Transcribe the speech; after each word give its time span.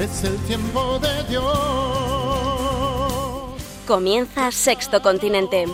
es 0.00 0.24
el 0.24 0.36
tiempo 0.46 0.98
de 0.98 1.24
Dios. 1.24 1.44
Comienza 3.86 4.50
Sexto 4.50 5.02
Continente. 5.02 5.66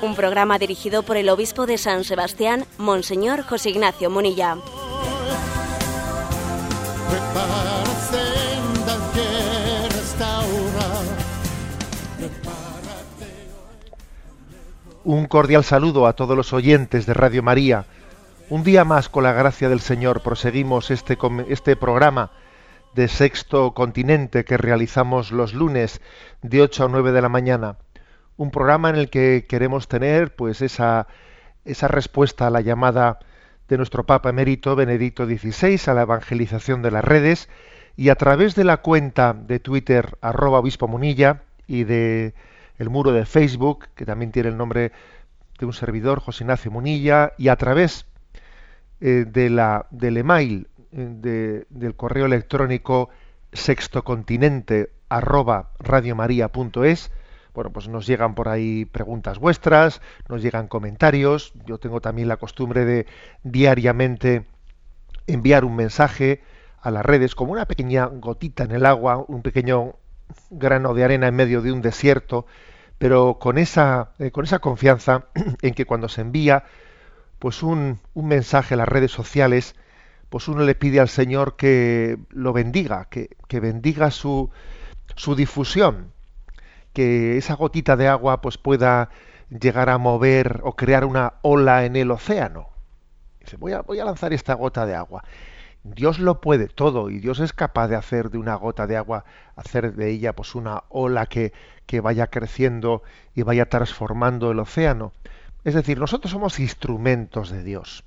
Un 0.00 0.16
programa 0.16 0.58
dirigido 0.58 1.02
por 1.02 1.16
el 1.16 1.28
obispo 1.28 1.66
de 1.66 1.76
San 1.78 2.04
Sebastián, 2.04 2.64
Monseñor 2.78 3.42
José 3.42 3.70
Ignacio 3.70 4.10
Munilla. 4.10 4.56
Un 15.04 15.26
cordial 15.26 15.64
saludo 15.64 16.06
a 16.06 16.14
todos 16.14 16.36
los 16.36 16.52
oyentes 16.52 17.06
de 17.06 17.14
Radio 17.14 17.42
María. 17.42 17.86
Un 18.48 18.64
día 18.64 18.84
más, 18.84 19.08
con 19.08 19.24
la 19.24 19.32
gracia 19.32 19.68
del 19.68 19.80
Señor, 19.80 20.20
proseguimos 20.20 20.90
este, 20.90 21.16
este 21.48 21.76
programa 21.76 22.30
de 22.94 23.08
Sexto 23.08 23.72
Continente 23.72 24.44
que 24.44 24.56
realizamos 24.56 25.32
los 25.32 25.54
lunes 25.54 26.00
de 26.42 26.60
8 26.60 26.84
a 26.84 26.88
9 26.88 27.12
de 27.12 27.22
la 27.22 27.28
mañana. 27.28 27.76
Un 28.36 28.50
programa 28.50 28.90
en 28.90 28.96
el 28.96 29.10
que 29.10 29.46
queremos 29.48 29.88
tener 29.88 30.34
pues 30.34 30.60
esa, 30.60 31.06
esa 31.64 31.88
respuesta 31.88 32.46
a 32.46 32.50
la 32.50 32.60
llamada 32.60 33.20
de 33.68 33.76
nuestro 33.78 34.04
Papa 34.04 34.30
Emérito 34.30 34.76
Benedicto 34.76 35.24
XVI 35.24 35.80
a 35.86 35.94
la 35.94 36.02
evangelización 36.02 36.82
de 36.82 36.90
las 36.90 37.04
redes 37.04 37.48
y 37.96 38.10
a 38.10 38.16
través 38.16 38.54
de 38.54 38.64
la 38.64 38.78
cuenta 38.78 39.32
de 39.34 39.60
Twitter 39.60 40.18
arroba 40.20 40.58
obispo 40.58 40.88
munilla 40.88 41.42
y 41.66 41.84
de 41.84 42.34
el 42.78 42.90
muro 42.90 43.12
de 43.12 43.24
Facebook, 43.24 43.86
que 43.94 44.04
también 44.04 44.32
tiene 44.32 44.48
el 44.48 44.56
nombre 44.56 44.92
de 45.58 45.66
un 45.66 45.72
servidor, 45.72 46.20
José 46.20 46.44
Ignacio 46.44 46.70
Munilla, 46.70 47.32
y 47.38 47.48
a 47.48 47.56
través 47.56 48.06
eh, 49.04 49.24
de 49.26 49.50
la, 49.50 49.86
del 49.90 50.16
email, 50.16 50.68
eh, 50.92 51.64
del 51.68 51.96
correo 51.96 52.26
electrónico 52.26 53.08
sextocontinente 53.52 54.90
arroba 55.08 55.70
radiomaria.es, 55.80 57.10
bueno, 57.52 57.72
pues 57.72 57.88
nos 57.88 58.06
llegan 58.06 58.36
por 58.36 58.48
ahí 58.48 58.84
preguntas 58.84 59.40
vuestras, 59.40 60.00
nos 60.28 60.40
llegan 60.40 60.68
comentarios, 60.68 61.52
yo 61.66 61.78
tengo 61.78 62.00
también 62.00 62.28
la 62.28 62.36
costumbre 62.36 62.84
de 62.84 63.06
diariamente 63.42 64.44
enviar 65.26 65.64
un 65.64 65.74
mensaje 65.74 66.40
a 66.80 66.92
las 66.92 67.04
redes 67.04 67.34
como 67.34 67.50
una 67.50 67.66
pequeña 67.66 68.06
gotita 68.06 68.62
en 68.62 68.70
el 68.70 68.86
agua, 68.86 69.24
un 69.26 69.42
pequeño 69.42 69.96
grano 70.50 70.94
de 70.94 71.02
arena 71.02 71.26
en 71.26 71.34
medio 71.34 71.60
de 71.60 71.72
un 71.72 71.82
desierto, 71.82 72.46
pero 72.98 73.38
con 73.40 73.58
esa, 73.58 74.12
eh, 74.20 74.30
con 74.30 74.44
esa 74.44 74.60
confianza 74.60 75.26
en 75.62 75.74
que 75.74 75.86
cuando 75.86 76.08
se 76.08 76.20
envía 76.20 76.62
pues 77.42 77.64
un, 77.64 77.98
mensaje 78.14 78.74
a 78.74 78.76
las 78.76 78.88
redes 78.88 79.10
sociales, 79.10 79.74
pues 80.28 80.46
uno 80.46 80.62
le 80.62 80.76
pide 80.76 81.00
al 81.00 81.08
Señor 81.08 81.56
que 81.56 82.16
lo 82.30 82.52
bendiga, 82.52 83.08
que, 83.10 83.30
bendiga 83.58 84.12
su, 84.12 84.52
difusión, 85.36 86.12
que 86.92 87.36
esa 87.38 87.54
gotita 87.54 87.96
de 87.96 88.06
agua 88.06 88.40
pues 88.42 88.58
pueda 88.58 89.10
llegar 89.50 89.90
a 89.90 89.98
mover 89.98 90.60
o 90.62 90.76
crear 90.76 91.04
una 91.04 91.34
ola 91.42 91.84
en 91.84 91.96
el 91.96 92.12
océano. 92.12 92.68
Dice, 93.40 93.56
voy 93.56 93.72
a, 93.72 93.82
voy 93.82 93.98
a 93.98 94.04
lanzar 94.04 94.32
esta 94.32 94.54
gota 94.54 94.86
de 94.86 94.94
agua. 94.94 95.24
Dios 95.82 96.20
lo 96.20 96.40
puede 96.40 96.68
todo 96.68 97.10
y 97.10 97.18
Dios 97.18 97.40
es 97.40 97.52
capaz 97.52 97.88
de 97.88 97.96
hacer 97.96 98.30
de 98.30 98.38
una 98.38 98.54
gota 98.54 98.86
de 98.86 98.96
agua, 98.96 99.24
hacer 99.56 99.94
de 99.96 100.10
ella 100.10 100.32
pues 100.32 100.54
una 100.54 100.84
ola 100.90 101.26
que 101.26 101.50
vaya 102.00 102.28
creciendo 102.28 103.02
y 103.34 103.42
vaya 103.42 103.68
transformando 103.68 104.52
el 104.52 104.60
océano. 104.60 105.12
Es 105.64 105.74
decir, 105.74 105.98
nosotros 105.98 106.32
somos 106.32 106.58
instrumentos 106.58 107.50
de 107.50 107.62
Dios. 107.62 108.04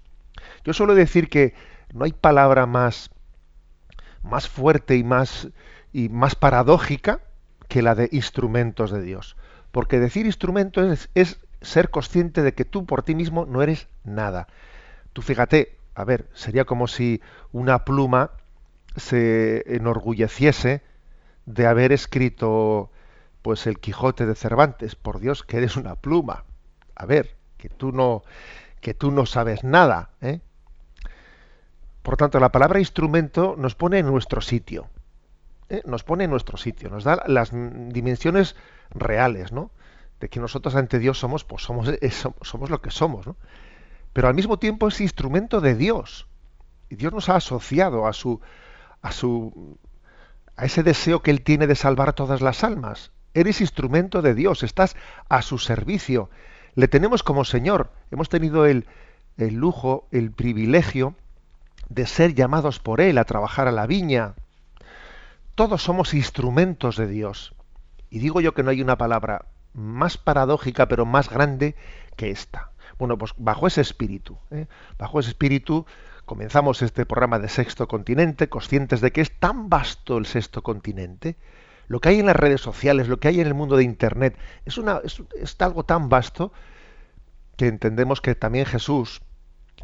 Yo 0.63 0.73
suelo 0.73 0.95
decir 0.95 1.29
que 1.29 1.53
no 1.93 2.05
hay 2.05 2.11
palabra 2.11 2.65
más, 2.65 3.09
más 4.23 4.49
fuerte 4.49 4.97
y 4.97 5.03
más, 5.03 5.49
y 5.93 6.09
más 6.09 6.35
paradójica 6.35 7.21
que 7.67 7.81
la 7.81 7.95
de 7.95 8.09
instrumentos 8.11 8.91
de 8.91 9.01
Dios. 9.01 9.37
Porque 9.71 9.99
decir 9.99 10.25
instrumento 10.25 10.83
es, 10.83 11.09
es 11.15 11.39
ser 11.61 11.89
consciente 11.89 12.41
de 12.41 12.53
que 12.53 12.65
tú 12.65 12.85
por 12.85 13.03
ti 13.03 13.15
mismo 13.15 13.45
no 13.45 13.61
eres 13.61 13.87
nada. 14.03 14.47
Tú 15.13 15.21
fíjate, 15.21 15.77
a 15.95 16.03
ver, 16.03 16.29
sería 16.33 16.65
como 16.65 16.87
si 16.87 17.21
una 17.51 17.85
pluma 17.85 18.31
se 18.97 19.63
enorgulleciese 19.75 20.81
de 21.45 21.67
haber 21.67 21.91
escrito 21.91 22.91
pues 23.41 23.67
el 23.67 23.79
Quijote 23.79 24.25
de 24.25 24.35
Cervantes. 24.35 24.95
Por 24.95 25.19
Dios, 25.19 25.43
que 25.43 25.57
eres 25.57 25.77
una 25.77 25.95
pluma. 25.95 26.45
A 26.95 27.05
ver, 27.05 27.35
que 27.65 27.75
tú 27.75 27.91
no 27.91 28.23
que 28.79 28.93
tú 28.93 29.09
no 29.09 29.25
sabes 29.25 29.63
nada, 29.63 30.11
¿eh? 30.21 30.41
Por 32.03 32.17
tanto, 32.17 32.39
la 32.39 32.51
palabra 32.51 32.77
instrumento 32.77 33.55
nos 33.57 33.73
pone 33.73 33.97
en 33.97 34.05
nuestro 34.05 34.39
sitio. 34.39 34.87
¿eh? 35.69 35.81
Nos 35.85 36.03
pone 36.03 36.25
en 36.25 36.29
nuestro 36.29 36.57
sitio, 36.57 36.91
nos 36.91 37.03
da 37.03 37.23
las 37.25 37.49
dimensiones 37.51 38.55
reales, 38.91 39.51
¿no? 39.51 39.71
De 40.19 40.29
que 40.29 40.39
nosotros 40.39 40.75
ante 40.75 40.99
Dios 40.99 41.17
somos, 41.17 41.43
pues 41.43 41.63
somos, 41.63 41.89
somos 42.41 42.69
lo 42.69 42.79
que 42.83 42.91
somos, 42.91 43.25
¿no? 43.25 43.35
pero 44.13 44.27
al 44.27 44.35
mismo 44.35 44.59
tiempo 44.59 44.87
es 44.87 45.01
instrumento 45.01 45.59
de 45.61 45.73
Dios. 45.73 46.27
Y 46.89 46.95
Dios 46.95 47.11
nos 47.11 47.27
ha 47.29 47.37
asociado 47.37 48.05
a 48.05 48.13
su 48.13 48.39
a 49.01 49.11
su 49.11 49.79
a 50.55 50.65
ese 50.65 50.83
deseo 50.83 51.23
que 51.23 51.31
él 51.31 51.41
tiene 51.41 51.65
de 51.65 51.75
salvar 51.75 52.13
todas 52.13 52.41
las 52.41 52.63
almas. 52.63 53.11
Eres 53.33 53.59
instrumento 53.61 54.21
de 54.21 54.35
Dios, 54.35 54.61
estás 54.61 54.95
a 55.27 55.41
su 55.41 55.57
servicio. 55.57 56.29
Le 56.75 56.87
tenemos 56.87 57.23
como 57.23 57.45
Señor. 57.45 57.91
Hemos 58.11 58.29
tenido 58.29 58.65
el, 58.65 58.85
el 59.37 59.55
lujo, 59.55 60.07
el 60.11 60.31
privilegio 60.31 61.15
de 61.89 62.05
ser 62.05 62.33
llamados 62.33 62.79
por 62.79 63.01
Él 63.01 63.17
a 63.17 63.23
trabajar 63.23 63.67
a 63.67 63.71
la 63.71 63.87
viña. 63.87 64.35
Todos 65.55 65.81
somos 65.83 66.13
instrumentos 66.13 66.97
de 66.97 67.07
Dios. 67.07 67.55
Y 68.09 68.19
digo 68.19 68.41
yo 68.41 68.53
que 68.53 68.63
no 68.63 68.71
hay 68.71 68.81
una 68.81 68.97
palabra 68.97 69.45
más 69.73 70.17
paradójica, 70.17 70.87
pero 70.87 71.05
más 71.05 71.29
grande 71.29 71.75
que 72.15 72.29
esta. 72.29 72.71
Bueno, 72.97 73.17
pues 73.17 73.33
bajo 73.37 73.67
ese 73.67 73.81
espíritu, 73.81 74.37
¿eh? 74.51 74.67
bajo 74.97 75.19
ese 75.19 75.29
espíritu 75.29 75.85
comenzamos 76.25 76.81
este 76.81 77.05
programa 77.05 77.39
de 77.39 77.49
Sexto 77.49 77.87
Continente, 77.87 78.49
conscientes 78.49 79.01
de 79.01 79.11
que 79.11 79.21
es 79.21 79.37
tan 79.37 79.69
vasto 79.69 80.17
el 80.17 80.25
Sexto 80.25 80.63
Continente, 80.63 81.35
lo 81.87 81.99
que 81.99 82.09
hay 82.09 82.19
en 82.19 82.25
las 82.25 82.35
redes 82.35 82.61
sociales, 82.61 83.07
lo 83.07 83.19
que 83.19 83.27
hay 83.27 83.39
en 83.39 83.47
el 83.47 83.53
mundo 83.53 83.77
de 83.77 83.83
Internet, 83.83 84.37
es, 84.65 84.77
una, 84.77 85.01
es, 85.03 85.55
algo 85.59 85.83
tan 85.83 86.09
vasto 86.09 86.51
que 87.57 87.67
entendemos 87.67 88.21
que 88.21 88.35
también 88.35 88.65
Jesús, 88.65 89.21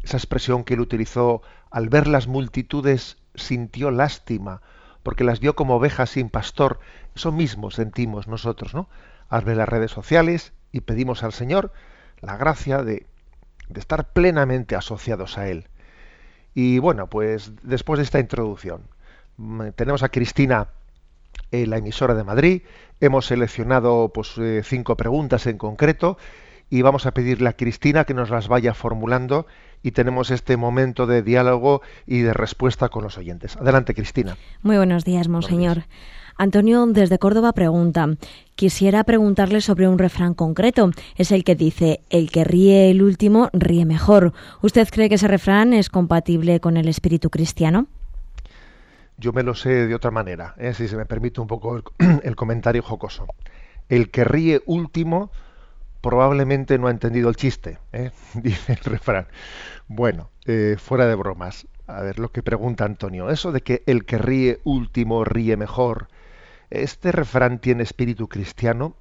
esa 0.02 0.16
expresión 0.16 0.64
que 0.64 0.74
él 0.74 0.80
utilizó, 0.80 1.42
al 1.70 1.88
ver 1.88 2.06
las 2.06 2.26
multitudes 2.26 3.18
sintió 3.34 3.90
lástima, 3.90 4.62
porque 5.02 5.24
las 5.24 5.40
vio 5.40 5.54
como 5.54 5.76
ovejas 5.76 6.10
sin 6.10 6.28
pastor, 6.28 6.80
eso 7.14 7.32
mismo 7.32 7.70
sentimos 7.70 8.28
nosotros, 8.28 8.74
¿no? 8.74 8.88
Al 9.28 9.44
ver 9.44 9.56
las 9.56 9.68
redes 9.68 9.90
sociales 9.90 10.52
y 10.70 10.80
pedimos 10.82 11.22
al 11.22 11.32
Señor 11.32 11.72
la 12.20 12.36
gracia 12.36 12.82
de, 12.82 13.06
de 13.68 13.80
estar 13.80 14.12
plenamente 14.12 14.76
asociados 14.76 15.38
a 15.38 15.48
Él. 15.48 15.68
Y 16.54 16.78
bueno, 16.78 17.08
pues 17.08 17.52
después 17.62 17.98
de 17.98 18.04
esta 18.04 18.20
introducción, 18.20 18.82
mm, 19.38 19.70
tenemos 19.74 20.02
a 20.02 20.10
Cristina 20.10 20.68
en 21.50 21.70
la 21.70 21.78
emisora 21.78 22.14
de 22.14 22.24
Madrid. 22.24 22.62
Hemos 23.00 23.26
seleccionado 23.26 24.10
pues, 24.12 24.36
eh, 24.38 24.62
cinco 24.64 24.96
preguntas 24.96 25.46
en 25.46 25.58
concreto 25.58 26.16
y 26.70 26.82
vamos 26.82 27.04
a 27.04 27.12
pedirle 27.12 27.48
a 27.50 27.52
Cristina 27.52 28.04
que 28.04 28.14
nos 28.14 28.30
las 28.30 28.48
vaya 28.48 28.72
formulando 28.72 29.46
y 29.82 29.90
tenemos 29.90 30.30
este 30.30 30.56
momento 30.56 31.06
de 31.06 31.22
diálogo 31.22 31.82
y 32.06 32.20
de 32.20 32.32
respuesta 32.32 32.88
con 32.88 33.02
los 33.02 33.18
oyentes. 33.18 33.56
Adelante, 33.56 33.94
Cristina. 33.94 34.36
Muy 34.62 34.76
buenos 34.76 35.04
días, 35.04 35.28
monseñor. 35.28 35.84
Antonio 36.38 36.86
desde 36.86 37.18
Córdoba 37.18 37.52
pregunta, 37.52 38.08
quisiera 38.54 39.04
preguntarle 39.04 39.60
sobre 39.60 39.86
un 39.86 39.98
refrán 39.98 40.32
concreto. 40.32 40.90
Es 41.16 41.30
el 41.30 41.44
que 41.44 41.54
dice, 41.54 42.00
el 42.08 42.30
que 42.30 42.44
ríe 42.44 42.90
el 42.90 43.02
último 43.02 43.50
ríe 43.52 43.84
mejor. 43.84 44.32
¿Usted 44.62 44.88
cree 44.90 45.10
que 45.10 45.16
ese 45.16 45.28
refrán 45.28 45.74
es 45.74 45.90
compatible 45.90 46.60
con 46.60 46.78
el 46.78 46.88
espíritu 46.88 47.28
cristiano? 47.28 47.86
Yo 49.22 49.32
me 49.32 49.44
lo 49.44 49.54
sé 49.54 49.86
de 49.86 49.94
otra 49.94 50.10
manera, 50.10 50.56
¿eh? 50.58 50.74
si 50.74 50.88
se 50.88 50.96
me 50.96 51.06
permite 51.06 51.40
un 51.40 51.46
poco 51.46 51.80
el, 52.24 52.34
comentario 52.36 52.82
jocoso. 52.82 53.28
El 53.88 54.10
que 54.10 54.24
ríe 54.24 54.62
último 54.66 55.30
probablemente 56.00 56.76
no 56.76 56.88
ha 56.88 56.90
entendido 56.90 57.28
el 57.28 57.36
chiste, 57.36 57.78
¿eh? 57.92 58.10
dice 58.34 58.72
el 58.72 58.78
refrán. 58.78 59.28
Bueno, 59.86 60.28
eh, 60.44 60.74
fuera 60.76 61.06
de 61.06 61.14
bromas. 61.14 61.68
a 61.86 62.02
ver 62.02 62.18
lo 62.18 62.32
que 62.32 62.42
pregunta 62.42 62.84
Antonio, 62.84 63.30
eso 63.30 63.52
de 63.52 63.60
que 63.60 63.84
el 63.86 64.06
que 64.06 64.18
ríe 64.18 64.58
último 64.64 65.24
ríe 65.24 65.56
mejor, 65.56 66.08
¿este 66.70 67.12
refrán 67.12 67.60
tiene 67.60 67.84
espíritu 67.84 68.28
cristiano? 68.28 68.96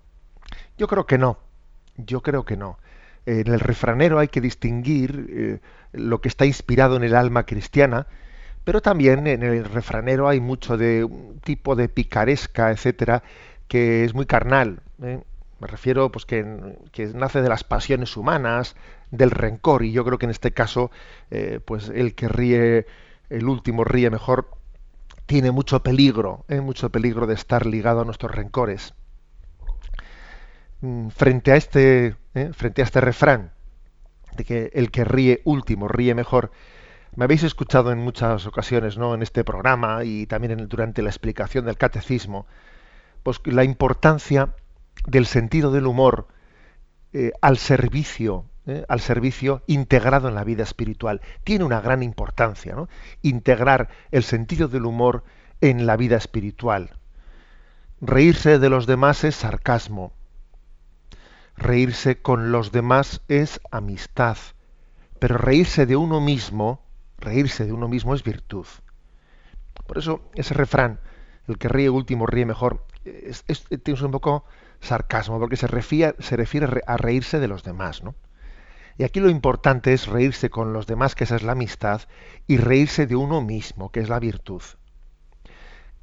Yo 0.77 0.87
creo 0.87 1.07
que 1.07 1.17
no, 1.17 1.39
yo 1.97 2.21
creo 2.21 2.45
que 2.45 2.57
no. 2.57 2.77
En 3.25 3.47
el 3.47 3.59
refranero 3.59 4.19
hay 4.19 4.27
que 4.27 4.39
distinguir 4.39 5.25
eh, 5.31 5.59
lo 5.93 6.21
que 6.21 6.27
está 6.27 6.45
inspirado 6.45 6.95
en 6.95 7.03
el 7.03 7.15
alma 7.15 7.47
cristiana, 7.47 8.05
pero 8.63 8.81
también 8.81 9.27
en 9.27 9.43
el 9.43 9.65
refranero 9.65 10.27
hay 10.27 10.39
mucho 10.39 10.77
de 10.77 11.03
un 11.03 11.39
tipo 11.39 11.75
de 11.75 11.89
picaresca, 11.89 12.71
etcétera, 12.71 13.23
que 13.67 14.03
es 14.03 14.13
muy 14.13 14.25
carnal. 14.25 14.81
¿eh? 15.01 15.21
Me 15.59 15.67
refiero, 15.67 16.11
pues, 16.11 16.25
que, 16.25 16.43
nace 17.13 17.41
de 17.41 17.49
las 17.49 17.63
pasiones 17.63 18.17
humanas, 18.17 18.75
del 19.11 19.31
rencor, 19.31 19.83
y 19.83 19.91
yo 19.91 20.05
creo 20.05 20.17
que 20.17 20.25
en 20.25 20.31
este 20.31 20.51
caso, 20.51 20.91
eh, 21.31 21.59
pues, 21.63 21.89
el 21.89 22.15
que 22.15 22.27
ríe, 22.27 22.85
el 23.29 23.47
último 23.47 23.83
ríe 23.83 24.09
mejor, 24.09 24.49
tiene 25.25 25.51
mucho 25.51 25.81
peligro, 25.83 26.45
¿eh? 26.47 26.61
mucho 26.61 26.89
peligro 26.89 27.27
de 27.27 27.35
estar 27.35 27.65
ligado 27.65 28.01
a 28.01 28.05
nuestros 28.05 28.31
rencores. 28.31 28.93
Mm, 30.81 31.09
frente 31.09 31.51
a 31.51 31.55
este, 31.55 32.15
frente 32.53 32.81
a 32.81 32.85
este 32.85 33.01
refrán 33.01 33.51
de 34.35 34.43
que 34.43 34.71
el 34.73 34.91
que 34.91 35.03
ríe 35.03 35.41
último 35.45 35.87
ríe 35.87 36.15
mejor, 36.15 36.51
me 37.15 37.25
habéis 37.25 37.43
escuchado 37.43 37.91
en 37.91 37.99
muchas 37.99 38.45
ocasiones, 38.45 38.97
¿no? 38.97 39.13
En 39.13 39.21
este 39.21 39.43
programa 39.43 40.03
y 40.03 40.25
también 40.27 40.67
durante 40.69 41.01
la 41.01 41.09
explicación 41.09 41.65
del 41.65 41.77
catecismo, 41.77 42.47
pues 43.23 43.41
la 43.45 43.63
importancia 43.63 44.55
del 45.05 45.25
sentido 45.25 45.71
del 45.71 45.87
humor 45.87 46.27
eh, 47.13 47.33
al 47.41 47.57
servicio, 47.57 48.45
eh, 48.65 48.85
al 48.87 49.01
servicio 49.01 49.61
integrado 49.67 50.29
en 50.29 50.35
la 50.35 50.45
vida 50.45 50.63
espiritual. 50.63 51.21
Tiene 51.43 51.65
una 51.65 51.81
gran 51.81 52.01
importancia, 52.01 52.75
¿no? 52.75 52.87
Integrar 53.21 53.89
el 54.11 54.23
sentido 54.23 54.69
del 54.69 54.85
humor 54.85 55.25
en 55.59 55.85
la 55.85 55.97
vida 55.97 56.15
espiritual. 56.15 56.91
Reírse 57.99 58.57
de 58.57 58.69
los 58.69 58.87
demás 58.87 59.25
es 59.25 59.35
sarcasmo. 59.35 60.13
Reírse 61.57 62.21
con 62.21 62.53
los 62.53 62.71
demás 62.71 63.21
es 63.27 63.59
amistad. 63.69 64.37
Pero 65.19 65.37
reírse 65.37 65.85
de 65.85 65.97
uno 65.97 66.21
mismo 66.21 66.81
reírse 67.21 67.65
de 67.65 67.71
uno 67.71 67.87
mismo 67.87 68.13
es 68.13 68.23
virtud. 68.23 68.65
Por 69.87 69.97
eso 69.97 70.21
ese 70.35 70.53
refrán, 70.53 70.99
el 71.47 71.57
que 71.57 71.69
ríe 71.69 71.89
último 71.89 72.25
ríe 72.25 72.45
mejor, 72.45 72.85
es, 73.05 73.43
un 74.01 74.11
poco 74.11 74.45
sarcasmo, 74.79 75.39
porque 75.39 75.57
se 75.57 75.67
refiere, 75.67 76.15
se 76.19 76.35
refiere 76.35 76.81
a 76.85 76.97
reírse 76.97 77.39
de 77.39 77.47
los 77.47 77.63
demás. 77.63 78.03
¿no? 78.03 78.15
Y 78.97 79.03
aquí 79.03 79.19
lo 79.19 79.29
importante 79.29 79.93
es 79.93 80.07
reírse 80.07 80.49
con 80.49 80.73
los 80.73 80.87
demás, 80.87 81.15
que 81.15 81.23
esa 81.23 81.35
es 81.35 81.43
la 81.43 81.53
amistad, 81.53 82.01
y 82.47 82.57
reírse 82.57 83.07
de 83.07 83.15
uno 83.15 83.41
mismo, 83.41 83.91
que 83.91 83.99
es 84.01 84.09
la 84.09 84.19
virtud. 84.19 84.61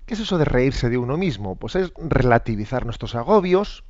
¿Qué 0.07 0.15
es 0.15 0.21
eso 0.21 0.39
de 0.39 0.47
reírse 0.47 0.89
de 0.89 0.99
uno 0.99 1.17
mismo? 1.17 1.57
Pues 1.57 1.77
es 1.77 1.93
relativizar 1.99 2.87
nuestros 2.87 3.15
agobios, 3.15 3.85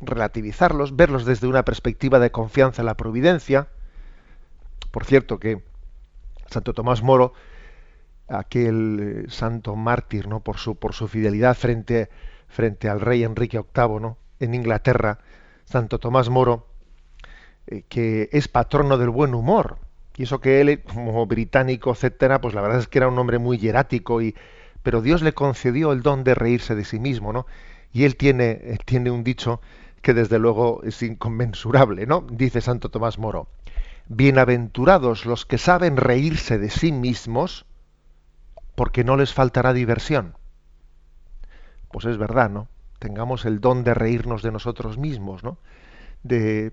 relativizarlos, 0.00 0.96
verlos 0.96 1.24
desde 1.24 1.46
una 1.46 1.64
perspectiva 1.64 2.18
de 2.18 2.32
confianza 2.32 2.82
en 2.82 2.86
la 2.86 2.96
providencia. 2.96 3.68
Por 4.90 5.04
cierto 5.04 5.38
que 5.38 5.62
Santo 6.52 6.74
Tomás 6.74 7.02
Moro, 7.02 7.32
aquel 8.28 9.24
eh, 9.26 9.30
santo 9.30 9.76
mártir, 9.76 10.28
¿no? 10.28 10.40
Por 10.40 10.58
su, 10.58 10.76
por 10.76 10.94
su 10.94 11.08
fidelidad 11.08 11.56
frente, 11.56 12.08
frente 12.48 12.88
al 12.88 13.00
rey 13.00 13.24
Enrique 13.24 13.58
VIII, 13.58 14.00
¿no? 14.00 14.18
En 14.40 14.54
Inglaterra, 14.54 15.18
Santo 15.64 15.98
Tomás 15.98 16.28
Moro, 16.28 16.66
eh, 17.66 17.82
que 17.88 18.28
es 18.32 18.48
patrono 18.48 18.98
del 18.98 19.10
buen 19.10 19.34
humor. 19.34 19.78
Y 20.16 20.24
eso 20.24 20.40
que 20.40 20.60
él, 20.60 20.82
como 20.82 21.26
británico, 21.26 21.92
etcétera, 21.92 22.40
pues 22.40 22.54
la 22.54 22.60
verdad 22.60 22.78
es 22.78 22.88
que 22.88 22.98
era 22.98 23.08
un 23.08 23.18
hombre 23.18 23.38
muy 23.38 23.58
hierático, 23.58 24.20
y, 24.20 24.34
pero 24.82 25.00
Dios 25.00 25.22
le 25.22 25.32
concedió 25.32 25.92
el 25.92 26.02
don 26.02 26.24
de 26.24 26.34
reírse 26.34 26.74
de 26.74 26.84
sí 26.84 26.98
mismo, 26.98 27.32
¿no? 27.32 27.46
Y 27.92 28.04
él 28.04 28.16
tiene, 28.16 28.60
él 28.64 28.78
tiene 28.84 29.10
un 29.10 29.24
dicho 29.24 29.60
que 30.02 30.14
desde 30.14 30.38
luego 30.38 30.82
es 30.84 31.02
inconmensurable, 31.02 32.06
¿no? 32.06 32.26
Dice 32.30 32.60
Santo 32.60 32.90
Tomás 32.90 33.18
Moro. 33.18 33.48
Bienaventurados 34.08 35.26
los 35.26 35.46
que 35.46 35.58
saben 35.58 35.96
reírse 35.96 36.58
de 36.58 36.70
sí 36.70 36.92
mismos, 36.92 37.66
porque 38.74 39.04
no 39.04 39.16
les 39.16 39.32
faltará 39.32 39.72
diversión. 39.72 40.36
Pues 41.90 42.06
es 42.06 42.18
verdad, 42.18 42.50
¿no? 42.50 42.68
Tengamos 42.98 43.44
el 43.44 43.60
don 43.60 43.84
de 43.84 43.94
reírnos 43.94 44.42
de 44.42 44.52
nosotros 44.52 44.98
mismos, 44.98 45.44
¿no? 45.44 45.58
De, 46.22 46.72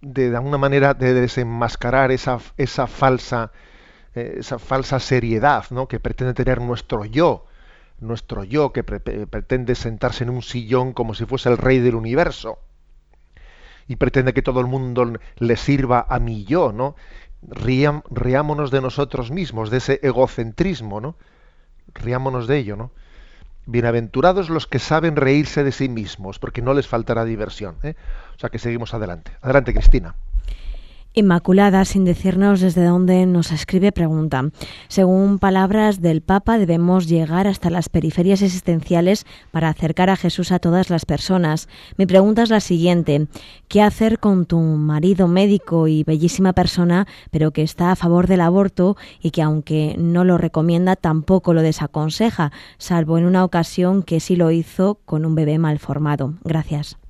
de, 0.00 0.36
alguna 0.36 0.58
manera 0.58 0.94
de 0.94 1.14
desenmascarar 1.14 2.10
esa, 2.10 2.38
esa 2.58 2.86
falsa 2.86 3.52
eh, 4.14 4.36
esa 4.40 4.58
falsa 4.58 5.00
seriedad 5.00 5.64
¿no? 5.70 5.88
que 5.88 5.98
pretende 5.98 6.34
tener 6.34 6.60
nuestro 6.60 7.06
yo, 7.06 7.46
nuestro 7.98 8.44
yo 8.44 8.72
que 8.72 8.84
pretende 8.84 9.74
sentarse 9.74 10.24
en 10.24 10.30
un 10.30 10.42
sillón 10.42 10.92
como 10.92 11.14
si 11.14 11.24
fuese 11.24 11.48
el 11.48 11.56
rey 11.56 11.78
del 11.78 11.94
universo 11.94 12.58
y 13.88 13.96
pretende 13.96 14.32
que 14.32 14.42
todo 14.42 14.60
el 14.60 14.66
mundo 14.66 15.12
le 15.36 15.56
sirva 15.56 16.06
a 16.08 16.18
mi 16.18 16.44
yo, 16.44 16.72
¿no? 16.72 16.96
riámonos 17.42 18.70
de 18.70 18.80
nosotros 18.80 19.30
mismos, 19.30 19.70
de 19.70 19.78
ese 19.78 20.00
egocentrismo, 20.02 21.00
¿no? 21.00 21.16
Riámonos 21.94 22.46
de 22.46 22.58
ello, 22.58 22.76
¿no? 22.76 22.92
Bienaventurados 23.66 24.48
los 24.48 24.66
que 24.66 24.78
saben 24.78 25.16
reírse 25.16 25.64
de 25.64 25.72
sí 25.72 25.88
mismos, 25.88 26.38
porque 26.38 26.62
no 26.62 26.74
les 26.74 26.88
faltará 26.88 27.24
diversión. 27.24 27.76
¿eh? 27.82 27.94
O 28.36 28.38
sea 28.38 28.50
que 28.50 28.58
seguimos 28.58 28.94
adelante. 28.94 29.32
Adelante, 29.40 29.72
Cristina. 29.72 30.14
Inmaculada, 31.14 31.84
sin 31.84 32.06
decirnos 32.06 32.62
desde 32.62 32.86
dónde 32.86 33.26
nos 33.26 33.52
escribe, 33.52 33.92
pregunta. 33.92 34.48
Según 34.88 35.38
palabras 35.38 36.00
del 36.00 36.22
Papa, 36.22 36.56
debemos 36.56 37.06
llegar 37.06 37.46
hasta 37.46 37.68
las 37.68 37.90
periferias 37.90 38.40
existenciales 38.40 39.26
para 39.50 39.68
acercar 39.68 40.08
a 40.08 40.16
Jesús 40.16 40.52
a 40.52 40.58
todas 40.58 40.88
las 40.88 41.04
personas. 41.04 41.68
Mi 41.98 42.06
pregunta 42.06 42.42
es 42.42 42.48
la 42.48 42.60
siguiente. 42.60 43.26
¿Qué 43.68 43.82
hacer 43.82 44.20
con 44.20 44.46
tu 44.46 44.58
marido 44.58 45.28
médico 45.28 45.86
y 45.86 46.02
bellísima 46.02 46.54
persona, 46.54 47.06
pero 47.30 47.50
que 47.50 47.62
está 47.62 47.92
a 47.92 47.96
favor 47.96 48.26
del 48.26 48.40
aborto 48.40 48.96
y 49.20 49.32
que 49.32 49.42
aunque 49.42 49.96
no 49.98 50.24
lo 50.24 50.38
recomienda, 50.38 50.96
tampoco 50.96 51.52
lo 51.52 51.60
desaconseja, 51.60 52.52
salvo 52.78 53.18
en 53.18 53.26
una 53.26 53.44
ocasión 53.44 54.02
que 54.02 54.18
sí 54.18 54.34
lo 54.34 54.50
hizo 54.50 54.98
con 55.04 55.26
un 55.26 55.34
bebé 55.34 55.58
mal 55.58 55.78
formado? 55.78 56.32
Gracias. 56.42 57.01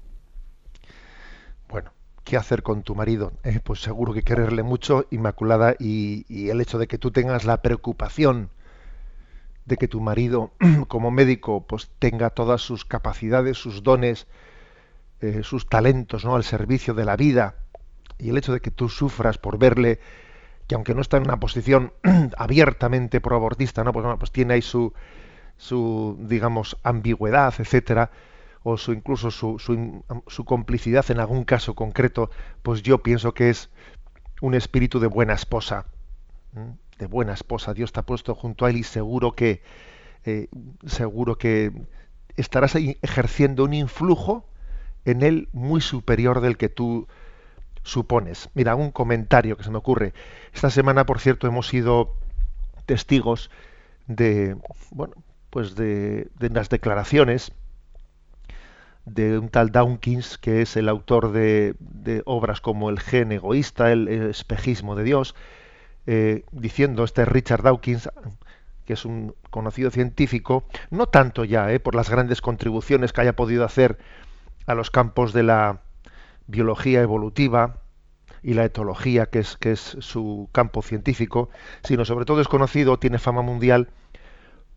¿Qué 2.25 2.37
hacer 2.37 2.62
con 2.62 2.83
tu 2.83 2.95
marido? 2.95 3.33
Eh, 3.43 3.61
pues 3.62 3.81
seguro 3.81 4.12
que 4.12 4.23
quererle 4.23 4.62
mucho, 4.62 5.07
Inmaculada, 5.11 5.75
y, 5.79 6.49
el 6.49 6.61
hecho 6.61 6.79
de 6.79 6.87
que 6.87 6.99
tú 6.99 7.11
tengas 7.11 7.45
la 7.45 7.62
preocupación 7.62 8.50
de 9.64 9.76
que 9.76 9.88
tu 9.88 10.00
marido, 10.00 10.52
como 10.88 11.11
médico, 11.11 11.67
pues 11.67 11.91
tenga 11.99 12.31
todas 12.31 12.62
sus 12.62 12.85
capacidades, 12.85 13.59
sus 13.59 13.83
dones, 13.83 14.26
eh, 15.21 15.43
sus 15.43 15.69
talentos, 15.69 16.25
¿no? 16.25 16.37
al 16.37 16.45
servicio 16.45 16.95
de 16.95 17.05
la 17.05 17.17
vida, 17.17 17.57
y 18.19 18.31
el 18.31 18.38
hecho 18.38 18.52
de 18.52 18.61
que 18.61 18.71
tú 18.71 18.88
sufras 18.88 19.38
por 19.38 19.59
verle 19.59 19.99
que 20.69 20.76
aunque 20.76 20.95
no 20.95 21.00
está 21.00 21.17
en 21.17 21.25
una 21.25 21.41
posición 21.41 21.93
abiertamente 22.38 23.21
proabortista, 23.21 23.83
¿no? 23.85 23.93
Pues, 23.93 24.07
pues 24.19 24.31
tiene 24.31 24.55
ahí 24.55 24.62
su, 24.62 24.93
su 25.57 26.17
digamos, 26.21 26.76
ambigüedad, 26.83 27.52
etcétera, 27.59 28.11
o 28.64 28.76
su, 28.76 28.92
incluso 28.92 29.31
su, 29.31 29.59
su, 29.59 30.45
complicidad 30.45 31.11
en 31.11 31.21
algún 31.21 31.45
caso 31.45 31.75
concreto, 31.75 32.31
pues 32.62 32.83
yo 32.83 33.02
pienso 33.02 33.35
que 33.35 33.50
es 33.50 33.71
un 34.40 34.54
espíritu 34.54 35.00
de 35.00 35.09
buena 35.09 35.35
esposa, 35.35 35.87
de 36.99 37.07
buena 37.07 37.33
esposa. 37.33 37.75
Dios 37.75 37.92
te 37.92 38.00
ha 38.00 38.04
puesto 38.04 38.35
junto 38.35 38.64
a 38.64 38.71
él 38.71 38.76
y 38.76 38.83
seguro 38.85 39.33
que 39.33 39.62
eh, 40.25 40.49
seguro 40.87 41.37
que 41.37 41.73
estarás 42.37 42.76
ejerciendo 42.76 43.64
un 43.64 43.75
influjo 43.75 44.47
en 45.04 45.23
él 45.23 45.49
muy 45.52 45.81
superior 45.81 46.40
del 46.40 46.57
que 46.57 46.69
tú 46.69 47.09
supones. 47.83 48.49
Mira, 48.54 48.76
un 48.76 48.92
comentario 48.92 49.57
que 49.57 49.64
se 49.64 49.71
me 49.71 49.78
ocurre. 49.78 50.14
Esta 50.54 50.71
semana, 50.71 51.04
por 51.04 51.19
cierto, 51.19 51.49
hemos 51.49 51.66
sido 51.66 52.14
testigos 52.87 53.50
de 54.07 54.57
bueno, 54.90 55.14
pues 55.50 55.75
de, 55.75 56.28
de 56.38 56.49
las 56.50 56.69
declaraciones 56.69 57.52
de 59.05 59.39
un 59.39 59.49
tal 59.49 59.71
Dawkins, 59.73 60.39
que 60.39 60.63
es 60.63 60.77
el 60.77 60.89
autor 60.89 61.33
de, 61.33 61.75
obras 62.25 62.61
como 62.61 62.91
El 62.91 63.01
gen 63.01 63.33
egoísta, 63.33 63.93
El, 63.93 64.09
espejismo 64.09 64.95
de 64.95 65.05
Dios, 65.05 65.35
eh, 66.07 66.45
diciendo 66.53 67.05
este 67.05 67.25
Richard 67.25 67.63
Dawkins, 67.63 68.09
que 68.85 68.93
es 68.95 69.05
un 69.05 69.35
conocido 69.51 69.91
científico, 69.91 70.65
no 70.91 71.07
tanto 71.07 71.45
ya 71.45 71.73
eh, 71.73 71.81
por 71.81 71.95
las 71.95 72.11
grandes 72.11 72.41
contribuciones 72.41 73.13
que 73.13 73.21
haya 73.21 73.37
podido 73.37 73.65
hacer 73.65 73.99
a 74.67 74.75
los 74.75 74.91
campos 74.91 75.33
de 75.33 75.43
la 75.43 75.81
biología 76.47 77.01
evolutiva 77.01 77.79
y 78.43 78.55
la 78.55 78.65
etología, 78.65 79.27
que 79.27 79.41
es, 79.41 79.57
que 79.57 79.73
es 79.73 79.97
su 80.01 80.49
campo 80.53 80.83
científico, 80.83 81.49
sino 81.85 82.05
sobre 82.05 82.25
todo 82.25 82.41
es 82.41 82.49
conocido, 82.49 82.99
tiene 82.99 83.19
fama 83.19 83.43
mundial, 83.43 83.89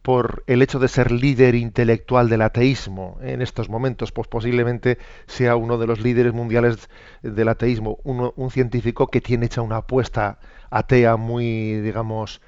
por 0.05 0.43
el 0.45 0.61
hecho 0.61 0.77
de 0.77 0.87
ser 0.87 1.11
líder 1.11 1.55
intelectual 1.55 2.29
del 2.29 2.43
ateísmo 2.43 3.17
en 3.23 3.41
estos 3.41 3.69
momentos, 3.69 4.11
pues 4.11 4.27
posiblemente 4.27 4.99
sea 5.25 5.55
uno 5.55 5.79
de 5.79 5.87
los 5.87 5.99
líderes 5.99 6.31
mundiales 6.31 6.91
del 7.23 7.47
ateísmo, 7.47 7.97
un 8.03 8.51
científico 8.51 9.07
que 9.07 9.19
tiene 9.19 9.47
hecha 9.47 9.63
una 9.63 9.77
apuesta 9.77 10.37
atea 10.69 11.17
muy, 11.17 11.81
digamos, 11.81 12.39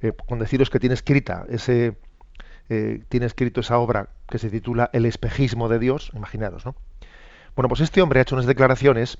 eh, 0.00 0.14
con 0.26 0.38
deciros 0.38 0.70
que 0.70 0.80
tiene 0.80 0.94
escrita 0.94 1.44
ese, 1.50 1.98
eh, 2.70 3.04
tiene 3.10 3.26
escrito 3.26 3.60
esa 3.60 3.76
obra 3.76 4.08
que 4.26 4.38
se 4.38 4.48
titula 4.48 4.88
El 4.94 5.04
espejismo 5.04 5.68
de 5.68 5.78
Dios, 5.78 6.10
imaginaros, 6.14 6.64
¿no? 6.64 6.74
Bueno, 7.54 7.68
pues 7.68 7.82
este 7.82 8.00
hombre 8.00 8.20
ha 8.20 8.22
hecho 8.22 8.34
unas 8.34 8.46
declaraciones 8.46 9.18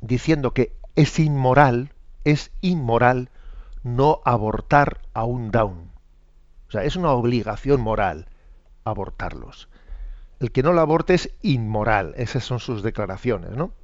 diciendo 0.00 0.54
que 0.54 0.76
es 0.96 1.18
inmoral, 1.18 1.92
es 2.24 2.52
inmoral 2.62 3.28
no 3.82 4.22
abortar 4.24 5.02
a 5.12 5.24
un 5.24 5.50
down. 5.50 5.91
O 6.72 6.74
sea, 6.74 6.84
es 6.84 6.96
una 6.96 7.10
obligación 7.10 7.82
moral 7.82 8.28
abortarlos. 8.84 9.68
El 10.40 10.52
que 10.52 10.62
no 10.62 10.72
lo 10.72 10.80
aborte 10.80 11.12
es 11.12 11.28
inmoral. 11.42 12.14
Esas 12.16 12.44
son 12.44 12.60
sus 12.60 12.82
declaraciones, 12.82 13.50
¿no? 13.50 13.74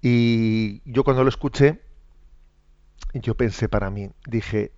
Y 0.00 0.80
yo 0.90 1.04
cuando 1.04 1.22
lo 1.22 1.28
escuché, 1.28 1.82
yo 3.12 3.34
pensé 3.34 3.68
para 3.68 3.90
mí, 3.90 4.10
dije, 4.26 4.72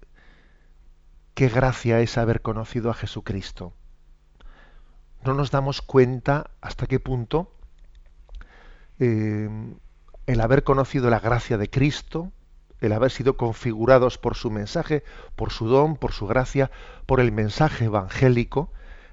qué 1.35 1.49
gracia 1.49 2.01
es 2.01 2.19
haber 2.19 2.43
conocido 2.43 2.91
a 2.91 2.95
Jesucristo. 2.95 3.73
No 5.25 5.35
nos 5.35 5.53
damos 5.53 5.81
cuenta 5.81 6.51
hasta 6.61 6.89
qué 6.89 6.99
punto 6.99 7.57
eh, 8.99 9.49
el 10.27 10.41
haber 10.41 10.65
conocido 10.65 11.09
la 11.09 11.21
gracia 11.21 11.57
de 11.57 11.71
Cristo, 11.71 12.33
el 12.83 12.93
haber 12.93 13.13
sido 13.13 13.37
configurados 13.37 14.19
por 14.19 14.35
su 14.35 14.51
mensaje, 14.51 15.05
por 15.37 15.53
su 15.53 15.69
don, 15.69 15.97
por 15.97 16.13
su 16.13 16.27
gracia, 16.27 16.71
por 17.07 17.21
el 17.21 17.31
mensaje 17.31 17.87
evangélico, 17.87 18.73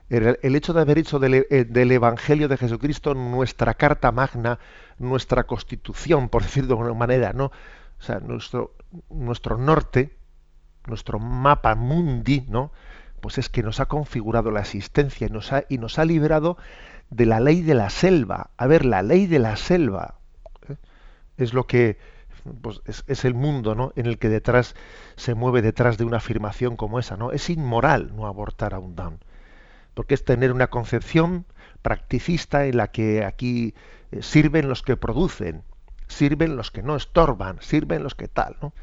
el, 0.09 0.55
hecho 0.55 0.73
de 0.73 0.81
haber 0.81 0.97
hecho 0.97 1.23
eh, 1.23 1.65
del, 1.65 1.91
Evangelio 1.91 2.47
de 2.47 2.57
Jesucristo 2.57 3.13
nuestra 3.13 3.75
carta 3.75 4.11
magna, 4.11 4.57
nuestra 4.97 5.43
constitución, 5.45 6.29
por 6.29 6.41
decirlo 6.43 6.69
de 6.69 6.73
alguna 6.73 6.93
manera, 6.95 7.31
¿no? 7.31 7.45
O 7.45 8.01
sea, 8.01 8.19
nuestro, 8.19 8.73
nuestro 9.11 9.59
norte, 9.59 10.17
nuestro 10.88 11.19
mapa 11.19 11.75
mundi, 11.75 12.45
¿no? 12.49 12.71
Pues 13.21 13.38
es 13.38 13.49
que 13.49 13.61
nos 13.61 13.79
ha 13.79 13.85
configurado 13.85 14.49
la 14.49 14.61
existencia 14.61 15.27
y 15.27 15.29
nos 15.29 15.53
ha, 15.53 15.65
y 15.69 15.77
nos 15.77 15.99
ha 15.99 16.05
liberado 16.05 16.57
de 17.11 17.27
la 17.27 17.39
ley 17.39 17.61
de 17.61 17.75
la 17.75 17.91
selva. 17.91 18.49
A 18.57 18.65
ver, 18.65 18.85
la 18.85 19.03
ley 19.03 19.27
de 19.27 19.38
la 19.38 19.57
selva 19.57 20.15
¿eh? 20.67 20.77
es 21.38 21.53
lo 21.53 21.67
que 21.67 21.97
pues 22.62 22.81
es, 22.86 23.25
el 23.25 23.34
mundo 23.34 23.75
¿no? 23.75 23.91
en 23.96 24.05
el 24.05 24.17
que 24.17 24.29
detrás 24.29 24.75
se 25.15 25.36
mueve 25.36 25.62
detrás 25.62 25.98
de 25.98 26.05
una 26.05 26.17
afirmación 26.17 26.75
como 26.75 27.00
esa. 27.00 27.17
¿no? 27.17 27.31
Es 27.31 27.50
inmoral 27.50 28.15
no 28.15 28.27
abortar 28.27 28.74
a 28.74 28.79
un 28.79 28.96
down, 28.96 29.19
porque 29.93 30.13
es 30.13 30.24
tener 30.24 30.51
una 30.51 30.67
concepción 30.67 31.46
practicista 31.81 32.65
en 32.65 32.77
la 32.77 32.88
que 32.88 33.24
aquí 33.25 33.74
eh, 34.12 34.22
sirven 34.22 34.69
los 34.69 34.81
que 34.81 34.98
producen, 34.98 35.63
sirven 36.08 36.55
los 36.55 36.72
que 36.72 36.84
no 36.84 36.96
estorban, 36.96 37.58
sirven 37.62 38.03
los 38.03 38.15
que 38.15 38.27
tal. 38.27 38.58
¿no? 38.62 38.74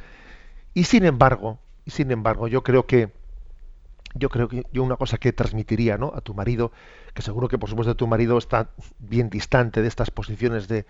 Y 0.75 0.85
sin 0.85 1.05
embargo, 1.05 1.59
y 1.85 1.91
sin 1.91 2.11
embargo, 2.11 2.49
yo 2.49 2.63
creo 2.63 2.87
que 2.87 3.13
yo 4.15 4.31
creo 4.31 4.49
que 4.49 4.65
yo 4.73 4.83
una 4.83 4.97
cosa 4.97 5.19
que 5.19 5.33
transmitiría 5.33 5.99
¿no? 5.99 6.13
a 6.15 6.23
tu 6.23 6.33
marido, 6.33 6.73
que 7.13 7.23
seguro 7.23 7.49
que 7.49 7.59
por 7.59 7.69
supuesto 7.69 7.97
tu 7.97 8.07
marido 8.07 8.39
está 8.39 8.71
bien 8.99 9.29
distante 9.29 9.83
de 9.83 9.89
estas 9.89 10.11
posiciones 10.11 10.69
de, 10.69 10.87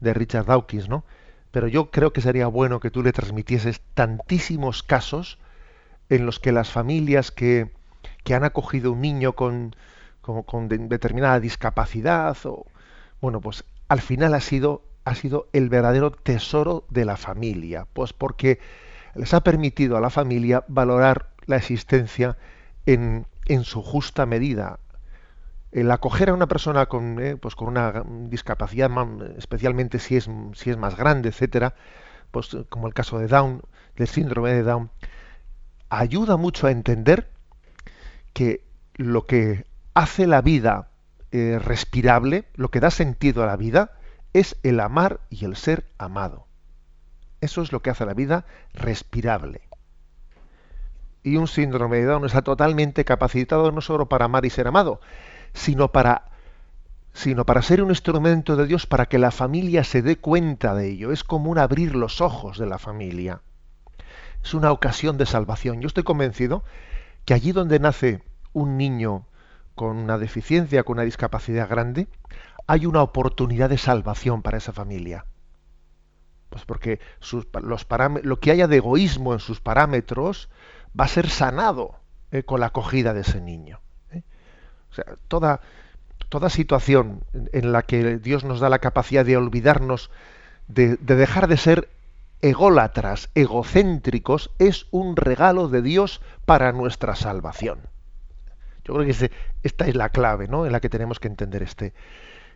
de 0.00 0.14
Richard 0.14 0.46
Dawkins, 0.46 0.88
¿no? 0.88 1.04
Pero 1.50 1.68
yo 1.68 1.90
creo 1.90 2.12
que 2.12 2.20
sería 2.20 2.46
bueno 2.46 2.80
que 2.80 2.90
tú 2.90 3.02
le 3.02 3.12
transmitieses 3.12 3.80
tantísimos 3.94 4.82
casos 4.82 5.38
en 6.08 6.26
los 6.26 6.38
que 6.38 6.52
las 6.52 6.70
familias 6.70 7.30
que, 7.30 7.70
que 8.24 8.34
han 8.34 8.44
acogido 8.44 8.92
un 8.92 9.00
niño 9.00 9.34
con, 9.34 9.74
con 10.20 10.68
determinada 10.68 11.40
discapacidad, 11.40 12.36
o, 12.44 12.66
bueno, 13.20 13.40
pues 13.40 13.64
al 13.88 14.00
final 14.00 14.34
ha 14.34 14.40
sido, 14.40 14.82
ha 15.04 15.14
sido 15.14 15.48
el 15.52 15.68
verdadero 15.68 16.10
tesoro 16.10 16.84
de 16.90 17.04
la 17.04 17.16
familia, 17.16 17.86
pues 17.92 18.12
porque 18.12 18.58
les 19.14 19.32
ha 19.34 19.42
permitido 19.42 19.96
a 19.96 20.00
la 20.00 20.10
familia 20.10 20.64
valorar 20.68 21.30
la 21.46 21.56
existencia 21.56 22.36
en, 22.84 23.26
en 23.46 23.64
su 23.64 23.82
justa 23.82 24.26
medida, 24.26 24.78
el 25.72 25.90
acoger 25.90 26.30
a 26.30 26.34
una 26.34 26.46
persona 26.46 26.86
con, 26.86 27.20
eh, 27.20 27.36
pues 27.36 27.54
con 27.54 27.68
una 27.68 28.04
discapacidad, 28.28 28.90
especialmente 29.36 29.98
si 29.98 30.16
es, 30.16 30.28
si 30.54 30.70
es 30.70 30.76
más 30.76 30.96
grande, 30.96 31.28
etcétera, 31.28 31.74
pues 32.30 32.56
como 32.68 32.86
el 32.86 32.94
caso 32.94 33.18
de 33.18 33.28
Down, 33.28 33.62
del 33.96 34.08
síndrome 34.08 34.52
de 34.52 34.62
Down, 34.62 34.90
ayuda 35.88 36.36
mucho 36.36 36.66
a 36.66 36.70
entender 36.70 37.30
que 38.32 38.64
lo 38.94 39.26
que 39.26 39.64
hace 39.94 40.26
la 40.26 40.42
vida 40.42 40.90
eh, 41.32 41.58
respirable, 41.62 42.44
lo 42.54 42.70
que 42.70 42.80
da 42.80 42.90
sentido 42.90 43.42
a 43.42 43.46
la 43.46 43.56
vida, 43.56 43.92
es 44.32 44.56
el 44.62 44.80
amar 44.80 45.20
y 45.30 45.44
el 45.44 45.56
ser 45.56 45.86
amado. 45.98 46.46
Eso 47.40 47.62
es 47.62 47.72
lo 47.72 47.80
que 47.80 47.90
hace 47.90 48.06
la 48.06 48.14
vida 48.14 48.44
respirable. 48.74 49.62
Y 51.22 51.36
un 51.36 51.48
síndrome 51.48 51.98
de 51.98 52.04
Down 52.04 52.24
está 52.24 52.42
totalmente 52.42 53.04
capacitado 53.04 53.72
no 53.72 53.80
solo 53.80 54.08
para 54.08 54.26
amar 54.26 54.44
y 54.44 54.50
ser 54.50 54.68
amado, 54.68 55.00
sino 55.56 55.88
para 55.90 56.26
sino 57.14 57.46
para 57.46 57.62
ser 57.62 57.82
un 57.82 57.88
instrumento 57.88 58.56
de 58.56 58.66
Dios 58.66 58.84
para 58.84 59.06
que 59.06 59.18
la 59.18 59.30
familia 59.30 59.84
se 59.84 60.02
dé 60.02 60.16
cuenta 60.16 60.74
de 60.74 60.90
ello. 60.90 61.12
Es 61.12 61.24
como 61.24 61.50
un 61.50 61.56
abrir 61.56 61.96
los 61.96 62.20
ojos 62.20 62.58
de 62.58 62.66
la 62.66 62.78
familia. 62.78 63.40
Es 64.44 64.52
una 64.52 64.70
ocasión 64.70 65.16
de 65.16 65.24
salvación. 65.24 65.80
Yo 65.80 65.86
estoy 65.86 66.02
convencido 66.02 66.62
que 67.24 67.32
allí 67.32 67.52
donde 67.52 67.78
nace 67.78 68.22
un 68.52 68.76
niño 68.76 69.24
con 69.74 69.96
una 69.96 70.18
deficiencia, 70.18 70.82
con 70.82 70.98
una 70.98 71.04
discapacidad 71.04 71.70
grande, 71.70 72.06
hay 72.66 72.84
una 72.84 73.00
oportunidad 73.00 73.70
de 73.70 73.78
salvación 73.78 74.42
para 74.42 74.58
esa 74.58 74.74
familia. 74.74 75.24
Pues 76.50 76.66
porque 76.66 77.00
lo 77.62 78.40
que 78.40 78.50
haya 78.50 78.68
de 78.68 78.76
egoísmo 78.76 79.32
en 79.32 79.40
sus 79.40 79.60
parámetros 79.60 80.50
va 80.98 81.06
a 81.06 81.08
ser 81.08 81.30
sanado 81.30 81.98
eh, 82.30 82.42
con 82.42 82.60
la 82.60 82.66
acogida 82.66 83.14
de 83.14 83.22
ese 83.22 83.40
niño 83.40 83.80
toda, 85.28 85.60
toda 86.28 86.50
situación 86.50 87.22
en 87.52 87.72
la 87.72 87.82
que 87.82 88.18
Dios 88.18 88.44
nos 88.44 88.60
da 88.60 88.68
la 88.68 88.78
capacidad 88.78 89.24
de 89.24 89.36
olvidarnos, 89.36 90.10
de, 90.68 90.96
dejar 90.96 91.48
de 91.48 91.56
ser 91.56 91.88
ególatras, 92.42 93.30
egocéntricos, 93.34 94.50
es 94.58 94.86
un 94.90 95.16
regalo 95.16 95.68
de 95.68 95.82
Dios 95.82 96.20
para 96.44 96.72
nuestra 96.72 97.16
salvación. 97.16 97.80
Yo 98.84 98.94
creo 98.94 99.06
que 99.06 99.30
esta 99.62 99.86
es 99.86 99.96
la 99.96 100.10
clave, 100.10 100.46
¿no? 100.46 100.66
En 100.66 100.72
la 100.72 100.80
que 100.80 100.88
tenemos 100.88 101.18
que 101.18 101.28
entender 101.28 101.62
este, 101.62 101.92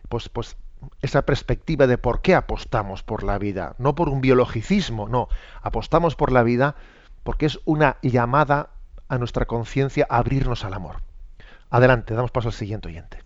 pues, 0.09 0.29
pues, 0.29 0.57
esa 1.03 1.23
perspectiva 1.23 1.87
de 1.87 1.99
por 1.99 2.23
qué 2.23 2.35
apostamos 2.35 3.03
por 3.03 3.23
la 3.23 3.39
vida, 3.39 3.75
no 3.79 3.95
por 3.95 4.09
un 4.09 4.21
biologicismo, 4.21 5.09
no, 5.09 5.29
apostamos 5.63 6.15
por 6.15 6.33
la 6.33 6.43
vida 6.43 6.77
porque 7.23 7.47
es 7.47 7.61
una 7.65 7.97
llamada 8.03 8.71
a 9.09 9.19
nuestra 9.19 9.47
conciencia 9.47 10.07
a 10.09 10.19
abrirnos 10.19 10.65
al 10.65 10.75
amor. 10.75 11.03
Adelante, 11.71 12.15
damos 12.15 12.31
paso 12.31 12.49
al 12.49 12.55
siguiente 12.55 12.89
oyente. 12.89 13.19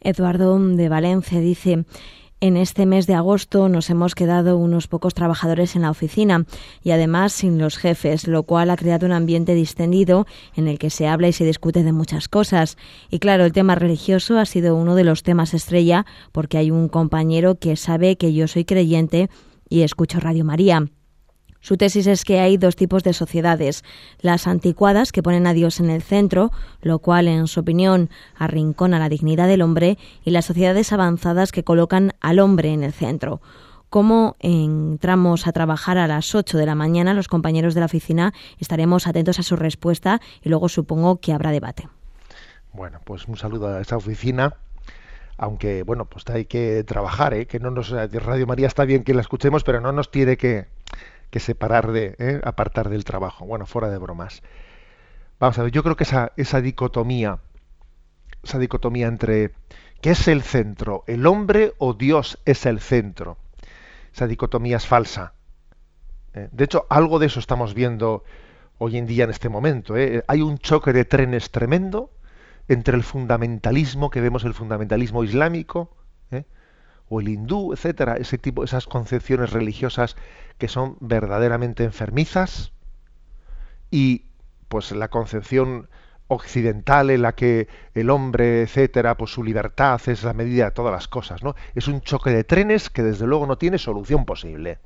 Eduardo 0.00 0.58
de 0.58 0.88
Valencia 0.88 1.40
dice, 1.40 1.84
en 2.42 2.56
este 2.56 2.86
mes 2.86 3.06
de 3.06 3.12
agosto 3.12 3.68
nos 3.68 3.90
hemos 3.90 4.14
quedado 4.14 4.56
unos 4.56 4.88
pocos 4.88 5.12
trabajadores 5.12 5.76
en 5.76 5.82
la 5.82 5.90
oficina 5.90 6.46
y 6.82 6.92
además 6.92 7.34
sin 7.34 7.58
los 7.58 7.76
jefes, 7.76 8.26
lo 8.26 8.44
cual 8.44 8.70
ha 8.70 8.78
creado 8.78 9.04
un 9.04 9.12
ambiente 9.12 9.54
distendido 9.54 10.26
en 10.56 10.66
el 10.66 10.78
que 10.78 10.88
se 10.88 11.06
habla 11.06 11.28
y 11.28 11.34
se 11.34 11.44
discute 11.44 11.82
de 11.82 11.92
muchas 11.92 12.28
cosas. 12.28 12.78
Y 13.10 13.18
claro, 13.18 13.44
el 13.44 13.52
tema 13.52 13.74
religioso 13.74 14.38
ha 14.38 14.46
sido 14.46 14.74
uno 14.74 14.94
de 14.94 15.04
los 15.04 15.22
temas 15.22 15.52
estrella 15.52 16.06
porque 16.32 16.56
hay 16.56 16.70
un 16.70 16.88
compañero 16.88 17.56
que 17.56 17.76
sabe 17.76 18.16
que 18.16 18.32
yo 18.32 18.48
soy 18.48 18.64
creyente 18.64 19.28
y 19.68 19.82
escucho 19.82 20.18
Radio 20.18 20.46
María. 20.46 20.86
Su 21.60 21.76
tesis 21.76 22.06
es 22.06 22.24
que 22.24 22.40
hay 22.40 22.56
dos 22.56 22.74
tipos 22.74 23.02
de 23.02 23.12
sociedades, 23.12 23.84
las 24.20 24.46
anticuadas 24.46 25.12
que 25.12 25.22
ponen 25.22 25.46
a 25.46 25.52
Dios 25.52 25.78
en 25.78 25.90
el 25.90 26.02
centro, 26.02 26.50
lo 26.80 27.00
cual, 27.00 27.28
en 27.28 27.46
su 27.46 27.60
opinión, 27.60 28.08
arrincona 28.34 28.98
la 28.98 29.10
dignidad 29.10 29.46
del 29.46 29.60
hombre, 29.60 29.98
y 30.24 30.30
las 30.30 30.46
sociedades 30.46 30.92
avanzadas 30.92 31.52
que 31.52 31.62
colocan 31.62 32.12
al 32.20 32.38
hombre 32.38 32.72
en 32.72 32.82
el 32.82 32.92
centro. 32.92 33.42
¿Cómo 33.90 34.36
entramos 34.38 35.46
a 35.46 35.52
trabajar 35.52 35.98
a 35.98 36.06
las 36.06 36.34
8 36.34 36.56
de 36.56 36.64
la 36.64 36.74
mañana? 36.76 37.12
Los 37.12 37.28
compañeros 37.28 37.74
de 37.74 37.80
la 37.80 37.86
oficina 37.86 38.32
estaremos 38.58 39.06
atentos 39.06 39.38
a 39.38 39.42
su 39.42 39.56
respuesta 39.56 40.20
y 40.42 40.48
luego 40.48 40.68
supongo 40.68 41.16
que 41.16 41.32
habrá 41.32 41.50
debate. 41.50 41.88
Bueno, 42.72 43.00
pues 43.04 43.26
un 43.26 43.36
saludo 43.36 43.68
a 43.68 43.80
esa 43.80 43.96
oficina 43.96 44.54
aunque 45.42 45.84
bueno, 45.84 46.04
pues 46.04 46.28
hay 46.28 46.44
que 46.44 46.84
trabajar, 46.84 47.32
¿eh? 47.32 47.46
que 47.46 47.58
no 47.58 47.70
nos 47.70 47.88
Radio 47.90 48.46
María 48.46 48.66
está 48.66 48.84
bien 48.84 49.04
que 49.04 49.14
la 49.14 49.22
escuchemos, 49.22 49.64
pero 49.64 49.80
no 49.80 49.90
nos 49.90 50.10
tiene 50.10 50.36
que 50.36 50.66
que 51.30 51.40
separar 51.40 51.92
de, 51.92 52.16
¿eh? 52.18 52.40
apartar 52.44 52.88
del 52.88 53.04
trabajo. 53.04 53.46
Bueno, 53.46 53.66
fuera 53.66 53.88
de 53.88 53.98
bromas. 53.98 54.42
Vamos 55.38 55.58
a 55.58 55.62
ver, 55.62 55.72
yo 55.72 55.82
creo 55.82 55.96
que 55.96 56.04
esa, 56.04 56.32
esa 56.36 56.60
dicotomía, 56.60 57.38
esa 58.42 58.58
dicotomía 58.58 59.06
entre 59.06 59.52
¿qué 60.00 60.10
es 60.10 60.28
el 60.28 60.42
centro? 60.42 61.04
¿El 61.06 61.26
hombre 61.26 61.72
o 61.78 61.94
Dios 61.94 62.38
es 62.44 62.66
el 62.66 62.80
centro? 62.80 63.38
Esa 64.12 64.26
dicotomía 64.26 64.76
es 64.76 64.86
falsa. 64.86 65.34
¿eh? 66.34 66.48
De 66.52 66.64
hecho, 66.64 66.86
algo 66.90 67.18
de 67.18 67.26
eso 67.26 67.40
estamos 67.40 67.74
viendo 67.74 68.24
hoy 68.78 68.96
en 68.96 69.06
día 69.06 69.24
en 69.24 69.30
este 69.30 69.48
momento. 69.48 69.96
¿eh? 69.96 70.24
Hay 70.26 70.42
un 70.42 70.58
choque 70.58 70.92
de 70.92 71.04
trenes 71.04 71.50
tremendo 71.50 72.10
entre 72.68 72.96
el 72.96 73.02
fundamentalismo 73.02 74.10
que 74.10 74.20
vemos, 74.20 74.44
el 74.44 74.54
fundamentalismo 74.54 75.24
islámico. 75.24 75.96
O 77.10 77.20
el 77.20 77.28
hindú, 77.28 77.74
etcétera, 77.74 78.16
ese 78.16 78.38
tipo, 78.38 78.64
esas 78.64 78.86
concepciones 78.86 79.50
religiosas 79.52 80.16
que 80.56 80.68
son 80.68 80.96
verdaderamente 81.00 81.84
enfermizas, 81.84 82.72
y 83.90 84.26
pues 84.68 84.92
la 84.92 85.08
concepción 85.08 85.88
occidental 86.28 87.10
en 87.10 87.22
la 87.22 87.34
que 87.34 87.66
el 87.94 88.08
hombre, 88.08 88.62
etcétera, 88.62 89.16
pues 89.16 89.32
su 89.32 89.42
libertad 89.42 90.00
es 90.06 90.22
la 90.22 90.32
medida 90.32 90.66
de 90.66 90.70
todas 90.70 90.92
las 90.92 91.08
cosas, 91.08 91.42
¿no? 91.42 91.56
Es 91.74 91.88
un 91.88 92.00
choque 92.00 92.30
de 92.30 92.44
trenes 92.44 92.88
que 92.88 93.02
desde 93.02 93.26
luego 93.26 93.46
no 93.48 93.58
tiene 93.58 93.78
solución 93.78 94.24
posible. 94.24 94.78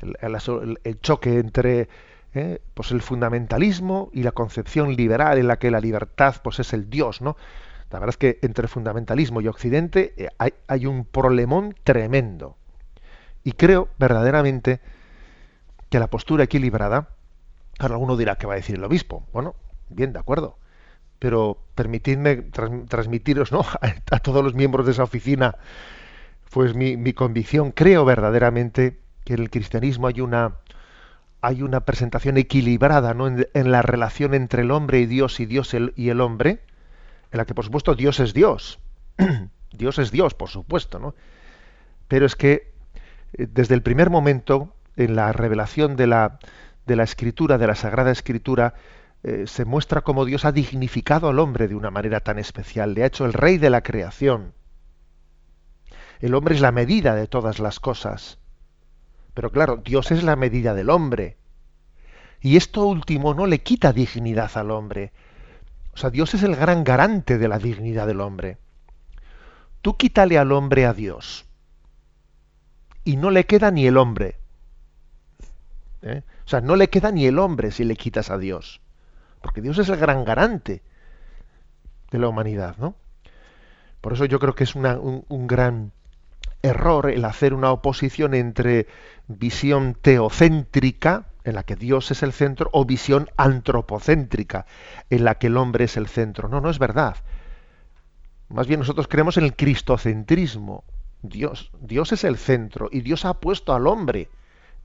El, 0.00 1.00
choque 1.00 1.38
entre 1.38 1.88
¿eh? 2.34 2.60
pues 2.74 2.90
el 2.90 3.02
fundamentalismo 3.02 4.10
y 4.12 4.24
la 4.24 4.32
concepción 4.32 4.96
liberal 4.96 5.38
en 5.38 5.46
la 5.46 5.58
que 5.58 5.70
la 5.70 5.78
libertad 5.78 6.36
pues 6.42 6.58
es 6.58 6.72
el 6.72 6.90
Dios, 6.90 7.20
¿no? 7.20 7.36
La 7.90 7.98
verdad 7.98 8.10
es 8.10 8.16
que 8.18 8.38
entre 8.42 8.68
fundamentalismo 8.68 9.40
y 9.40 9.48
Occidente 9.48 10.14
eh, 10.16 10.28
hay, 10.38 10.86
un 10.86 11.04
problemón 11.04 11.74
tremendo. 11.82 12.56
Y 13.42 13.52
creo 13.52 13.88
verdaderamente 13.98 14.80
que 15.88 15.98
la 15.98 16.06
postura 16.06 16.44
equilibrada, 16.44 17.08
ahora 17.78 17.94
alguno 17.94 18.16
dirá 18.16 18.36
que 18.36 18.46
va 18.46 18.52
a 18.52 18.56
decir 18.56 18.76
el 18.76 18.84
obispo. 18.84 19.26
Bueno, 19.32 19.56
bien, 19.88 20.12
de 20.12 20.20
acuerdo. 20.20 20.56
Pero 21.18 21.58
permitidme 21.74 22.36
transmitiros 22.36 23.50
¿no? 23.50 23.64
a, 24.10 24.18
todos 24.20 24.44
los 24.44 24.54
miembros 24.54 24.86
de 24.86 24.92
esa 24.92 25.02
oficina 25.02 25.56
pues 26.50 26.74
mi, 26.74 27.12
convicción. 27.12 27.72
Creo 27.72 28.04
verdaderamente 28.04 29.00
que 29.24 29.34
en 29.34 29.40
el 29.40 29.50
cristianismo 29.50 30.06
hay 30.06 30.20
una, 30.20 30.56
hay 31.40 31.62
una 31.62 31.80
presentación 31.80 32.36
equilibrada 32.36 33.14
¿no? 33.14 33.26
en, 33.26 33.72
la 33.72 33.82
relación 33.82 34.34
entre 34.34 34.62
el 34.62 34.70
hombre 34.70 35.00
y 35.00 35.06
Dios 35.06 35.40
y 35.40 35.46
Dios 35.46 35.74
y 35.96 36.08
el 36.08 36.20
hombre, 36.20 36.60
en 37.32 37.38
la 37.38 37.44
que 37.44 37.54
por 37.54 37.64
supuesto 37.64 37.94
Dios 37.94 38.20
es 38.20 38.34
Dios. 38.34 38.80
Dios 39.72 39.98
es 39.98 40.10
Dios, 40.10 40.34
por 40.34 40.48
supuesto, 40.48 40.98
¿no? 40.98 41.14
Pero 42.08 42.26
es 42.26 42.34
que 42.34 42.72
eh, 43.32 43.46
desde 43.50 43.74
el 43.74 43.82
primer 43.82 44.10
momento, 44.10 44.74
en 44.96 45.14
la 45.14 45.32
revelación 45.32 45.96
de 45.96 46.06
la, 46.06 46.38
de 46.86 46.96
la 46.96 47.04
escritura, 47.04 47.58
de 47.58 47.66
la 47.66 47.74
Sagrada 47.74 48.10
Escritura, 48.10 48.74
eh, 49.22 49.44
se 49.46 49.64
muestra 49.64 50.00
cómo 50.00 50.24
Dios 50.24 50.44
ha 50.44 50.52
dignificado 50.52 51.28
al 51.28 51.38
hombre 51.38 51.68
de 51.68 51.74
una 51.74 51.90
manera 51.90 52.20
tan 52.20 52.38
especial, 52.38 52.94
le 52.94 53.02
ha 53.02 53.06
hecho 53.06 53.26
el 53.26 53.32
rey 53.32 53.58
de 53.58 53.70
la 53.70 53.82
creación. 53.82 54.54
El 56.20 56.34
hombre 56.34 56.54
es 56.54 56.60
la 56.60 56.72
medida 56.72 57.14
de 57.14 57.26
todas 57.26 57.58
las 57.60 57.80
cosas. 57.80 58.38
Pero 59.34 59.50
claro, 59.50 59.76
Dios 59.76 60.10
es 60.10 60.22
la 60.22 60.36
medida 60.36 60.74
del 60.74 60.90
hombre. 60.90 61.36
Y 62.40 62.56
esto 62.56 62.86
último 62.86 63.34
no 63.34 63.46
le 63.46 63.60
quita 63.60 63.92
dignidad 63.92 64.50
al 64.54 64.70
hombre. 64.70 65.12
O 65.92 65.96
sea, 65.96 66.10
Dios 66.10 66.34
es 66.34 66.42
el 66.42 66.56
gran 66.56 66.84
garante 66.84 67.38
de 67.38 67.48
la 67.48 67.58
dignidad 67.58 68.06
del 68.06 68.20
hombre. 68.20 68.58
Tú 69.82 69.96
quítale 69.96 70.38
al 70.38 70.52
hombre 70.52 70.86
a 70.86 70.92
Dios. 70.92 71.46
Y 73.04 73.16
no 73.16 73.30
le 73.30 73.46
queda 73.46 73.70
ni 73.70 73.86
el 73.86 73.96
hombre. 73.96 74.38
¿Eh? 76.02 76.22
O 76.44 76.48
sea, 76.48 76.60
no 76.60 76.76
le 76.76 76.88
queda 76.88 77.10
ni 77.10 77.26
el 77.26 77.38
hombre 77.38 77.70
si 77.70 77.84
le 77.84 77.96
quitas 77.96 78.30
a 78.30 78.38
Dios 78.38 78.80
porque 79.40 79.60
Dios 79.60 79.78
es 79.78 79.88
el 79.88 79.96
gran 79.96 80.24
garante 80.24 80.82
de 82.10 82.18
la 82.18 82.28
humanidad, 82.28 82.76
¿no? 82.78 82.94
Por 84.00 84.12
eso 84.12 84.24
yo 84.24 84.38
creo 84.38 84.54
que 84.54 84.64
es 84.64 84.74
un, 84.74 85.24
un 85.28 85.46
gran 85.46 85.92
error 86.62 87.10
el 87.10 87.24
hacer 87.24 87.54
una 87.54 87.70
oposición 87.70 88.34
entre 88.34 88.86
visión 89.28 89.94
teocéntrica, 89.94 91.26
en 91.44 91.54
la 91.54 91.62
que 91.62 91.76
Dios 91.76 92.10
es 92.10 92.22
el 92.22 92.32
centro, 92.32 92.70
o 92.72 92.84
visión 92.84 93.30
antropocéntrica, 93.36 94.66
en 95.08 95.24
la 95.24 95.36
que 95.36 95.48
el 95.48 95.56
hombre 95.56 95.84
es 95.84 95.96
el 95.96 96.08
centro. 96.08 96.48
No, 96.48 96.60
no 96.60 96.70
es 96.70 96.78
verdad. 96.78 97.16
Más 98.48 98.66
bien 98.66 98.80
nosotros 98.80 99.08
creemos 99.08 99.36
en 99.36 99.44
el 99.44 99.54
cristocentrismo. 99.54 100.84
Dios, 101.22 101.70
Dios 101.80 102.12
es 102.12 102.24
el 102.24 102.36
centro 102.38 102.88
y 102.90 103.02
Dios 103.02 103.24
ha 103.24 103.34
puesto 103.34 103.74
al 103.74 103.86
hombre 103.86 104.28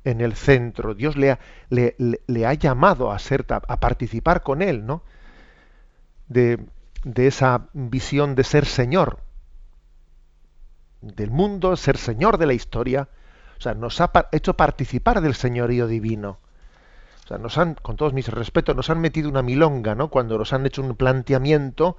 en 0.04 0.22
el 0.22 0.36
centro. 0.36 0.94
Dios 0.94 1.16
le 1.16 1.32
ha, 1.32 1.40
le, 1.70 2.46
ha 2.46 2.54
llamado 2.54 3.12
a, 3.12 3.20
ser, 3.20 3.46
a 3.50 3.80
participar 3.80 4.44
con 4.44 4.62
él, 4.62 4.86
¿no? 4.86 5.02
De, 6.28 6.60
de 7.04 7.28
esa 7.28 7.68
visión 7.74 8.36
de 8.36 8.44
ser 8.44 8.66
Señor 8.66 9.20
del 11.02 11.30
mundo, 11.30 11.76
ser 11.76 11.98
Señor 11.98 12.38
de 12.38 12.48
la 12.48 12.54
historia. 12.54 13.08
O 13.58 13.62
sea, 13.62 13.74
nos 13.74 14.02
ha 14.02 14.12
hecho 14.32 14.56
participar 14.56 15.22
del 15.22 15.36
señorío 15.36 15.88
divino. 15.88 16.40
O 17.26 17.28
sea, 17.28 17.40
nos 17.40 17.58
han, 17.58 17.74
con 17.74 17.96
todos 17.96 18.14
mis 18.14 18.28
respetos, 18.28 18.76
nos 18.76 18.92
han 18.92 19.02
metido 19.02 19.30
una 19.30 19.42
milonga, 19.42 19.96
¿no? 19.96 20.10
Cuando 20.10 20.38
nos 20.38 20.54
han 20.54 20.66
hecho 20.68 20.84
un 20.84 20.96
planteamiento 20.96 21.98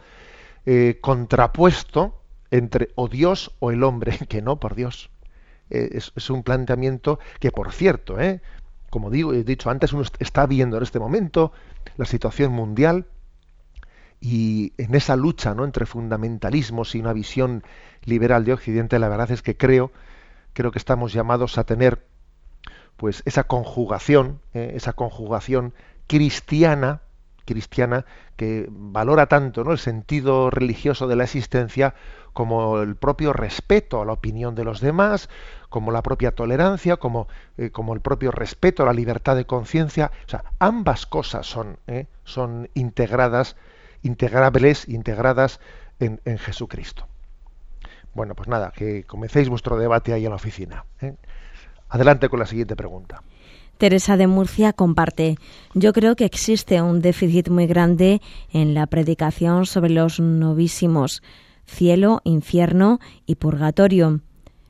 eh, 0.64 0.98
contrapuesto 1.00 2.22
entre 2.52 2.90
o 2.94 3.08
Dios 3.08 3.50
o 3.58 3.72
el 3.72 3.82
hombre, 3.82 4.18
que 4.28 4.40
no, 4.40 4.60
por 4.60 4.76
Dios. 4.76 5.10
Eh, 5.68 5.90
es, 6.14 6.30
un 6.30 6.44
planteamiento 6.44 7.18
que, 7.40 7.50
por 7.50 7.72
cierto, 7.72 8.20
eh, 8.20 8.40
como 8.88 9.10
digo, 9.10 9.34
he 9.34 9.42
dicho 9.42 9.68
antes, 9.68 9.92
uno 9.92 10.04
está 10.20 10.46
viendo 10.46 10.76
en 10.76 10.84
este 10.84 11.00
momento 11.00 11.50
la 11.96 12.04
situación 12.04 12.52
mundial 12.52 13.06
y 14.20 14.74
en 14.78 14.94
esa 14.94 15.16
lucha 15.16 15.54
¿no? 15.54 15.64
entre 15.64 15.86
fundamentalismos 15.86 16.94
y 16.94 17.00
una 17.00 17.12
visión 17.12 17.64
liberal 18.04 18.44
de 18.44 18.52
Occidente, 18.52 19.00
la 19.00 19.08
verdad 19.08 19.32
es 19.32 19.42
que 19.42 19.56
creo, 19.56 19.90
creo 20.52 20.70
que 20.70 20.78
estamos 20.78 21.12
llamados 21.12 21.58
a 21.58 21.64
tener 21.64 22.06
pues 22.96 23.22
esa 23.26 23.44
conjugación, 23.44 24.40
eh, 24.54 24.72
esa 24.74 24.92
conjugación 24.92 25.74
cristiana, 26.06 27.02
cristiana 27.44 28.04
que 28.36 28.66
valora 28.70 29.26
tanto 29.26 29.64
¿no? 29.64 29.72
el 29.72 29.78
sentido 29.78 30.50
religioso 30.50 31.06
de 31.06 31.16
la 31.16 31.24
existencia 31.24 31.94
como 32.32 32.82
el 32.82 32.96
propio 32.96 33.32
respeto 33.32 34.02
a 34.02 34.04
la 34.04 34.12
opinión 34.12 34.54
de 34.54 34.64
los 34.64 34.82
demás, 34.82 35.30
como 35.70 35.90
la 35.90 36.02
propia 36.02 36.32
tolerancia, 36.32 36.98
como, 36.98 37.28
eh, 37.56 37.70
como 37.70 37.94
el 37.94 38.02
propio 38.02 38.30
respeto 38.30 38.82
a 38.82 38.86
la 38.86 38.92
libertad 38.92 39.36
de 39.36 39.46
conciencia. 39.46 40.12
O 40.26 40.28
sea, 40.28 40.44
ambas 40.58 41.06
cosas 41.06 41.46
son, 41.46 41.78
eh, 41.86 42.06
son 42.24 42.68
integradas, 42.74 43.56
integrables, 44.02 44.86
integradas 44.86 45.60
en, 45.98 46.20
Jesucristo. 46.38 47.08
Bueno, 48.12 48.34
pues 48.34 48.48
nada, 48.48 48.70
que 48.70 49.04
comencéis 49.04 49.48
vuestro 49.48 49.78
debate 49.78 50.12
ahí 50.12 50.24
en 50.24 50.30
la 50.30 50.36
oficina. 50.36 50.84
Adelante 51.88 52.28
con 52.28 52.38
la 52.38 52.46
siguiente 52.46 52.76
pregunta. 52.76 53.22
Teresa 53.78 54.16
de 54.16 54.26
Murcia 54.26 54.72
comparte, 54.72 55.36
yo 55.74 55.92
creo 55.92 56.16
que 56.16 56.24
existe 56.24 56.80
un 56.80 57.02
déficit 57.02 57.50
muy 57.50 57.66
grande 57.66 58.22
en 58.50 58.72
la 58.72 58.86
predicación 58.86 59.66
sobre 59.66 59.90
los 59.90 60.18
novísimos 60.18 61.22
cielo, 61.66 62.20
infierno 62.24 63.00
y 63.26 63.34
purgatorio. 63.34 64.20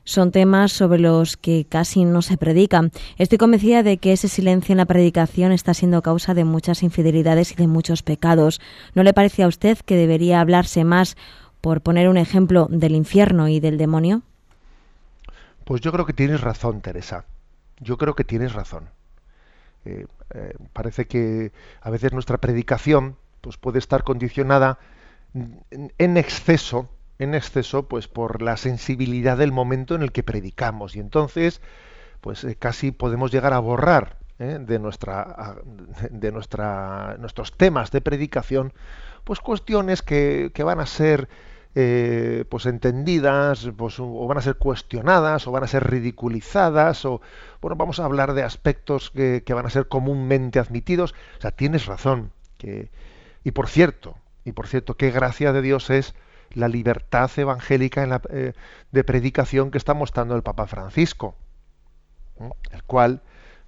Son 0.03 0.31
temas 0.31 0.71
sobre 0.71 0.99
los 0.99 1.35
que 1.35 1.65
casi 1.67 2.05
no 2.05 2.21
se 2.21 2.37
predican. 2.37 2.91
Estoy 3.17 3.37
convencida 3.37 3.83
de 3.83 3.97
que 3.97 4.13
ese 4.13 4.29
silencio 4.29 4.71
en 4.71 4.77
la 4.77 4.85
predicación 4.85 5.51
está 5.51 5.73
siendo 5.73 6.01
causa 6.01 6.33
de 6.33 6.45
muchas 6.45 6.81
infidelidades 6.81 7.51
y 7.51 7.55
de 7.55 7.67
muchos 7.67 8.03
pecados. 8.03 8.61
¿No 8.95 9.03
le 9.03 9.13
parece 9.13 9.43
a 9.43 9.47
usted 9.47 9.77
que 9.79 9.97
debería 9.97 10.39
hablarse 10.39 10.85
más, 10.85 11.17
por 11.59 11.81
poner 11.81 12.07
un 12.07 12.17
ejemplo, 12.17 12.67
del 12.69 12.95
infierno 12.95 13.49
y 13.49 13.59
del 13.59 13.77
demonio? 13.77 14.21
Pues 15.67 15.81
yo 15.81 15.91
creo 15.91 16.05
que 16.05 16.13
tienes 16.13 16.39
razón, 16.39 16.79
Teresa. 16.79 17.25
Yo 17.81 17.97
creo 17.97 18.15
que 18.15 18.23
tienes 18.23 18.53
razón. 18.53 18.89
Eh, 19.83 20.05
eh, 20.33 20.53
parece 20.71 21.07
que 21.07 21.51
a 21.81 21.89
veces 21.89 22.13
nuestra 22.13 22.37
predicación 22.37 23.17
pues 23.41 23.57
puede 23.57 23.77
estar 23.77 24.05
condicionada 24.05 24.79
en 25.33 26.15
exceso, 26.15 26.89
en 27.19 27.35
exceso, 27.35 27.89
pues 27.89 28.07
por 28.07 28.41
la 28.41 28.55
sensibilidad 28.55 29.37
del 29.37 29.51
momento 29.51 29.93
en 29.93 30.03
el 30.03 30.13
que 30.13 30.23
predicamos. 30.23 30.95
Y 30.95 31.01
entonces, 31.01 31.59
pues 32.21 32.45
eh, 32.45 32.55
casi 32.55 32.91
podemos 32.91 33.33
llegar 33.33 33.51
a 33.51 33.59
borrar 33.59 34.15
de 34.37 34.79
nuestra 34.79 35.57
de 36.11 36.31
nuestra 36.31 37.17
nuestros 37.19 37.51
temas 37.57 37.91
de 37.91 37.99
predicación, 37.99 38.71
pues 39.25 39.41
cuestiones 39.41 40.01
que 40.01 40.63
van 40.63 40.79
a 40.79 40.85
ser 40.85 41.27
eh, 41.79 42.43
pues 42.49 42.65
entendidas, 42.65 43.69
pues, 43.77 43.99
o 43.99 44.25
van 44.25 44.39
a 44.39 44.41
ser 44.41 44.55
cuestionadas, 44.55 45.45
o 45.45 45.51
van 45.51 45.63
a 45.63 45.67
ser 45.67 45.87
ridiculizadas, 45.87 47.05
o 47.05 47.21
bueno, 47.61 47.75
vamos 47.75 47.99
a 47.99 48.05
hablar 48.05 48.33
de 48.33 48.41
aspectos 48.41 49.11
que, 49.11 49.43
que 49.45 49.53
van 49.53 49.67
a 49.67 49.69
ser 49.69 49.87
comúnmente 49.87 50.57
admitidos. 50.57 51.13
O 51.37 51.41
sea, 51.41 51.51
tienes 51.51 51.85
razón. 51.85 52.31
Que, 52.57 52.89
y 53.43 53.51
por 53.51 53.67
cierto, 53.67 54.17
y 54.43 54.53
por 54.53 54.65
cierto, 54.65 54.97
qué 54.97 55.11
gracia 55.11 55.53
de 55.53 55.61
Dios 55.61 55.91
es 55.91 56.15
la 56.51 56.67
libertad 56.67 57.29
evangélica 57.37 58.01
en 58.01 58.09
la, 58.09 58.23
eh, 58.31 58.53
de 58.91 59.03
predicación 59.03 59.69
que 59.69 59.77
está 59.77 59.93
mostrando 59.93 60.35
el 60.35 60.41
Papa 60.41 60.65
Francisco, 60.65 61.35
el 62.71 62.81
cual, 62.85 63.21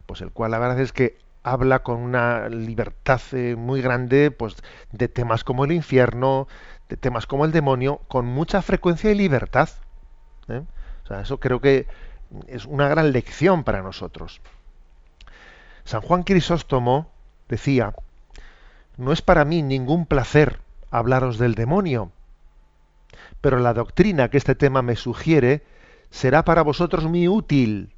pues 0.07 0.21
el 0.21 0.31
cual 0.31 0.49
la 0.49 0.57
verdad 0.57 0.79
es 0.79 0.93
que 0.93 1.19
habla 1.43 1.83
con 1.83 1.99
una 1.99 2.49
libertad 2.49 3.21
eh, 3.33 3.55
muy 3.55 3.83
grande, 3.83 4.31
pues 4.31 4.55
de 4.91 5.07
temas 5.07 5.43
como 5.43 5.65
el 5.65 5.73
infierno, 5.73 6.47
de 6.89 6.97
temas 6.97 7.27
como 7.27 7.45
el 7.45 7.51
demonio, 7.51 8.01
con 8.07 8.25
mucha 8.25 8.61
frecuencia 8.61 9.11
y 9.11 9.15
libertad. 9.15 9.69
¿eh? 10.47 10.63
O 11.03 11.07
sea, 11.07 11.21
eso 11.21 11.39
creo 11.39 11.61
que 11.61 11.87
es 12.47 12.65
una 12.65 12.87
gran 12.87 13.11
lección 13.11 13.63
para 13.63 13.81
nosotros. 13.81 14.41
San 15.83 16.01
Juan 16.01 16.23
Crisóstomo 16.23 17.09
decía, 17.47 17.93
no 18.97 19.11
es 19.11 19.21
para 19.21 19.45
mí 19.45 19.61
ningún 19.61 20.05
placer 20.05 20.59
hablaros 20.91 21.37
del 21.37 21.55
demonio, 21.55 22.11
pero 23.41 23.59
la 23.59 23.73
doctrina 23.73 24.29
que 24.29 24.37
este 24.37 24.55
tema 24.55 24.81
me 24.81 24.95
sugiere 24.95 25.63
será 26.09 26.43
para 26.43 26.63
vosotros 26.63 27.05
muy 27.05 27.27
útil, 27.27 27.93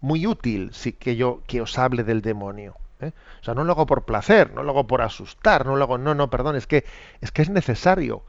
muy 0.00 0.26
útil, 0.26 0.70
si 0.72 0.92
que 0.92 1.16
yo 1.16 1.42
que 1.46 1.60
os 1.60 1.78
hable 1.78 2.04
del 2.04 2.22
demonio. 2.22 2.76
¿Eh? 3.00 3.12
O 3.40 3.44
sea, 3.44 3.54
no 3.54 3.64
lo 3.64 3.72
hago 3.72 3.86
por 3.86 4.04
placer, 4.04 4.52
no 4.54 4.62
lo 4.62 4.70
hago 4.70 4.86
por 4.86 5.02
asustar, 5.02 5.66
no 5.66 5.76
lo 5.76 5.84
hago, 5.84 5.98
no, 5.98 6.14
no, 6.14 6.30
perdón, 6.30 6.56
es 6.56 6.66
que 6.66 6.84
es 7.20 7.32
que 7.32 7.42
es 7.42 7.50
necesario 7.50 8.22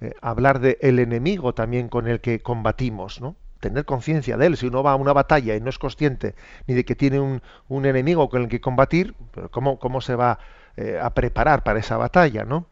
eh, 0.00 0.14
hablar 0.22 0.60
de 0.60 0.78
el 0.80 0.98
enemigo 0.98 1.54
también 1.54 1.88
con 1.88 2.08
el 2.08 2.20
que 2.20 2.40
combatimos, 2.40 3.20
¿no? 3.20 3.36
Tener 3.60 3.84
conciencia 3.84 4.36
de 4.36 4.46
él. 4.46 4.56
Si 4.56 4.66
uno 4.66 4.82
va 4.82 4.92
a 4.92 4.96
una 4.96 5.12
batalla 5.12 5.54
y 5.54 5.60
no 5.60 5.68
es 5.70 5.78
consciente 5.78 6.34
ni 6.66 6.74
de 6.74 6.84
que 6.84 6.96
tiene 6.96 7.20
un, 7.20 7.42
un 7.68 7.86
enemigo 7.86 8.28
con 8.30 8.42
el 8.42 8.48
que 8.48 8.60
combatir, 8.60 9.14
pero 9.34 9.50
¿cómo, 9.50 9.78
cómo 9.78 10.00
se 10.00 10.14
va 10.14 10.38
eh, 10.76 10.98
a 11.02 11.10
preparar 11.10 11.62
para 11.62 11.78
esa 11.80 11.96
batalla, 11.96 12.44
¿no? 12.44 12.66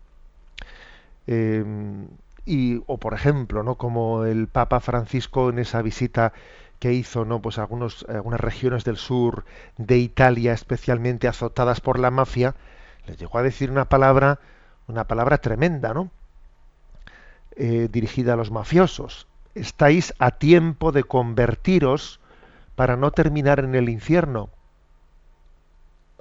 y, 2.46 2.82
o 2.86 2.96
por 2.98 3.12
ejemplo, 3.14 3.62
¿no? 3.62 3.74
Como 3.76 4.24
el 4.24 4.48
Papa 4.48 4.80
Francisco 4.80 5.50
en 5.50 5.58
esa 5.58 5.82
visita 5.82 6.32
que 6.78 6.92
hizo 6.92 7.24
no 7.24 7.40
pues 7.40 7.58
algunos 7.58 8.06
algunas 8.08 8.40
regiones 8.40 8.84
del 8.84 8.96
sur 8.96 9.44
de 9.76 9.98
Italia 9.98 10.52
especialmente 10.52 11.28
azotadas 11.28 11.80
por 11.80 11.98
la 11.98 12.10
mafia 12.10 12.54
les 13.06 13.18
llegó 13.18 13.38
a 13.38 13.42
decir 13.42 13.70
una 13.70 13.86
palabra 13.86 14.38
una 14.86 15.04
palabra 15.04 15.38
tremenda 15.38 15.92
no 15.92 16.10
eh, 17.60 17.88
dirigida 17.90 18.34
a 18.34 18.36
los 18.36 18.52
mafiosos. 18.52 19.26
Estáis 19.56 20.14
a 20.20 20.30
tiempo 20.30 20.92
de 20.92 21.02
convertiros 21.02 22.20
para 22.76 22.96
no 22.96 23.10
terminar 23.10 23.58
en 23.58 23.74
el 23.74 23.88
infierno 23.88 24.50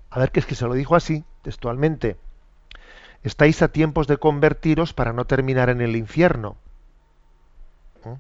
a 0.09 0.17
ver 0.17 0.31
que 0.31 0.39
es 0.39 0.47
que 0.47 0.55
se 0.55 0.65
lo 0.65 0.73
dijo 0.73 0.95
así 0.95 1.23
textualmente. 1.43 2.17
Estáis 3.21 3.61
a 3.61 3.67
tiempos 3.67 4.07
de 4.07 4.17
convertiros 4.17 4.93
para 4.93 5.13
no 5.13 5.25
terminar 5.25 5.69
en 5.69 5.81
el 5.81 5.95
infierno 5.95 6.55
¿Mm? 8.03 8.13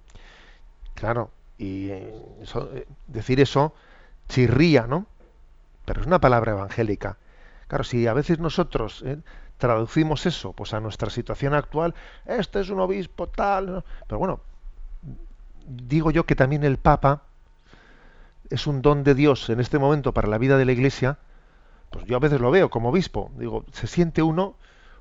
claro 0.93 1.31
y 1.57 1.89
eh, 1.89 2.13
eh, 2.73 2.87
decir 3.07 3.39
eso 3.39 3.73
chirría, 4.27 4.87
¿no? 4.87 5.05
Pero 5.85 6.01
es 6.01 6.07
una 6.07 6.19
palabra 6.19 6.51
evangélica. 6.51 7.17
Claro, 7.67 7.83
si 7.83 8.07
a 8.07 8.13
veces 8.13 8.39
nosotros 8.39 9.03
eh, 9.05 9.17
traducimos 9.57 10.25
eso 10.25 10.53
pues 10.53 10.73
a 10.73 10.79
nuestra 10.79 11.09
situación 11.09 11.53
actual, 11.53 11.95
este 12.25 12.59
es 12.59 12.69
un 12.69 12.79
obispo 12.79 13.27
tal, 13.27 13.83
pero 14.07 14.19
bueno, 14.19 14.39
digo 15.67 16.11
yo 16.11 16.25
que 16.25 16.35
también 16.35 16.63
el 16.63 16.77
Papa 16.77 17.23
es 18.49 18.67
un 18.67 18.81
don 18.81 19.03
de 19.03 19.15
Dios 19.15 19.49
en 19.49 19.59
este 19.59 19.79
momento 19.79 20.13
para 20.13 20.27
la 20.27 20.37
vida 20.37 20.57
de 20.57 20.65
la 20.65 20.71
Iglesia, 20.71 21.17
pues 21.89 22.05
yo 22.05 22.17
a 22.17 22.19
veces 22.19 22.39
lo 22.39 22.51
veo 22.51 22.69
como 22.69 22.89
obispo, 22.89 23.31
digo, 23.37 23.65
se 23.71 23.87
siente 23.87 24.21
uno 24.21 24.55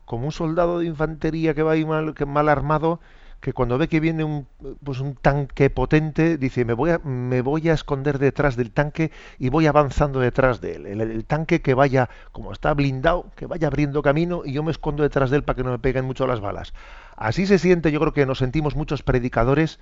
como 0.04 0.26
un 0.26 0.32
soldado 0.32 0.78
de 0.78 0.86
infantería 0.86 1.54
que 1.54 1.62
va 1.62 1.72
ahí 1.72 1.84
mal, 1.84 2.14
que 2.14 2.26
mal 2.26 2.48
armado 2.48 3.00
que 3.40 3.53
cuando 3.53 3.79
ve 3.79 3.88
que 3.88 4.01
viene 4.01 4.25
un, 4.25 4.46
pues 4.83 5.01
un 5.01 5.14
tanque 5.14 5.70
potente, 5.70 6.37
dice, 6.38 6.64
me 6.64 6.72
voy, 6.72 6.90
a, 6.90 6.99
me 6.99 7.42
voy 7.42 7.68
a 7.68 7.75
esconder 7.75 8.18
detrás 8.18 8.57
del 8.57 8.72
tanque 8.72 9.12
y 9.38 9.51
voy 9.51 9.66
avanzando 9.66 10.20
detrás 10.20 10.61
de 10.61 10.77
él. 10.77 10.87
El, 10.87 11.25
tanque 11.25 11.61
que 11.61 11.75
vaya, 11.75 12.09
como 12.33 12.53
está 12.53 12.75
blindado, 12.75 13.27
que 13.37 13.46
vaya 13.46 13.68
abriendo 13.68 14.03
camino 14.03 14.42
y 14.44 14.53
yo 14.53 14.62
me 14.62 14.70
escondo 14.70 15.03
detrás 15.03 15.31
de 15.31 15.37
él 15.38 15.44
para 15.44 15.57
que 15.57 15.64
no 15.64 15.70
me 15.70 15.79
peguen 15.79 16.05
mucho 16.05 16.27
las 16.27 16.40
balas. 16.40 16.72
Así 17.16 17.46
se 17.46 17.59
siente, 17.59 17.92
yo 17.92 18.01
creo 18.01 18.12
que 18.12 18.27
nos 18.27 18.38
sentimos 18.38 18.75
muchos 18.75 19.03
predicadores, 19.03 19.79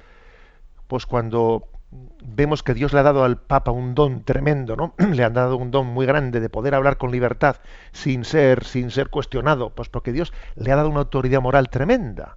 pues 0.88 1.06
cuando 1.06 1.68
vemos 2.22 2.62
que 2.62 2.74
Dios 2.74 2.92
le 2.92 2.98
ha 3.00 3.04
dado 3.04 3.24
al 3.24 3.38
Papa 3.38 3.70
un 3.70 3.94
don 3.94 4.24
tremendo, 4.24 4.76
¿no? 4.76 4.94
le 5.12 5.24
han 5.24 5.32
dado 5.32 5.56
un 5.56 5.70
don 5.70 5.86
muy 5.86 6.06
grande 6.06 6.40
de 6.40 6.48
poder 6.48 6.74
hablar 6.74 6.98
con 6.98 7.12
libertad 7.12 7.56
sin 7.92 8.24
ser, 8.24 8.64
sin 8.64 8.90
ser 8.90 9.10
cuestionado, 9.10 9.70
pues 9.70 9.88
porque 9.88 10.12
Dios 10.12 10.32
le 10.56 10.72
ha 10.72 10.76
dado 10.76 10.90
una 10.90 11.00
autoridad 11.00 11.40
moral 11.40 11.70
tremenda 11.70 12.36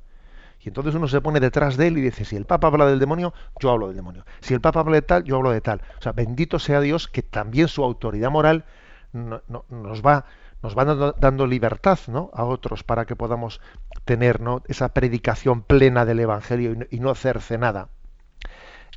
y 0.59 0.69
entonces 0.69 0.95
uno 0.95 1.07
se 1.07 1.21
pone 1.21 1.39
detrás 1.39 1.77
de 1.77 1.87
él 1.87 1.97
y 1.97 2.01
dice, 2.01 2.25
si 2.25 2.35
el 2.35 2.45
Papa 2.45 2.67
habla 2.67 2.87
del 2.87 2.99
demonio, 2.99 3.33
yo 3.59 3.71
hablo 3.71 3.87
del 3.87 3.95
demonio. 3.95 4.25
Si 4.41 4.53
el 4.53 4.61
Papa 4.61 4.81
habla 4.81 4.95
de 4.95 5.01
tal, 5.01 5.23
yo 5.23 5.37
hablo 5.37 5.51
de 5.51 5.61
tal. 5.61 5.81
O 5.99 6.01
sea, 6.01 6.11
bendito 6.11 6.59
sea 6.59 6.81
Dios 6.81 7.07
que 7.07 7.21
también 7.21 7.67
su 7.67 7.83
autoridad 7.83 8.31
moral 8.31 8.65
nos 9.13 10.01
va 10.05 10.25
nos 10.61 10.77
va 10.77 11.13
dando, 11.17 11.47
libertad 11.47 11.99
¿no? 12.07 12.31
a 12.33 12.43
otros 12.43 12.83
para 12.83 13.05
que 13.05 13.15
podamos 13.15 13.61
tener 14.05 14.41
¿no? 14.41 14.63
esa 14.67 14.89
predicación 14.89 15.61
plena 15.61 16.03
del 16.05 16.19
Evangelio 16.19 16.75
y 16.89 16.99
no, 16.99 17.11
hacerse 17.11 17.57
nada. 17.57 17.89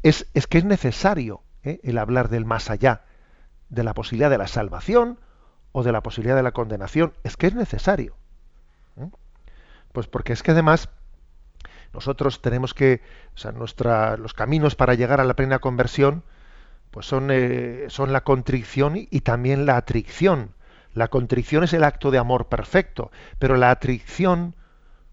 Es, 0.03 0.27
es, 0.33 0.47
que 0.47 0.59
es 0.59 0.65
necesario 0.65 1.43
¿eh? 1.63 1.79
el 1.83 1.99
hablar 1.99 2.31
del 2.31 2.47
más 2.47 2.71
allá, 2.71 3.03
de 3.69 3.85
la 3.85 3.93
posibilidad 3.93 4.31
de 4.31 4.39
la 4.39 4.47
salvación 4.47 5.19
o 5.73 5.83
de 5.83 5.93
la 5.93 6.03
posibilidad 6.03 6.37
de 6.37 6.43
la 6.43 6.53
condenación. 6.53 7.13
Es 7.25 7.37
que 7.37 7.49
es 7.49 7.55
necesario. 7.55 8.17
¿eh? 8.97 9.09
Pues 9.93 10.07
porque 10.07 10.33
es 10.33 10.43
que 10.43 10.53
además 10.53 10.89
nosotros 11.93 12.41
tenemos 12.41 12.75
que, 12.75 13.01
o 13.35 13.39
sea, 13.39 13.53
los 13.53 14.35
caminos 14.35 14.75
para 14.75 14.95
llegar 14.95 15.21
a 15.21 15.25
la 15.25 15.35
plena 15.35 15.59
conversión, 15.59 16.23
pues 16.91 17.07
son, 17.07 17.29
eh, 17.31 17.89
la 18.09 18.21
contrición 18.23 18.95
y, 18.97 19.21
también 19.21 19.67
la 19.67 19.77
atricción. 19.77 20.55
La 20.93 21.09
contrición 21.09 21.65
es 21.65 21.73
el 21.73 21.85
acto 21.85 22.11
de 22.11 22.19
amor 22.19 22.49
perfecto, 22.49 23.11
pero 23.39 23.57
la 23.57 23.71
atricción, 23.71 24.57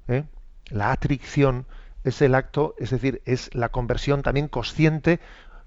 ¿eh? 0.07 0.23
la 0.69 0.91
atricción 0.91 1.65
es 2.03 2.21
el 2.21 2.35
acto, 2.35 2.73
es 2.79 2.89
decir, 2.89 3.21
es 3.25 3.53
la 3.53 3.69
conversión 3.69 4.23
también 4.23 4.47
consciente, 4.47 5.19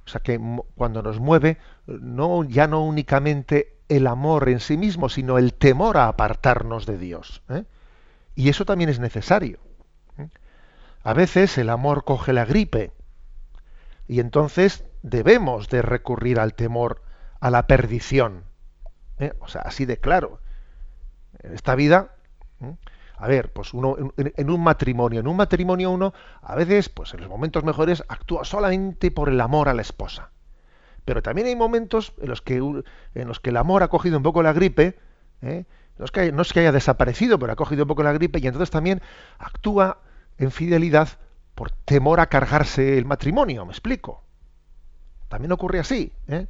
o 0.05 0.09
sea, 0.09 0.21
que 0.21 0.41
cuando 0.75 1.03
nos 1.03 1.21
mueve, 1.21 1.59
no, 1.87 2.43
ya 2.45 2.67
no 2.67 2.85
únicamente 2.85 3.77
el 3.89 4.07
amor 4.07 4.49
en 4.49 4.61
sí 4.61 4.77
mismo, 4.77 5.09
sino 5.09 5.39
el 5.39 5.55
temor 5.55 5.97
a 5.97 6.09
apartarnos 6.09 6.87
de 6.87 6.99
Dios. 6.99 7.43
¿eh? 7.49 7.65
Y 8.35 8.49
eso 8.49 8.65
también 8.65 8.91
es 8.91 8.99
necesario. 8.99 9.59
A 11.03 11.15
veces 11.15 11.57
el 11.59 11.71
amor 11.71 12.05
coge 12.05 12.33
la 12.33 12.45
gripe 12.45 12.93
y 14.07 14.21
entonces 14.21 14.85
debemos 15.03 15.69
de 15.69 15.83
recurrir 15.83 16.39
al 16.41 16.55
temor, 16.55 17.03
a 17.41 17.51
la 17.51 17.67
perdición. 17.67 18.45
¿eh? 19.19 19.33
O 19.41 19.49
sea, 19.49 19.63
así 19.63 19.87
de 19.87 19.99
claro. 19.99 20.41
En 21.39 21.55
esta 21.55 21.75
vida, 21.75 22.17
a 23.17 23.29
ver, 23.29 23.53
pues 23.53 23.73
uno 23.73 23.97
en, 24.17 24.51
un 24.51 24.63
matrimonio, 24.63 25.21
en 25.21 25.29
un 25.29 25.37
matrimonio 25.37 25.91
uno 25.91 26.13
a 26.43 26.55
veces, 26.55 26.89
pues 26.89 27.15
en 27.15 27.21
los 27.21 27.31
momentos 27.31 27.65
mejores 27.65 28.05
actúa 28.09 28.45
solamente 28.45 29.11
por 29.11 29.29
el 29.29 29.41
amor 29.41 29.69
a 29.69 29.75
la 29.75 29.83
esposa. 29.83 30.31
Pero 31.07 31.23
también 31.23 31.47
hay 31.47 31.57
momentos 31.57 32.13
en 32.21 32.29
los 32.29 32.43
que, 32.43 32.57
en 32.57 33.29
los 33.29 33.41
que 33.41 33.51
el 33.51 33.57
amor 33.57 33.83
ha 33.83 33.89
cogido 33.89 34.19
un 34.19 34.23
poco 34.23 34.43
la 34.43 34.53
gripe, 34.53 34.99
¿eh? 35.41 35.65
no, 35.97 36.05
es 36.05 36.11
que, 36.11 36.31
no 36.31 36.43
es 36.43 36.53
que 36.53 36.61
haya 36.61 36.73
desaparecido, 36.73 37.39
pero 37.39 37.53
ha 37.53 37.57
cogido 37.57 37.85
un 37.85 37.89
poco 37.89 38.03
la 38.03 38.13
gripe 38.13 38.39
y 38.39 38.47
entonces 38.47 38.71
también 38.71 39.01
actúa 39.39 39.99
en 40.41 40.51
fidelidad 40.51 41.09
por 41.55 41.71
temor 41.71 42.19
a 42.21 42.27
cargarse 42.27 42.97
el 42.97 43.05
matrimonio, 43.05 43.67
me 43.67 43.73
explico. 43.73 44.25
También 45.29 45.53
ocurre 45.53 45.79
así. 45.79 46.13
¿eh? 46.29 46.47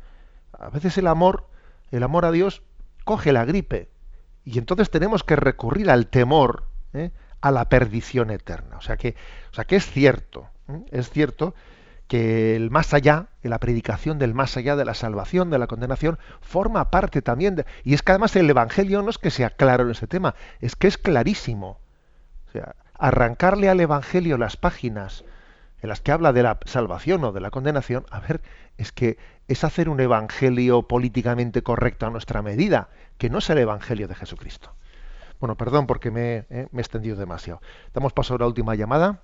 A 0.52 0.70
veces 0.70 0.96
el 0.96 1.08
amor, 1.08 1.48
el 1.90 2.04
amor 2.04 2.24
a 2.24 2.30
Dios, 2.30 2.62
coge 3.04 3.32
la 3.32 3.44
gripe. 3.44 3.90
Y 4.44 4.58
entonces 4.58 4.90
tenemos 4.90 5.24
que 5.24 5.36
recurrir 5.36 5.90
al 5.90 6.06
temor, 6.06 6.68
¿eh? 6.92 7.10
a 7.40 7.50
la 7.50 7.68
perdición 7.68 8.30
eterna. 8.30 8.76
O 8.78 8.80
sea 8.80 8.96
que, 8.96 9.16
o 9.50 9.54
sea 9.54 9.64
que 9.64 9.76
es 9.76 9.86
cierto, 9.90 10.48
¿eh? 10.68 10.84
es 10.92 11.10
cierto 11.10 11.54
que 12.06 12.54
el 12.54 12.70
más 12.70 12.94
allá, 12.94 13.28
la 13.42 13.58
predicación 13.58 14.20
del 14.20 14.34
más 14.34 14.56
allá 14.56 14.76
de 14.76 14.84
la 14.84 14.94
salvación, 14.94 15.50
de 15.50 15.58
la 15.58 15.66
condenación, 15.66 16.18
forma 16.40 16.90
parte 16.90 17.22
también 17.22 17.56
de, 17.56 17.66
y 17.82 17.94
es 17.94 18.02
que 18.02 18.12
además 18.12 18.34
el 18.36 18.48
Evangelio 18.50 19.02
no 19.02 19.10
es 19.10 19.18
que 19.18 19.30
sea 19.30 19.50
claro 19.50 19.84
en 19.84 19.90
ese 19.90 20.06
tema, 20.06 20.36
es 20.60 20.76
que 20.76 20.86
es 20.86 20.96
clarísimo. 20.98 21.80
O 22.48 22.52
sea, 22.52 22.74
arrancarle 23.00 23.68
al 23.68 23.80
Evangelio 23.80 24.38
las 24.38 24.56
páginas 24.56 25.24
en 25.82 25.88
las 25.88 26.00
que 26.00 26.12
habla 26.12 26.32
de 26.32 26.42
la 26.42 26.58
salvación 26.66 27.24
o 27.24 27.32
de 27.32 27.40
la 27.40 27.50
condenación, 27.50 28.04
a 28.10 28.20
ver, 28.20 28.42
es 28.76 28.92
que 28.92 29.16
es 29.48 29.64
hacer 29.64 29.88
un 29.88 29.98
Evangelio 30.00 30.82
políticamente 30.82 31.62
correcto 31.62 32.06
a 32.06 32.10
nuestra 32.10 32.42
medida, 32.42 32.88
que 33.16 33.30
no 33.30 33.38
es 33.38 33.48
el 33.48 33.58
Evangelio 33.58 34.06
de 34.06 34.14
Jesucristo. 34.14 34.74
Bueno, 35.40 35.56
perdón 35.56 35.86
porque 35.86 36.10
me, 36.10 36.44
eh, 36.50 36.68
me 36.70 36.80
he 36.80 36.82
extendido 36.82 37.16
demasiado. 37.16 37.62
Damos 37.94 38.12
paso 38.12 38.34
a 38.34 38.38
la 38.38 38.46
última 38.46 38.74
llamada. 38.74 39.22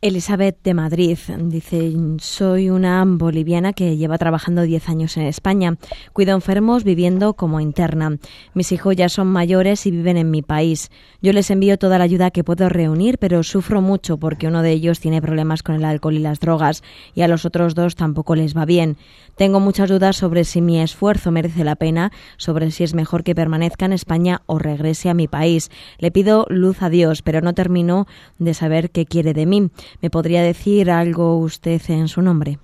Elizabeth 0.00 0.58
de 0.62 0.74
Madrid 0.74 1.18
dice, 1.44 1.92
soy 2.18 2.68
una 2.68 3.02
boliviana 3.06 3.72
que 3.72 3.96
lleva 3.96 4.18
trabajando 4.18 4.60
10 4.60 4.90
años 4.90 5.16
en 5.16 5.22
España. 5.22 5.78
Cuido 6.12 6.34
enfermos 6.34 6.84
viviendo 6.84 7.32
como 7.32 7.58
interna. 7.58 8.18
Mis 8.52 8.70
hijos 8.72 8.96
ya 8.96 9.08
son 9.08 9.28
mayores 9.28 9.86
y 9.86 9.90
viven 9.90 10.18
en 10.18 10.30
mi 10.30 10.42
país. 10.42 10.90
Yo 11.22 11.32
les 11.32 11.50
envío 11.50 11.78
toda 11.78 11.96
la 11.96 12.04
ayuda 12.04 12.30
que 12.30 12.44
puedo 12.44 12.68
reunir, 12.68 13.16
pero 13.18 13.42
sufro 13.42 13.80
mucho 13.80 14.18
porque 14.18 14.46
uno 14.46 14.60
de 14.60 14.72
ellos 14.72 15.00
tiene 15.00 15.22
problemas 15.22 15.62
con 15.62 15.74
el 15.74 15.84
alcohol 15.86 16.14
y 16.14 16.18
las 16.18 16.38
drogas 16.38 16.82
y 17.14 17.22
a 17.22 17.28
los 17.28 17.46
otros 17.46 17.74
dos 17.74 17.94
tampoco 17.94 18.34
les 18.34 18.54
va 18.54 18.66
bien. 18.66 18.98
Tengo 19.36 19.58
muchas 19.58 19.88
dudas 19.88 20.16
sobre 20.16 20.44
si 20.44 20.60
mi 20.60 20.80
esfuerzo 20.80 21.30
merece 21.30 21.64
la 21.64 21.76
pena, 21.76 22.12
sobre 22.36 22.70
si 22.70 22.84
es 22.84 22.94
mejor 22.94 23.24
que 23.24 23.34
permanezca 23.34 23.86
en 23.86 23.92
España 23.92 24.42
o 24.46 24.58
regrese 24.58 25.08
a 25.08 25.14
mi 25.14 25.28
país. 25.28 25.70
Le 25.98 26.10
pido 26.10 26.46
luz 26.50 26.82
a 26.82 26.90
Dios, 26.90 27.22
pero 27.22 27.40
no 27.40 27.54
termino 27.54 28.06
de 28.38 28.52
saber 28.52 28.90
qué 28.90 29.06
quiere 29.06 29.32
de 29.32 29.46
mí. 29.46 29.70
¿Me 30.00 30.10
podría 30.10 30.42
decir 30.42 30.90
algo 30.90 31.38
usted 31.38 31.80
en 31.88 32.08
su 32.08 32.22
nombre? 32.22 32.58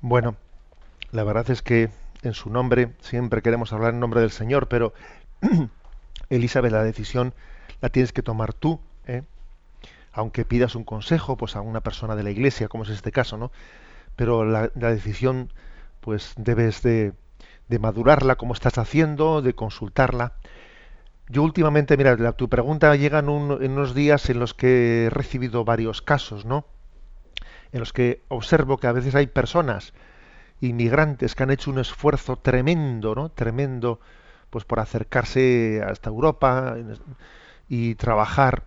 Bueno, 0.00 0.36
la 1.12 1.24
verdad 1.24 1.50
es 1.50 1.62
que 1.62 1.90
en 2.22 2.34
su 2.34 2.50
nombre 2.50 2.92
siempre 3.00 3.42
queremos 3.42 3.72
hablar 3.72 3.94
en 3.94 4.00
nombre 4.00 4.20
del 4.20 4.30
Señor, 4.30 4.68
pero 4.68 4.92
Elizabeth, 6.30 6.72
la 6.72 6.82
decisión 6.82 7.34
la 7.80 7.88
tienes 7.88 8.12
que 8.12 8.22
tomar 8.22 8.52
tú, 8.52 8.80
¿eh? 9.06 9.22
aunque 10.12 10.44
pidas 10.44 10.74
un 10.74 10.84
consejo 10.84 11.36
pues 11.36 11.56
a 11.56 11.60
una 11.60 11.80
persona 11.80 12.16
de 12.16 12.22
la 12.22 12.30
iglesia, 12.30 12.68
como 12.68 12.84
es 12.84 12.90
este 12.90 13.12
caso, 13.12 13.36
¿no? 13.36 13.52
Pero 14.16 14.44
la, 14.44 14.68
decisión 14.68 15.52
pues 16.00 16.32
debes 16.36 16.82
de, 16.82 17.12
de, 17.68 17.78
madurarla 17.78 18.36
como 18.36 18.54
estás 18.54 18.78
haciendo, 18.78 19.42
de 19.42 19.54
consultarla. 19.54 20.32
Yo 21.28 21.42
últimamente, 21.42 21.96
mira, 21.96 22.16
la, 22.16 22.32
tu 22.32 22.48
pregunta 22.48 22.94
llega 22.94 23.18
en, 23.18 23.28
en, 23.28 23.72
unos 23.72 23.94
días 23.94 24.30
en 24.30 24.38
los 24.38 24.54
que 24.54 25.06
he 25.06 25.10
recibido 25.10 25.64
varios 25.64 26.02
casos, 26.02 26.44
¿no? 26.44 26.66
En 27.72 27.80
los 27.80 27.92
que 27.92 28.22
observo 28.28 28.78
que 28.78 28.86
a 28.86 28.92
veces 28.92 29.14
hay 29.14 29.26
personas, 29.26 29.92
inmigrantes, 30.60 31.34
que 31.34 31.42
han 31.42 31.50
hecho 31.50 31.70
un 31.70 31.78
esfuerzo 31.78 32.36
tremendo, 32.36 33.14
¿no? 33.14 33.30
Tremendo, 33.30 34.00
pues 34.50 34.64
por 34.64 34.80
acercarse 34.80 35.82
hasta 35.86 36.10
Europa 36.10 36.76
y 37.68 37.94
trabajar 37.96 38.64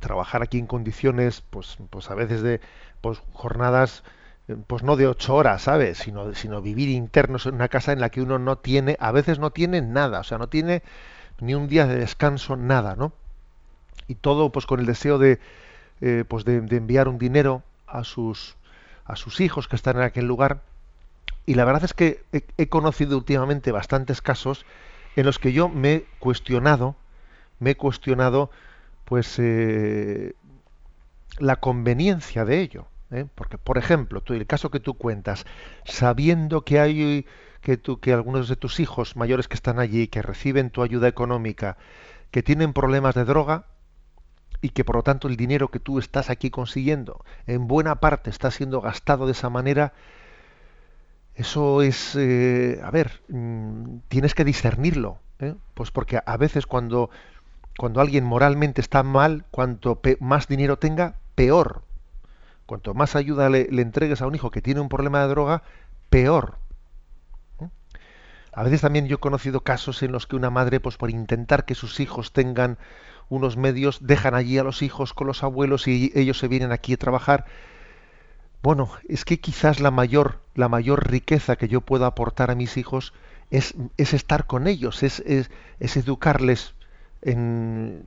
trabajar 0.00 0.42
aquí 0.42 0.58
en 0.58 0.66
condiciones 0.66 1.42
pues 1.50 1.78
pues 1.90 2.10
a 2.10 2.14
veces 2.14 2.42
de 2.42 2.60
pues 3.00 3.20
jornadas 3.32 4.04
pues 4.66 4.82
no 4.82 4.96
de 4.96 5.06
ocho 5.06 5.34
horas, 5.34 5.62
¿sabes? 5.62 5.98
Sino, 5.98 6.34
sino 6.34 6.62
vivir 6.62 6.88
internos 6.88 7.46
en 7.46 7.54
una 7.56 7.68
casa 7.68 7.92
en 7.92 8.00
la 8.00 8.10
que 8.10 8.22
uno 8.22 8.38
no 8.38 8.58
tiene, 8.58 8.96
a 9.00 9.12
veces 9.12 9.38
no 9.38 9.50
tiene 9.50 9.82
nada, 9.82 10.20
o 10.20 10.24
sea, 10.24 10.38
no 10.38 10.48
tiene 10.48 10.82
ni 11.40 11.54
un 11.54 11.68
día 11.68 11.86
de 11.86 11.96
descanso, 11.96 12.56
nada, 12.56 12.96
¿no? 12.96 13.12
Y 14.06 14.14
todo 14.14 14.50
pues 14.50 14.66
con 14.66 14.80
el 14.80 14.86
deseo 14.86 15.18
de, 15.18 15.38
eh, 16.00 16.24
pues 16.26 16.44
de, 16.44 16.56
enviar 16.56 17.08
un 17.08 17.18
dinero 17.18 17.62
a 17.86 18.04
sus, 18.04 18.56
a 19.04 19.16
sus 19.16 19.40
hijos 19.40 19.68
que 19.68 19.76
están 19.76 19.96
en 19.96 20.02
aquel 20.02 20.26
lugar. 20.26 20.62
Y 21.46 21.54
la 21.54 21.64
verdad 21.64 21.84
es 21.84 21.94
que 21.94 22.22
he 22.32 22.68
conocido 22.68 23.16
últimamente 23.16 23.72
bastantes 23.72 24.20
casos 24.20 24.66
en 25.16 25.24
los 25.24 25.38
que 25.38 25.52
yo 25.52 25.68
me 25.68 25.94
he 25.94 26.06
cuestionado, 26.18 26.94
me 27.58 27.70
he 27.70 27.76
cuestionado 27.76 28.50
pues 29.04 29.38
eh, 29.38 30.34
la 31.38 31.56
conveniencia 31.56 32.44
de 32.44 32.60
ello. 32.60 32.86
¿eh? 33.10 33.26
Porque, 33.34 33.58
por 33.58 33.78
ejemplo, 33.78 34.20
tú, 34.20 34.34
el 34.34 34.46
caso 34.46 34.70
que 34.70 34.80
tú 34.80 34.94
cuentas, 34.94 35.46
sabiendo 35.84 36.62
que 36.62 36.80
hay 36.80 37.26
que, 37.60 37.76
tú, 37.76 38.00
que 38.00 38.12
algunos 38.12 38.48
de 38.48 38.56
tus 38.56 38.80
hijos 38.80 39.16
mayores 39.16 39.48
que 39.48 39.54
están 39.54 39.78
allí, 39.78 40.08
que 40.08 40.22
reciben 40.22 40.70
tu 40.70 40.82
ayuda 40.82 41.08
económica, 41.08 41.76
que 42.30 42.42
tienen 42.42 42.72
problemas 42.72 43.14
de 43.14 43.24
droga, 43.24 43.66
y 44.60 44.70
que 44.70 44.84
por 44.84 44.96
lo 44.96 45.02
tanto 45.02 45.28
el 45.28 45.36
dinero 45.36 45.68
que 45.68 45.78
tú 45.78 45.98
estás 45.98 46.30
aquí 46.30 46.50
consiguiendo 46.50 47.24
en 47.46 47.68
buena 47.68 47.96
parte 47.96 48.30
está 48.30 48.50
siendo 48.50 48.80
gastado 48.80 49.26
de 49.26 49.32
esa 49.32 49.50
manera, 49.50 49.92
eso 51.34 51.82
es, 51.82 52.16
eh, 52.16 52.80
a 52.82 52.90
ver, 52.90 53.22
mm, 53.28 53.98
tienes 54.08 54.34
que 54.34 54.44
discernirlo, 54.44 55.20
¿eh? 55.38 55.54
pues 55.74 55.92
porque 55.92 56.20
a 56.24 56.36
veces 56.36 56.66
cuando, 56.66 57.10
cuando 57.78 58.00
alguien 58.00 58.24
moralmente 58.24 58.80
está 58.80 59.04
mal, 59.04 59.44
cuanto 59.52 60.00
más 60.18 60.48
dinero 60.48 60.78
tenga, 60.78 61.14
peor. 61.36 61.82
Cuanto 62.66 62.92
más 62.92 63.14
ayuda 63.16 63.48
le, 63.48 63.68
entregues 63.80 64.20
a 64.20 64.26
un 64.26 64.34
hijo 64.34 64.50
que 64.50 64.60
tiene 64.60 64.80
un 64.80 64.88
problema 64.88 65.22
de 65.22 65.28
droga, 65.28 65.62
peor. 66.10 66.58
A 68.58 68.62
veces 68.64 68.80
también 68.80 69.06
yo 69.06 69.16
he 69.16 69.20
conocido 69.20 69.60
casos 69.60 70.02
en 70.02 70.12
los 70.12 70.26
que 70.26 70.36
una 70.36 70.50
madre, 70.50 70.80
pues 70.80 70.96
por 70.96 71.10
intentar 71.10 71.64
que 71.64 71.74
sus 71.74 72.00
hijos 72.00 72.32
tengan 72.32 72.78
unos 73.28 73.56
medios, 73.56 73.98
dejan 74.00 74.34
allí 74.34 74.58
a 74.58 74.64
los 74.64 74.82
hijos 74.82 75.12
con 75.12 75.26
los 75.26 75.42
abuelos 75.42 75.86
y 75.86 76.10
ellos 76.14 76.38
se 76.38 76.48
vienen 76.48 76.72
aquí 76.72 76.94
a 76.94 76.96
trabajar 76.96 77.44
bueno, 78.62 78.90
es 79.08 79.24
que 79.24 79.38
quizás 79.38 79.80
la 79.80 79.90
mayor, 79.90 80.40
la 80.54 80.68
mayor 80.68 81.08
riqueza 81.08 81.56
que 81.56 81.68
yo 81.68 81.80
puedo 81.80 82.06
aportar 82.06 82.50
a 82.50 82.54
mis 82.54 82.76
hijos 82.76 83.12
es, 83.50 83.74
es 83.96 84.14
estar 84.14 84.46
con 84.46 84.66
ellos, 84.66 85.02
es, 85.02 85.20
es, 85.20 85.50
es 85.78 85.96
educarles 85.96 86.74
en, 87.22 88.04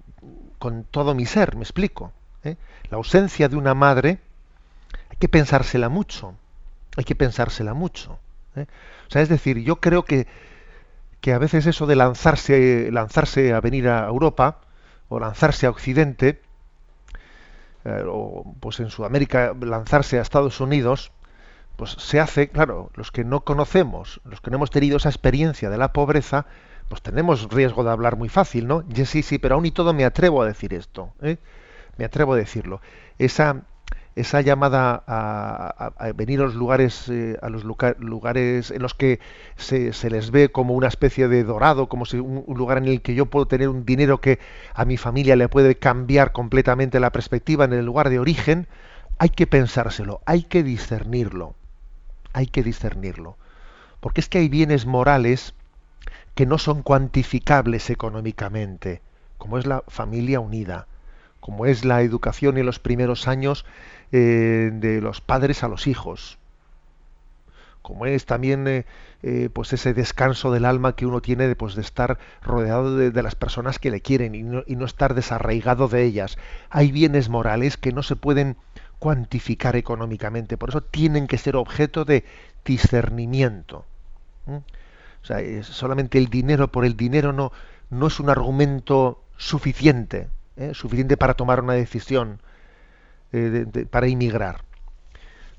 con 0.59 0.83
todo 0.83 1.15
mi 1.15 1.25
ser, 1.25 1.55
me 1.55 1.63
explico. 1.63 2.11
¿eh? 2.43 2.57
La 2.89 2.97
ausencia 2.97 3.47
de 3.47 3.55
una 3.55 3.73
madre 3.73 4.19
hay 5.09 5.17
que 5.17 5.29
pensársela 5.29 5.87
mucho, 5.87 6.35
hay 6.97 7.05
que 7.05 7.15
pensársela 7.15 7.73
mucho. 7.73 8.19
¿eh? 8.55 8.65
O 9.12 9.13
sea, 9.13 9.21
es 9.21 9.28
decir, 9.28 9.58
yo 9.58 9.82
creo 9.82 10.06
que, 10.06 10.26
que 11.19 11.34
a 11.34 11.38
veces 11.38 11.65
eso 11.65 11.86
de 11.86 11.97
lanzarse, 11.97 12.89
lanzarse 12.93 13.52
a 13.52 13.60
venir 13.60 13.89
a 13.89 14.08
Europa 14.08 14.62
o 15.10 15.19
lanzarse 15.19 15.65
a 15.67 15.69
Occidente, 15.69 16.41
eh, 17.84 18.06
o 18.08 18.56
pues 18.62 18.80
en 18.80 18.89
Sudamérica 18.89 19.54
lanzarse 19.60 20.17
a 20.17 20.21
Estados 20.21 20.62
Unidos, 20.62 21.12
pues 21.76 21.91
se 21.91 22.21
hace, 22.21 22.47
claro, 22.47 22.89
los 22.95 23.12
que 23.12 23.26
no 23.26 23.41
conocemos, 23.41 24.21
los 24.24 24.39
que 24.39 24.50
no 24.50 24.56
hemos 24.56 24.71
tenido 24.71 24.95
esa 24.95 25.10
experiencia 25.10 25.69
de 25.69 25.78
la 25.78 25.91
pobreza, 25.91 26.45
pues 26.88 27.02
tenemos 27.02 27.50
riesgo 27.50 27.84
de 27.84 27.91
hablar 27.91 28.15
muy 28.15 28.30
fácil, 28.30 28.65
¿no? 28.65 28.86
sí, 29.04 29.24
sí, 29.24 29.39
pero 29.39 29.56
aún 29.56 29.65
y 29.65 29.71
todo 29.71 29.93
me 29.93 30.06
atrevo 30.06 30.41
a 30.41 30.45
decir 30.45 30.74
esto, 30.74 31.12
¿eh? 31.21 31.36
me 31.97 32.06
atrevo 32.06 32.32
a 32.32 32.38
decirlo. 32.38 32.80
Esa, 33.19 33.63
esa 34.21 34.41
llamada 34.41 35.03
a, 35.07 35.91
venir 36.15 36.39
a 36.39 36.43
los 36.43 36.55
lugares 36.55 37.10
eh, 37.10 37.38
a 37.41 37.49
los 37.49 37.63
lugares 37.63 38.71
en 38.71 38.81
los 38.81 38.93
que 38.93 39.19
se, 39.57 39.93
se, 39.93 40.10
les 40.10 40.31
ve 40.31 40.49
como 40.49 40.73
una 40.73 40.88
especie 40.88 41.27
de 41.27 41.43
dorado 41.43 41.88
como 41.89 42.05
si 42.05 42.17
un, 42.17 42.43
lugar 42.47 42.77
en 42.77 42.88
el 42.88 43.01
que 43.01 43.15
yo 43.15 43.25
puedo 43.25 43.47
tener 43.47 43.69
un 43.69 43.86
dinero 43.86 44.21
que 44.21 44.39
a 44.73 44.86
mi 44.86 44.97
familia 44.97 45.36
le 45.36 45.49
puede 45.49 45.75
cambiar 45.75 46.31
completamente 46.31 46.99
la 46.99 47.12
perspectiva 47.12 47.65
en 47.65 47.73
el 47.73 47.86
lugar 47.86 48.10
de 48.10 48.19
origen 48.19 48.67
hay 49.17 49.29
que 49.29 49.47
pensárselo 49.47 50.21
hay 50.25 50.43
que 50.43 50.63
discernirlo 50.63 51.55
hay 52.34 52.47
que 52.47 52.63
discernirlo. 52.63 53.38
Porque 53.99 54.21
es 54.21 54.29
que 54.29 54.39
hay 54.39 54.49
bienes 54.49 54.86
morales 54.86 55.53
que 56.36 56.45
no 56.45 56.57
son 56.57 56.81
cuantificables 56.81 57.89
económicamente 57.89 59.01
como 59.38 59.57
es 59.57 59.65
la 59.65 59.84
familia 59.88 60.39
unida 60.39 60.88
como 61.41 61.65
es 61.65 61.84
la 61.84 62.01
educación 62.01 62.58
en 62.58 62.65
los 62.65 62.80
primeros 62.80 63.27
años 63.27 63.65
eh, 64.13 64.69
de 64.73 65.01
los 65.01 65.19
padres 65.19 65.63
a 65.63 65.67
los 65.67 65.88
hijos, 65.88 66.38
como 67.82 68.06
es 68.06 68.25
también 68.25 68.67
eh, 68.67 68.86
eh, 69.23 69.49
pues 69.51 69.73
ese 69.73 69.93
descanso 69.93 70.51
del 70.51 70.65
alma 70.65 70.95
que 70.95 71.06
uno 71.06 71.19
tiene 71.19 71.47
de, 71.47 71.56
pues, 71.56 71.75
de 71.75 71.82
estar 71.82 72.19
rodeado 72.43 72.95
de, 72.95 73.23
las 73.23 73.36
personas 73.36 73.80
que 73.80 73.89
le 73.89 74.01
quieren 74.01 74.36
y 74.36 74.43
no, 74.43 74.63
y 74.67 74.75
no, 74.75 74.86
estar 74.86 75.15
desarraigado 75.15 75.88
de 75.88 76.04
ellas. 76.04 76.38
Hay 76.69 76.91
bienes 76.91 77.27
morales 77.27 77.75
que 77.75 77.91
no 77.91 78.04
se 78.04 78.15
pueden 78.15 78.56
cuantificar 78.99 79.75
económicamente, 79.75 80.58
por 80.58 80.69
eso 80.69 80.82
tienen 80.82 81.25
que 81.25 81.39
ser 81.39 81.56
objeto 81.56 82.06
de 82.06 82.23
discernimiento. 82.63 83.84
O 84.45 85.25
sea, 85.25 85.39
solamente 85.63 86.19
el 86.19 86.27
dinero 86.27 86.71
por 86.71 86.86
el 86.86 86.95
dinero 86.95 87.34
no, 87.34 87.51
no 87.89 88.08
es 88.08 88.19
un 88.19 88.30
argumento 88.30 89.23
suficiente, 89.38 90.27
suficiente 90.73 91.17
para 91.17 91.33
tomar 91.33 91.61
una 91.61 91.73
decisión 91.73 92.39
eh, 93.33 93.65
para 93.89 94.09
inmigrar. 94.09 94.65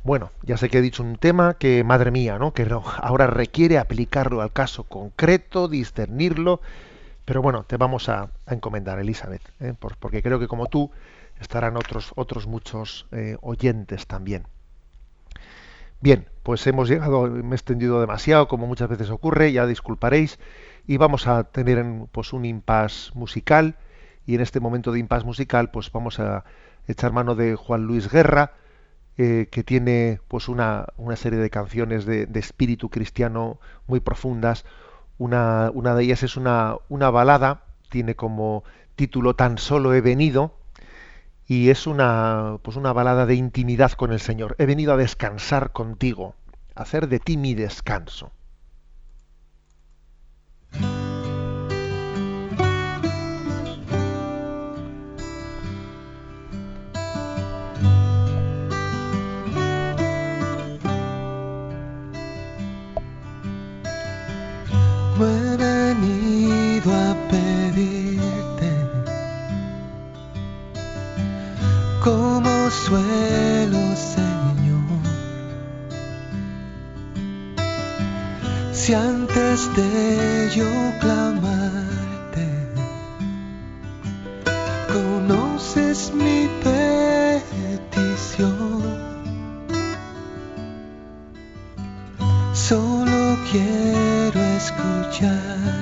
Bueno, 0.04 0.30
ya 0.42 0.58
sé 0.58 0.68
que 0.68 0.78
he 0.78 0.82
dicho 0.82 1.02
un 1.02 1.16
tema 1.16 1.54
que, 1.54 1.84
madre 1.84 2.10
mía, 2.10 2.38
¿no? 2.38 2.52
que 2.52 2.68
ahora 3.00 3.28
requiere 3.28 3.78
aplicarlo 3.78 4.42
al 4.42 4.52
caso 4.52 4.84
concreto, 4.84 5.68
discernirlo, 5.68 6.60
pero 7.24 7.40
bueno, 7.40 7.64
te 7.64 7.78
vamos 7.78 8.10
a, 8.10 8.30
encomendar, 8.46 8.98
Elizabeth, 8.98 9.42
¿eh? 9.60 9.74
porque 9.78 10.22
creo 10.22 10.38
que 10.38 10.48
como 10.48 10.66
tú 10.66 10.90
estarán 11.40 11.76
otros, 11.78 12.12
otros 12.16 12.46
muchos 12.46 13.06
eh, 13.12 13.38
oyentes 13.40 14.06
también. 14.06 14.44
Bien, 16.00 16.26
pues 16.42 16.66
hemos 16.66 16.88
llegado, 16.88 17.28
me 17.28 17.54
he 17.54 17.56
extendido 17.56 18.00
demasiado, 18.00 18.48
como 18.48 18.66
muchas 18.66 18.90
veces 18.90 19.08
ocurre, 19.08 19.52
ya 19.52 19.66
disculparéis, 19.66 20.38
y 20.86 20.98
vamos 20.98 21.26
a 21.26 21.44
tener 21.44 21.82
pues 22.10 22.32
un 22.32 22.44
impas 22.44 23.12
musical, 23.14 23.76
y 24.32 24.34
en 24.34 24.40
este 24.40 24.60
momento 24.60 24.92
de 24.92 24.98
impas 24.98 25.26
musical, 25.26 25.70
pues 25.70 25.92
vamos 25.92 26.18
a 26.18 26.44
echar 26.88 27.12
mano 27.12 27.34
de 27.34 27.54
Juan 27.54 27.82
Luis 27.82 28.10
Guerra, 28.10 28.54
eh, 29.18 29.48
que 29.50 29.62
tiene 29.62 30.20
pues 30.26 30.48
una, 30.48 30.86
una 30.96 31.16
serie 31.16 31.38
de 31.38 31.50
canciones 31.50 32.06
de, 32.06 32.26
espíritu 32.32 32.88
cristiano 32.88 33.60
muy 33.86 34.00
profundas. 34.00 34.64
Una, 35.18 35.70
una 35.74 35.94
de 35.94 36.04
ellas 36.04 36.22
es 36.22 36.38
una, 36.38 36.76
una 36.88 37.10
balada, 37.10 37.64
tiene 37.90 38.16
como 38.16 38.64
título 38.96 39.36
Tan 39.36 39.58
solo 39.58 39.92
he 39.92 40.00
venido, 40.00 40.56
y 41.46 41.68
es 41.68 41.86
una, 41.86 42.56
pues 42.62 42.78
una 42.78 42.94
balada 42.94 43.26
de 43.26 43.34
intimidad 43.34 43.92
con 43.92 44.12
el 44.12 44.20
Señor. 44.20 44.56
He 44.58 44.64
venido 44.64 44.94
a 44.94 44.96
descansar 44.96 45.72
contigo, 45.72 46.36
a 46.74 46.84
hacer 46.84 47.06
de 47.08 47.20
ti 47.20 47.36
mi 47.36 47.52
descanso. 47.54 48.32
antes 78.94 79.74
de 79.74 80.50
yo 80.54 80.68
clamarte, 81.00 82.46
conoces 84.92 86.12
mi 86.14 86.48
petición. 88.32 88.82
Solo 92.52 93.38
quiero 93.50 94.40
escuchar. 94.56 95.81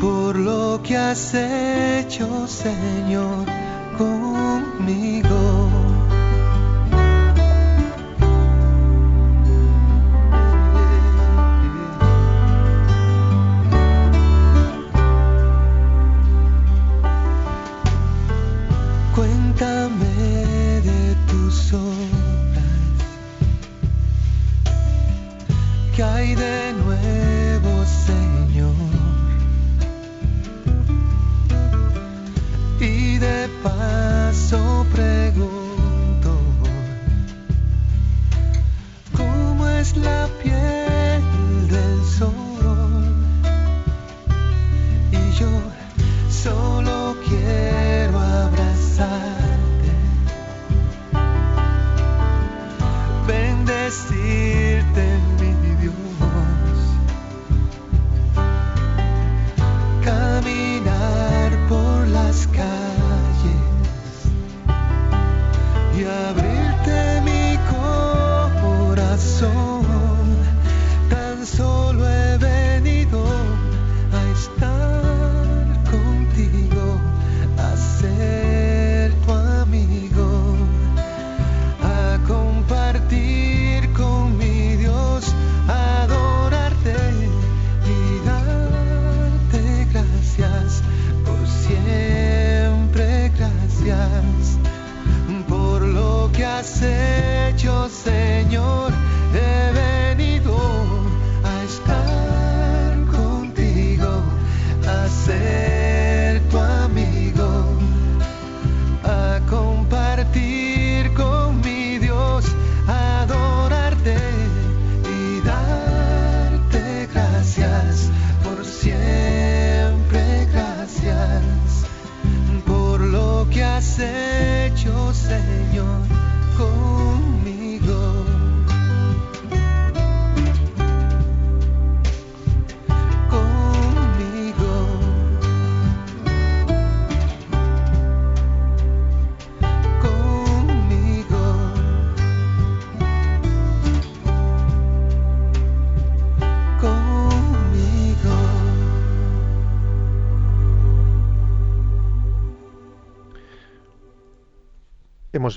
Por 0.00 0.36
lo 0.36 0.80
que 0.82 0.96
has 0.96 1.34
hecho, 1.34 2.46
Señor, 2.46 3.46
conmigo. 3.98 5.73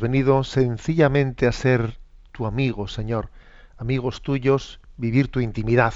Venido 0.01 0.43
sencillamente 0.43 1.47
a 1.47 1.51
ser 1.51 1.97
tu 2.31 2.45
amigo, 2.45 2.87
Señor, 2.87 3.29
amigos 3.77 4.21
tuyos, 4.21 4.79
vivir 4.95 5.29
tu 5.29 5.39
intimidad. 5.39 5.93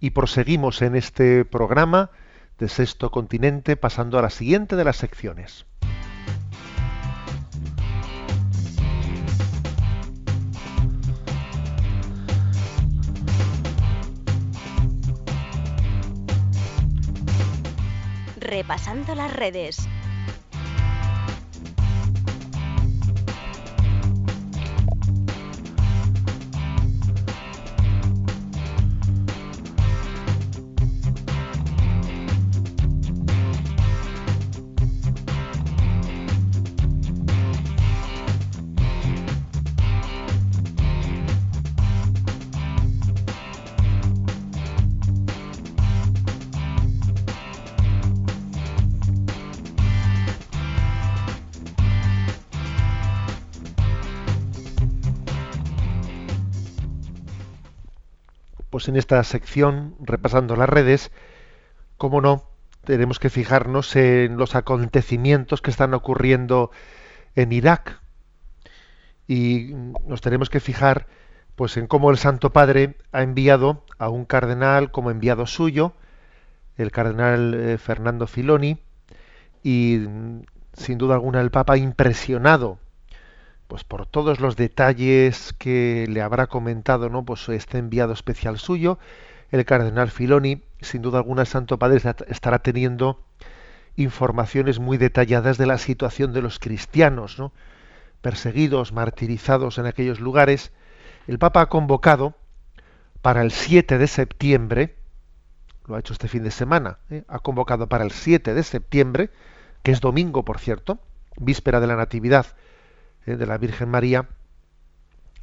Y 0.00 0.10
proseguimos 0.10 0.80
en 0.80 0.96
este 0.96 1.44
programa 1.44 2.10
de 2.58 2.68
Sexto 2.68 3.10
Continente, 3.10 3.76
pasando 3.76 4.18
a 4.18 4.22
la 4.22 4.30
siguiente 4.30 4.76
de 4.76 4.84
las 4.84 4.96
secciones. 4.96 5.66
Repasando 18.40 19.14
las 19.14 19.32
redes. 19.32 19.88
Pues 58.72 58.88
en 58.88 58.96
esta 58.96 59.22
sección, 59.22 59.96
repasando 60.00 60.56
las 60.56 60.66
redes, 60.66 61.10
como 61.98 62.22
no, 62.22 62.48
tenemos 62.84 63.18
que 63.18 63.28
fijarnos 63.28 63.94
en 63.96 64.38
los 64.38 64.54
acontecimientos 64.54 65.60
que 65.60 65.70
están 65.70 65.92
ocurriendo 65.92 66.70
en 67.34 67.52
Irak. 67.52 68.00
Y 69.28 69.74
nos 70.06 70.22
tenemos 70.22 70.48
que 70.48 70.58
fijar 70.58 71.06
pues 71.54 71.76
en 71.76 71.86
cómo 71.86 72.10
el 72.10 72.16
Santo 72.16 72.54
Padre 72.54 72.96
ha 73.12 73.20
enviado 73.22 73.84
a 73.98 74.08
un 74.08 74.24
cardenal 74.24 74.90
como 74.90 75.10
enviado 75.10 75.44
suyo, 75.44 75.92
el 76.78 76.90
cardenal 76.90 77.52
eh, 77.52 77.76
Fernando 77.76 78.26
Filoni, 78.26 78.78
y 79.62 80.06
sin 80.72 80.96
duda 80.96 81.16
alguna 81.16 81.42
el 81.42 81.50
Papa 81.50 81.76
impresionado 81.76 82.78
pues 83.72 83.84
por 83.84 84.04
todos 84.04 84.38
los 84.38 84.54
detalles 84.56 85.54
que 85.56 86.04
le 86.06 86.20
habrá 86.20 86.46
comentado, 86.46 87.08
¿no? 87.08 87.24
Pues 87.24 87.48
este 87.48 87.78
enviado 87.78 88.12
especial 88.12 88.58
suyo, 88.58 88.98
el 89.50 89.64
cardenal 89.64 90.10
Filoni, 90.10 90.62
sin 90.82 91.00
duda 91.00 91.16
alguna 91.16 91.40
el 91.40 91.46
Santo 91.46 91.78
Padre 91.78 92.02
estará 92.28 92.58
teniendo 92.58 93.24
informaciones 93.96 94.78
muy 94.78 94.98
detalladas 94.98 95.56
de 95.56 95.64
la 95.64 95.78
situación 95.78 96.34
de 96.34 96.42
los 96.42 96.58
cristianos, 96.58 97.38
¿no? 97.38 97.54
perseguidos, 98.20 98.92
martirizados 98.92 99.78
en 99.78 99.86
aquellos 99.86 100.20
lugares. 100.20 100.70
El 101.26 101.38
Papa 101.38 101.62
ha 101.62 101.70
convocado 101.70 102.34
para 103.22 103.40
el 103.40 103.52
7 103.52 103.96
de 103.96 104.06
septiembre, 104.06 104.96
lo 105.86 105.94
ha 105.94 106.00
hecho 106.00 106.12
este 106.12 106.28
fin 106.28 106.42
de 106.42 106.50
semana, 106.50 106.98
¿eh? 107.08 107.24
ha 107.26 107.38
convocado 107.38 107.88
para 107.88 108.04
el 108.04 108.10
7 108.10 108.52
de 108.52 108.64
septiembre, 108.64 109.30
que 109.82 109.92
es 109.92 110.02
domingo, 110.02 110.44
por 110.44 110.58
cierto, 110.58 110.98
víspera 111.38 111.80
de 111.80 111.86
la 111.86 111.96
Natividad, 111.96 112.48
eh, 113.26 113.36
de 113.36 113.46
la 113.46 113.58
Virgen 113.58 113.88
María, 113.88 114.28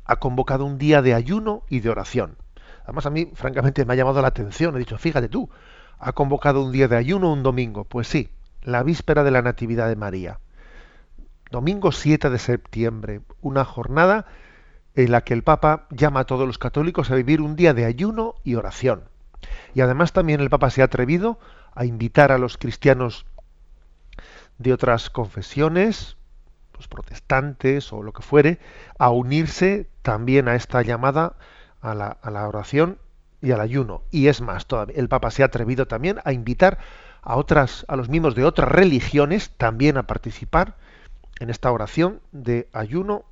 ha 0.05 0.15
convocado 0.17 0.65
un 0.65 0.77
día 0.77 1.01
de 1.01 1.13
ayuno 1.13 1.63
y 1.69 1.81
de 1.81 1.89
oración. 1.89 2.37
Además, 2.83 3.05
a 3.05 3.09
mí, 3.11 3.31
francamente, 3.35 3.85
me 3.85 3.93
ha 3.93 3.97
llamado 3.97 4.21
la 4.21 4.29
atención. 4.29 4.75
He 4.75 4.79
dicho, 4.79 4.97
fíjate 4.97 5.29
tú, 5.29 5.49
ha 5.99 6.13
convocado 6.13 6.63
un 6.63 6.71
día 6.71 6.87
de 6.87 6.97
ayuno 6.97 7.31
un 7.31 7.43
domingo. 7.43 7.83
Pues 7.83 8.07
sí, 8.07 8.29
la 8.63 8.83
víspera 8.83 9.23
de 9.23 9.31
la 9.31 9.41
Natividad 9.41 9.87
de 9.87 9.95
María. 9.95 10.39
Domingo 11.51 11.91
7 11.91 12.29
de 12.29 12.39
septiembre, 12.39 13.21
una 13.41 13.65
jornada 13.65 14.25
en 14.95 15.11
la 15.11 15.21
que 15.21 15.33
el 15.33 15.43
Papa 15.43 15.87
llama 15.89 16.21
a 16.21 16.25
todos 16.25 16.45
los 16.45 16.57
católicos 16.57 17.09
a 17.09 17.15
vivir 17.15 17.41
un 17.41 17.55
día 17.55 17.73
de 17.73 17.85
ayuno 17.85 18.35
y 18.43 18.55
oración. 18.55 19.03
Y 19.73 19.81
además 19.81 20.13
también 20.13 20.41
el 20.41 20.49
Papa 20.49 20.69
se 20.69 20.81
ha 20.81 20.85
atrevido 20.85 21.39
a 21.73 21.85
invitar 21.85 22.31
a 22.31 22.37
los 22.37 22.57
cristianos 22.57 23.25
de 24.57 24.73
otras 24.73 25.09
confesiones, 25.09 26.17
los 26.79 26.87
protestantes 26.87 27.91
o 27.91 28.01
lo 28.01 28.13
que 28.13 28.23
fuere, 28.23 28.57
a 28.97 29.09
unirse 29.09 29.89
también 30.01 30.47
a 30.47 30.55
esta 30.55 30.81
llamada 30.81 31.35
a 31.81 31.93
la, 31.93 32.47
oración 32.47 32.97
y 33.41 33.51
al 33.51 33.59
ayuno. 33.59 34.03
Y 34.11 34.27
es 34.27 34.39
más, 34.39 34.65
todavía, 34.65 34.95
el 34.97 35.09
Papa 35.09 35.29
se 35.29 35.43
ha 35.43 35.47
atrevido 35.47 35.87
también 35.87 36.19
a 36.23 36.31
invitar 36.31 36.79
a 37.21 37.35
otras, 37.35 37.85
a 37.89 37.97
los 37.97 38.07
miembros 38.07 38.33
de 38.33 38.45
otras 38.45 38.69
religiones 38.69 39.51
también 39.57 39.97
a 39.97 40.07
participar 40.07 40.77
en 41.41 41.49
esta 41.49 41.69
oración 41.69 42.21
de 42.31 42.69
ayuno, 42.71 43.25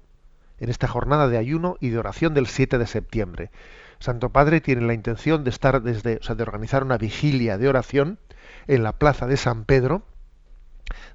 en 0.60 0.70
esta 0.70 0.90
jornada 0.90 1.30
de 1.30 1.38
ayuno 1.38 1.78
y 1.80 1.90
de 1.90 2.00
oración 2.00 2.34
del 2.34 2.48
7 2.48 2.78
de 2.78 2.88
septiembre. 2.88 3.52
Santo 4.00 4.30
Padre 4.30 4.60
tiene 4.60 4.86
la 4.86 4.94
intención 4.94 5.46
de 5.46 5.52
estar 5.52 5.82
desde, 5.82 6.18
o 6.18 6.24
sea, 6.24 6.36
de 6.36 6.44
organizar 6.44 6.84
una 6.84 6.98
vigilia 6.98 7.58
de 7.58 7.70
oración 7.70 8.20
en 8.68 8.84
la 8.84 8.92
plaza 8.92 9.26
de 9.26 9.38
San 9.38 9.64
Pedro 9.64 10.04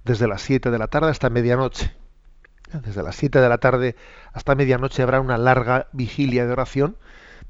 desde 0.03 0.26
las 0.26 0.41
7 0.41 0.70
de 0.70 0.78
la 0.78 0.89
tarde 0.89 1.11
hasta 1.11 1.28
medianoche. 1.28 2.02
Desde 2.73 3.03
las 3.03 3.16
7 3.16 3.41
de 3.41 3.49
la 3.49 3.59
tarde 3.59 3.97
hasta 4.33 4.55
medianoche 4.55 5.03
habrá 5.03 5.20
una 5.20 5.37
larga 5.37 5.89
vigilia 5.93 6.47
de 6.47 6.53
oración 6.53 6.97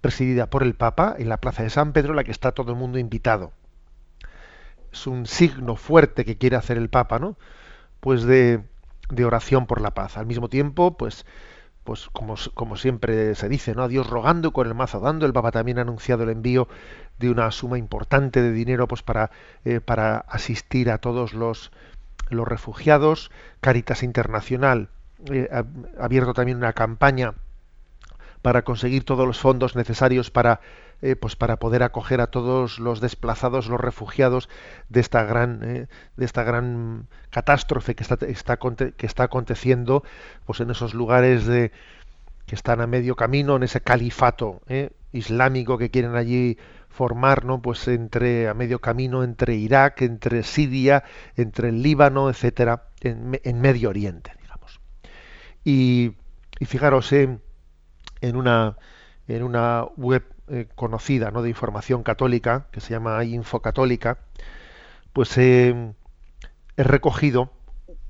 presidida 0.01 0.51
por 0.51 0.64
el 0.64 0.75
Papa 0.75 1.14
en 1.16 1.29
la 1.29 1.39
Plaza 1.39 1.62
de 1.62 1.70
San 1.70 1.93
Pedro, 1.93 2.11
en 2.11 2.16
la 2.16 2.25
que 2.25 2.33
está 2.33 2.53
todo 2.53 2.73
el 2.73 2.79
mundo 2.79 2.99
invitado. 2.99 3.53
Es 4.93 5.07
un 5.07 5.27
signo 5.27 5.77
fuerte 5.77 6.25
que 6.25 6.37
quiere 6.37 6.57
hacer 6.57 6.77
el 6.77 6.91
Papa, 6.91 7.18
¿no? 7.18 7.37
Pues 8.01 8.25
de, 8.25 8.64
oración 9.25 9.66
por 9.66 9.81
la 9.81 9.93
paz. 9.93 10.16
Al 10.16 10.27
mismo 10.27 10.49
tiempo, 10.49 10.97
pues, 10.97 11.25
pues 11.85 12.09
como, 12.12 12.35
como, 12.55 12.77
siempre 12.77 13.35
se 13.37 13.49
dice, 13.49 13.75
¿no? 13.77 13.85
A 13.85 13.89
Dios 13.89 14.11
rogando 14.11 14.53
con 14.53 14.66
el 14.66 14.75
mazo 14.75 14.99
dando. 14.99 15.25
El 15.25 15.33
Papa 15.33 15.53
también 15.53 15.79
ha 15.79 15.83
anunciado 15.83 16.25
el 16.25 16.31
envío 16.31 16.66
de 17.18 17.31
una 17.31 17.51
suma 17.53 17.79
importante 17.79 18.43
de 18.43 18.53
dinero, 18.53 18.89
pues 18.89 19.03
para, 19.03 19.31
eh, 19.64 19.81
para 19.81 20.18
asistir 20.18 20.91
a 20.91 20.99
todos 20.99 21.33
los, 21.33 21.70
los 22.29 22.49
refugiados. 22.49 23.31
Caritas 23.61 24.03
Internacional 24.03 24.89
eh, 25.31 25.49
abierto 25.99 26.35
también 26.35 26.59
una 26.59 26.73
campaña 26.73 27.35
para 28.43 28.62
conseguir 28.62 29.05
todos 29.05 29.27
los 29.27 29.39
fondos 29.39 29.77
necesarios 29.77 30.31
para 30.31 30.61
eh, 31.01 31.16
pues 31.16 31.37
para 31.37 31.59
poder 31.59 31.83
acoger 31.83 32.20
a 32.20 32.29
todos 32.29 32.79
los 32.79 33.01
desplazados, 33.01 33.68
los 33.68 33.81
refugiados 33.81 34.49
de 34.89 35.01
esta 35.01 35.23
gran 35.25 35.61
eh, 35.62 35.87
de 36.16 36.25
esta 36.25 36.43
gran 36.43 37.07
catástrofe 37.31 37.95
que 37.95 38.03
está, 38.03 38.16
que 38.16 39.07
está 39.07 39.23
aconteciendo 39.23 40.03
pues 40.45 40.61
en 40.61 40.70
esos 40.70 40.95
lugares 40.95 41.47
de 41.47 41.70
que 42.47 42.57
están 42.57 42.81
a 42.81 42.89
medio 42.89 43.14
camino 43.14 43.55
en 43.57 43.62
ese 43.62 43.81
califato 43.81 44.61
islámico 45.12 45.79
que 45.79 45.91
quieren 45.91 46.16
allí 46.16 46.59
formar 46.89 47.45
no 47.45 47.62
pues 47.62 47.87
entre 47.87 48.49
a 48.49 48.55
medio 48.55 48.81
camino 48.81 49.23
entre 49.23 49.55
Irak 49.55 50.03
entre 50.03 50.43
Siria 50.43 51.05
entre 51.37 51.68
el 51.68 51.83
Líbano 51.83 52.29
etcétera 52.29 52.85
en, 53.01 53.41
en 53.45 53.61
Medio 53.61 53.91
Oriente 53.91 54.33
y, 55.65 56.13
fijaros 56.65 57.13
en, 57.13 57.41
una, 58.35 58.77
en 59.29 59.43
una 59.43 59.85
web 59.97 60.25
eh, 60.49 60.69
conocida 60.75 61.31
¿no? 61.31 61.43
de 61.43 61.49
información 61.49 62.03
católica, 62.03 62.67
que 62.71 62.81
se 62.81 62.91
llama 62.91 63.25
Infocatólica, 63.25 64.19
pues 65.13 65.37
he 65.39 65.95
recogido 66.77 67.51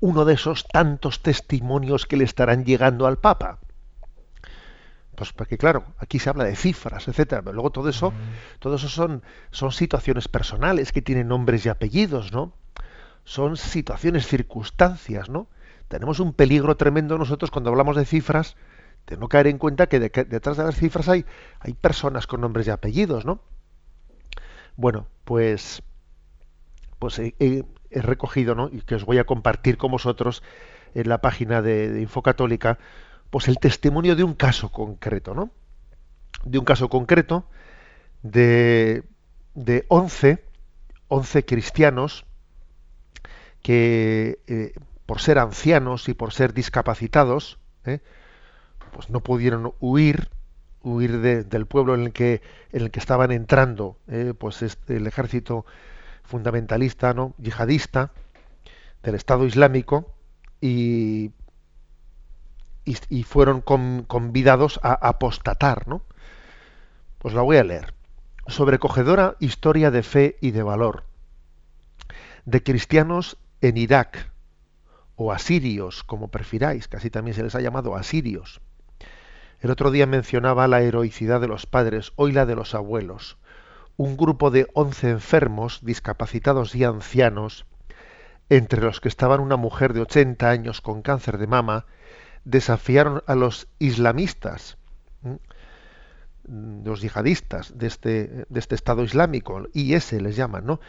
uno 0.00 0.24
de 0.24 0.34
esos 0.34 0.66
tantos 0.66 1.22
testimonios 1.22 2.06
que 2.06 2.16
le 2.16 2.24
estarán 2.24 2.64
llegando 2.64 3.06
al 3.06 3.18
Papa. 3.18 3.60
Pues 5.14 5.32
porque 5.32 5.58
claro, 5.58 5.84
aquí 5.98 6.18
se 6.18 6.30
habla 6.30 6.42
de 6.42 6.56
cifras, 6.56 7.06
etcétera, 7.06 7.42
pero 7.42 7.52
luego 7.52 7.70
todo 7.70 7.88
eso, 7.88 8.12
todo 8.58 8.74
eso 8.74 8.88
son, 8.88 9.22
son 9.52 9.70
situaciones 9.70 10.26
personales 10.26 10.90
que 10.90 11.02
tienen 11.02 11.28
nombres 11.28 11.64
y 11.64 11.68
apellidos, 11.68 12.32
¿no? 12.32 12.52
Son 13.24 13.56
situaciones, 13.56 14.26
circunstancias, 14.26 15.28
¿no? 15.28 15.46
Tenemos 15.92 16.20
un 16.20 16.32
peligro 16.32 16.74
tremendo 16.78 17.18
nosotros 17.18 17.50
cuando 17.50 17.68
hablamos 17.68 17.96
de 17.96 18.06
cifras, 18.06 18.56
de 19.06 19.18
no 19.18 19.28
caer 19.28 19.46
en 19.48 19.58
cuenta 19.58 19.88
que, 19.88 20.00
detrás 20.00 20.56
de 20.56 20.64
las 20.64 20.74
cifras 20.74 21.06
hay, 21.10 21.26
hay 21.60 21.74
personas 21.74 22.26
con 22.26 22.40
nombres 22.40 22.66
y 22.66 22.70
apellidos, 22.70 23.26
¿no? 23.26 23.42
Bueno, 24.74 25.06
pues, 25.26 25.82
pues 26.98 27.18
he, 27.18 27.66
recogido, 27.90 28.54
¿no? 28.54 28.70
Y 28.72 28.80
que 28.80 28.94
os 28.94 29.04
voy 29.04 29.18
a 29.18 29.24
compartir 29.24 29.76
con 29.76 29.90
vosotros 29.90 30.42
en 30.94 31.10
la 31.10 31.20
página 31.20 31.60
de, 31.60 31.92
de 31.92 32.00
Infocatólica, 32.00 32.78
pues 33.28 33.46
el 33.48 33.58
testimonio 33.58 34.16
de 34.16 34.24
un 34.24 34.32
caso 34.32 34.70
concreto, 34.72 35.34
¿no? 35.34 35.50
De 36.46 36.58
un 36.58 36.64
caso 36.64 36.88
concreto 36.88 37.44
de, 38.22 39.02
de 39.52 39.84
11, 39.88 40.42
11 41.08 41.44
cristianos 41.44 42.24
que 43.60 44.38
eh, 44.46 44.72
por 45.12 45.20
ser 45.20 45.38
ancianos 45.38 46.08
y 46.08 46.14
por 46.14 46.32
ser 46.32 46.54
discapacitados, 46.54 47.58
¿eh? 47.84 48.00
pues 48.92 49.10
no 49.10 49.20
pudieron 49.20 49.74
huir, 49.78 50.30
huir 50.80 51.20
del 51.20 51.66
pueblo 51.66 51.94
en 51.94 52.04
el 52.04 52.12
que, 52.14 52.40
en 52.72 52.80
el 52.80 52.90
que 52.90 52.98
estaban 52.98 53.30
entrando, 53.30 53.98
¿eh? 54.08 54.32
pues 54.32 54.62
este, 54.62 54.96
el 54.96 55.06
ejército 55.06 55.66
fundamentalista, 56.22 57.12
¿no? 57.12 57.34
yihadista 57.36 58.12
del 59.02 59.14
Estado 59.14 59.44
Islámico 59.44 60.14
y, 60.62 61.32
fueron 63.26 63.60
convidados 63.60 64.80
a 64.82 64.94
apostatar, 64.94 65.88
¿no? 65.88 66.00
Pues 67.18 67.34
la 67.34 67.42
voy 67.42 67.58
a 67.58 67.64
leer. 67.64 67.92
Sobrecogedora 68.46 69.36
historia 69.40 69.90
de 69.90 70.02
fe 70.02 70.38
y 70.40 70.52
de 70.52 70.62
valor 70.62 71.04
de 72.46 72.62
cristianos 72.62 73.36
en 73.60 73.76
Irak, 73.76 74.31
o 75.22 75.32
asirios, 75.32 76.02
como 76.04 76.28
prefiráis, 76.28 76.88
casi 76.88 77.10
también 77.10 77.34
se 77.34 77.42
les 77.42 77.54
ha 77.54 77.60
llamado 77.60 77.94
asirios. 77.96 78.60
El 79.60 79.70
otro 79.70 79.90
día 79.90 80.06
mencionaba 80.06 80.66
la 80.66 80.82
heroicidad 80.82 81.40
de 81.40 81.48
los 81.48 81.66
padres, 81.66 82.12
hoy 82.16 82.32
la 82.32 82.46
de 82.46 82.56
los 82.56 82.74
abuelos. 82.74 83.38
Un 83.96 84.16
grupo 84.16 84.50
de 84.50 84.66
once 84.74 85.08
enfermos, 85.08 85.80
discapacitados 85.82 86.74
y 86.74 86.82
ancianos, 86.82 87.66
entre 88.48 88.82
los 88.82 89.00
que 89.00 89.08
estaban 89.08 89.40
una 89.40 89.56
mujer 89.56 89.92
de 89.92 90.00
80 90.00 90.50
años 90.50 90.80
con 90.80 91.02
cáncer 91.02 91.38
de 91.38 91.46
mama, 91.46 91.86
desafiaron 92.44 93.22
a 93.26 93.36
los 93.36 93.68
islamistas, 93.78 94.76
los 96.44 97.00
yihadistas 97.00 97.78
de 97.78 97.86
este, 97.86 98.44
de 98.48 98.58
este 98.58 98.74
Estado 98.74 99.04
Islámico, 99.04 99.68
IS 99.72 100.12
les 100.14 100.34
llaman, 100.34 100.66
¿no? 100.66 100.80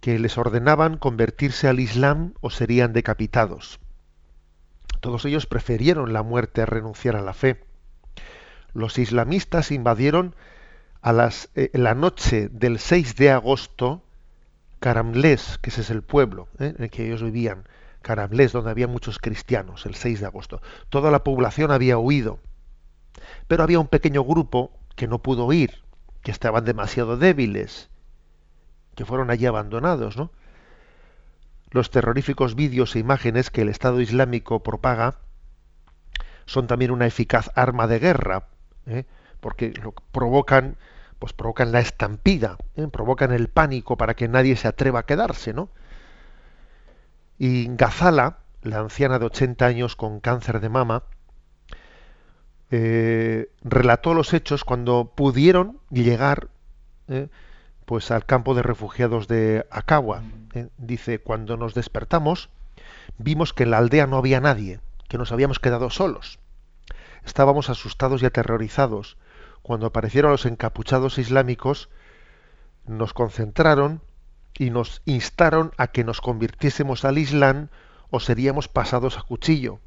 Que 0.00 0.18
les 0.18 0.38
ordenaban 0.38 0.96
convertirse 0.96 1.68
al 1.68 1.80
Islam 1.80 2.34
o 2.40 2.50
serían 2.50 2.92
decapitados. 2.92 3.80
Todos 5.00 5.24
ellos 5.24 5.46
preferieron 5.46 6.12
la 6.12 6.22
muerte 6.22 6.62
a 6.62 6.66
renunciar 6.66 7.16
a 7.16 7.22
la 7.22 7.34
fe. 7.34 7.64
Los 8.72 8.98
islamistas 8.98 9.70
invadieron 9.70 10.34
a 11.00 11.12
las, 11.12 11.50
eh, 11.54 11.70
la 11.74 11.94
noche 11.94 12.48
del 12.48 12.78
6 12.78 13.16
de 13.16 13.30
agosto 13.30 14.02
Caramlés, 14.80 15.58
que 15.58 15.70
ese 15.70 15.80
es 15.80 15.90
el 15.90 16.02
pueblo 16.02 16.48
eh, 16.58 16.74
en 16.76 16.84
el 16.84 16.90
que 16.90 17.06
ellos 17.06 17.22
vivían, 17.22 17.64
Caramlés, 18.02 18.52
donde 18.52 18.70
había 18.70 18.86
muchos 18.86 19.18
cristianos, 19.18 19.86
el 19.86 19.94
6 19.94 20.20
de 20.20 20.26
agosto. 20.26 20.62
Toda 20.88 21.10
la 21.10 21.24
población 21.24 21.70
había 21.70 21.98
huido, 21.98 22.38
pero 23.46 23.62
había 23.62 23.80
un 23.80 23.88
pequeño 23.88 24.24
grupo 24.24 24.72
que 24.96 25.08
no 25.08 25.20
pudo 25.20 25.46
huir, 25.46 25.82
que 26.22 26.30
estaban 26.30 26.64
demasiado 26.64 27.16
débiles, 27.16 27.90
que 28.98 29.04
fueron 29.04 29.30
allí 29.30 29.46
abandonados, 29.46 30.16
¿no? 30.16 30.32
los 31.70 31.92
terroríficos 31.92 32.56
vídeos 32.56 32.96
e 32.96 32.98
imágenes 32.98 33.50
que 33.50 33.62
el 33.62 33.68
Estado 33.68 34.00
Islámico 34.00 34.64
propaga 34.64 35.18
son 36.46 36.66
también 36.66 36.90
una 36.90 37.06
eficaz 37.06 37.52
arma 37.54 37.86
de 37.86 38.00
guerra, 38.00 38.48
¿eh? 38.86 39.04
porque 39.38 39.72
lo 39.80 39.92
provocan, 39.92 40.78
pues 41.20 41.32
provocan 41.32 41.70
la 41.70 41.78
estampida, 41.78 42.56
¿eh? 42.74 42.88
provocan 42.88 43.30
el 43.30 43.46
pánico 43.46 43.96
para 43.96 44.14
que 44.14 44.26
nadie 44.26 44.56
se 44.56 44.66
atreva 44.66 44.98
a 44.98 45.06
quedarse, 45.06 45.52
¿no? 45.52 45.68
Y 47.38 47.68
Gazala, 47.76 48.38
la 48.62 48.80
anciana 48.80 49.20
de 49.20 49.26
80 49.26 49.64
años 49.64 49.94
con 49.94 50.18
cáncer 50.18 50.58
de 50.58 50.70
mama, 50.70 51.04
eh, 52.72 53.52
relató 53.62 54.12
los 54.12 54.34
hechos 54.34 54.64
cuando 54.64 55.12
pudieron 55.14 55.78
llegar 55.92 56.48
pues 57.88 58.10
al 58.10 58.26
campo 58.26 58.52
de 58.52 58.62
refugiados 58.62 59.28
de 59.28 59.66
Acagua. 59.70 60.22
dice, 60.76 61.20
cuando 61.20 61.56
nos 61.56 61.72
despertamos, 61.72 62.50
vimos 63.16 63.54
que 63.54 63.62
en 63.62 63.70
la 63.70 63.78
aldea 63.78 64.06
no 64.06 64.18
había 64.18 64.42
nadie 64.42 64.80
que 65.08 65.16
nos 65.16 65.32
habíamos 65.32 65.58
quedado 65.58 65.88
solos. 65.88 66.38
Estábamos 67.24 67.70
asustados 67.70 68.22
y 68.22 68.26
aterrorizados. 68.26 69.16
Cuando 69.62 69.86
aparecieron 69.86 70.32
los 70.32 70.44
encapuchados 70.44 71.16
islámicos, 71.16 71.88
nos 72.86 73.14
concentraron 73.14 74.02
y 74.58 74.68
nos 74.68 75.00
instaron 75.06 75.72
a 75.78 75.86
que 75.86 76.04
nos 76.04 76.20
convirtiésemos 76.20 77.06
al 77.06 77.16
Islam 77.16 77.68
o 78.10 78.20
seríamos 78.20 78.68
pasados 78.68 79.16
a 79.16 79.22
cuchillo. 79.22 79.80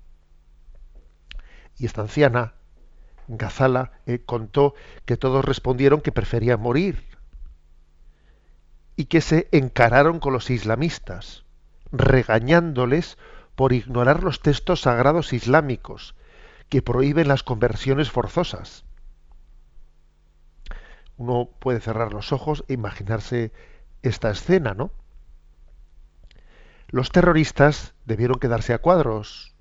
Y 1.78 1.86
esta 1.86 2.02
anciana, 2.02 2.56
Gazala, 3.28 3.92
eh, 4.08 4.24
contó 4.26 4.74
que 5.06 5.18
todos 5.18 5.46
respondieron 5.46 6.02
que 6.02 6.12
preferían 6.12 6.60
morir 6.60 7.11
y 9.02 9.06
que 9.06 9.22
se 9.22 9.48
encararon 9.52 10.20
con 10.20 10.32
los 10.32 10.52
islamistas, 10.52 11.44
regañándoles 11.92 13.18
por 13.56 13.74
ignorar 13.74 14.22
los 14.22 14.42
textos 14.42 14.82
sagrados 14.82 15.34
islámicos 15.34 16.14
que 16.70 16.84
prohíben 16.84 17.28
las 17.28 17.42
conversiones 17.42 18.12
forzosas. 18.12 18.86
Uno 21.18 21.50
puede 21.58 21.80
cerrar 21.80 22.14
los 22.14 22.32
ojos 22.32 22.64
e 22.68 22.74
imaginarse 22.74 23.52
esta 24.04 24.30
escena, 24.30 24.76
¿no? 24.76 24.92
Los 26.88 27.12
terroristas 27.12 27.96
debieron 28.06 28.38
quedarse 28.38 28.72
a 28.72 28.78
cuadros 28.78 29.56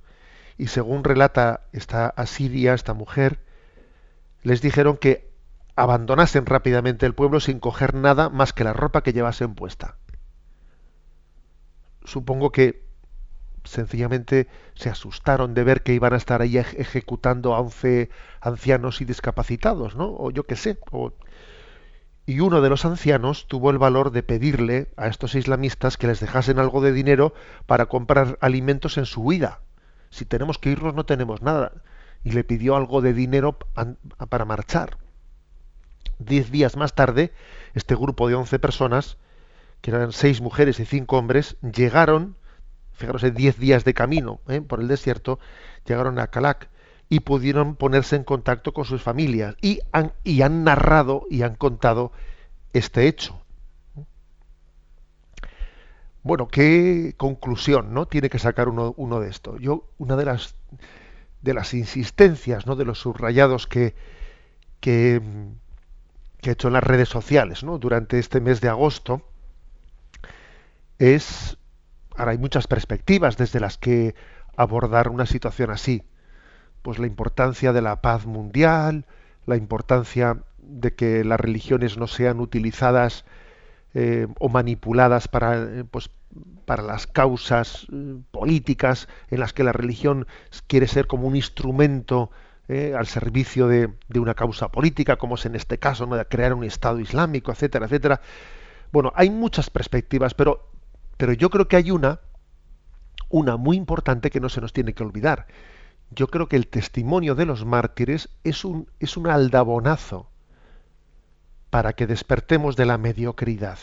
y 0.59 0.67
según 0.67 1.03
relata 1.03 1.63
esta 1.73 2.09
asiria, 2.09 2.75
esta 2.75 2.93
mujer, 2.93 3.41
les 4.43 4.61
dijeron 4.61 4.99
que 4.99 5.30
abandonasen 5.81 6.45
rápidamente 6.45 7.07
el 7.07 7.15
pueblo 7.15 7.41
sin 7.41 7.59
coger 7.59 7.95
nada 7.95 8.29
más 8.29 8.53
que 8.53 8.65
la 8.65 8.75
ropa 8.75 9.03
que 9.03 9.15
llevasen 9.15 9.55
puesta. 9.55 9.97
Supongo 12.05 12.53
que 12.53 12.85
sencillamente 13.65 14.49
se 14.75 14.91
asustaron 14.91 15.55
de 15.55 15.65
ver 15.65 15.83
que 15.83 15.95
iban 15.95 16.13
a 16.13 16.19
estar 16.19 16.43
ahí 16.43 16.59
ejecutando 16.59 17.55
a 17.55 17.61
11 17.61 18.11
ancianos 18.43 19.01
y 19.01 19.07
discapacitados, 19.07 19.97
¿no? 19.97 20.11
O 20.11 20.31
yo 20.31 20.45
qué 20.45 20.57
sé. 20.57 20.79
Y 22.27 22.41
uno 22.41 22.61
de 22.61 22.69
los 22.69 22.85
ancianos 22.85 23.47
tuvo 23.49 23.71
el 23.71 23.79
valor 23.79 24.11
de 24.13 24.23
pedirle 24.23 24.93
a 24.99 25.09
estos 25.09 25.35
islamistas 25.35 25.97
que 25.97 26.09
les 26.09 26.21
dejasen 26.21 26.59
algo 26.59 26.83
de 26.83 26.93
dinero 26.93 27.33
para 27.65 27.87
comprar 27.87 28.37
alimentos 28.43 28.99
en 28.99 29.07
su 29.07 29.23
huida. 29.23 29.61
Si 30.11 30.27
tenemos 30.27 30.59
que 30.59 30.73
irnos 30.73 30.95
no 30.95 31.07
tenemos 31.07 31.41
nada. 31.41 31.73
Y 32.23 32.33
le 32.33 32.45
pidió 32.45 32.77
algo 32.77 33.01
de 33.01 33.15
dinero 33.15 33.59
para 34.29 34.45
marchar. 34.45 34.99
Diez 36.21 36.51
días 36.51 36.77
más 36.77 36.95
tarde, 36.95 37.33
este 37.75 37.97
grupo 37.97 38.29
de 38.29 38.37
11 38.37 38.59
personas, 38.59 39.17
que 39.81 39.91
eran 39.91 40.13
seis 40.13 40.41
mujeres 40.41 40.79
y 40.79 40.85
cinco 40.85 41.19
hombres, 41.19 41.57
llegaron 41.61 42.37
fijaros, 42.93 43.23
10 43.23 43.59
días 43.59 43.85
de 43.85 43.95
camino 43.95 44.41
¿eh? 44.47 44.61
por 44.61 44.81
el 44.81 44.89
desierto, 44.89 45.39
llegaron 45.87 46.19
a 46.19 46.29
Calac 46.29 46.69
y 47.09 47.21
pudieron 47.21 47.75
ponerse 47.75 48.15
en 48.15 48.25
contacto 48.25 48.73
con 48.73 48.85
sus 48.85 49.03
familias 49.03 49.57
y 49.61 49.81
han, 49.91 50.13
y 50.23 50.43
han 50.43 50.63
narrado 50.63 51.27
y 51.31 51.43
han 51.43 51.57
contado 51.57 52.13
este 52.73 53.09
hecho. 53.09 53.41
Bueno, 56.23 56.49
¿qué 56.49 57.15
conclusión 57.17 57.95
¿no? 57.95 58.07
tiene 58.07 58.29
que 58.29 58.39
sacar 58.39 58.69
uno, 58.69 58.95
uno 58.99 59.21
de 59.21 59.31
esto? 59.31 59.57
Yo, 59.57 59.89
una 59.99 60.17
de 60.17 60.27
las 60.27 60.55
de 61.43 61.55
las 61.55 61.75
insistencias, 61.75 62.67
¿no? 62.67 62.77
de 62.77 62.85
los 62.85 62.99
subrayados 62.99 63.67
que, 63.67 63.95
que, 64.81 65.23
que 66.41 66.51
he 66.51 66.53
hecho 66.55 66.69
en 66.69 66.75
las 66.75 66.85
redes 66.85 67.09
sociales 67.09 67.63
¿no? 67.63 67.79
durante 67.79 68.19
este 68.19 68.41
mes 68.41 68.61
de 68.61 68.69
agosto, 68.69 69.23
es 70.99 71.59
Ahora 72.21 72.33
hay 72.33 72.39
muchas 72.39 72.67
perspectivas 72.67 73.39
desde 73.39 73.61
las 73.61 73.79
que 73.79 74.15
abordar 74.55 75.09
una 75.09 75.25
situación 75.25 75.71
así. 75.71 76.03
Pues 76.83 76.99
la 76.99 77.07
importancia 77.07 77.73
de 77.73 77.81
la 77.81 78.03
paz 78.03 78.27
mundial, 78.27 79.07
la 79.47 79.57
importancia 79.57 80.43
de 80.59 80.95
que 80.95 81.25
las 81.25 81.41
religiones 81.41 81.97
no 81.97 82.07
sean 82.07 82.41
utilizadas 82.41 83.25
eh, 83.95 84.27
o 84.39 84.51
manipuladas 84.51 85.29
para, 85.29 85.63
eh, 85.63 85.85
pues, 85.91 86.11
para 86.67 86.83
las 86.83 87.07
causas 87.07 87.87
eh, 87.91 88.19
políticas 88.31 89.09
en 89.31 89.41
las 89.41 89.55
que 89.55 89.65
la 89.65 89.73
religión 89.73 90.27
quiere 90.67 90.89
ser 90.89 91.07
como 91.07 91.27
un 91.27 91.37
instrumento 91.37 92.31
al 92.97 93.07
servicio 93.07 93.67
de, 93.67 93.93
de, 94.09 94.21
una 94.21 94.35
causa 94.35 94.69
política, 94.69 95.17
como 95.17 95.35
es 95.35 95.47
en 95.47 95.57
este 95.57 95.79
caso, 95.79 96.07
¿no? 96.07 96.17
de 96.17 96.25
crear 96.25 96.55
un 96.55 96.65
Estado 96.65 97.01
islámico, 97.01 97.51
etcétera, 97.51 97.87
etcétera. 97.87 98.21
Bueno, 98.93 99.13
hay 99.17 99.31
muchas 99.31 99.71
perspectivas, 99.71 100.35
pero 100.35 100.71
pero 101.21 101.35
yo 101.35 101.51
creo 101.51 101.69
que 101.69 101.77
hay 101.77 101.91
una, 101.91 102.21
una 103.29 103.59
muy 103.59 103.77
importante 103.77 104.31
que 104.31 104.41
no 104.41 104.49
se 104.49 104.63
nos 104.63 104.73
tiene 104.73 104.95
que 104.95 105.03
olvidar. 105.03 105.49
Yo 106.11 106.29
creo 106.29 106.49
que 106.49 106.57
el 106.57 106.67
testimonio 106.67 107.35
de 107.35 107.45
los 107.45 107.67
mártires 107.67 108.31
es 108.43 108.65
un, 108.65 108.89
es 109.01 109.19
un 109.19 109.27
aldabonazo 109.27 110.31
para 111.69 111.93
que 111.93 112.07
despertemos 112.07 112.75
de 112.75 112.87
la 112.87 112.97
mediocridad. 112.97 113.79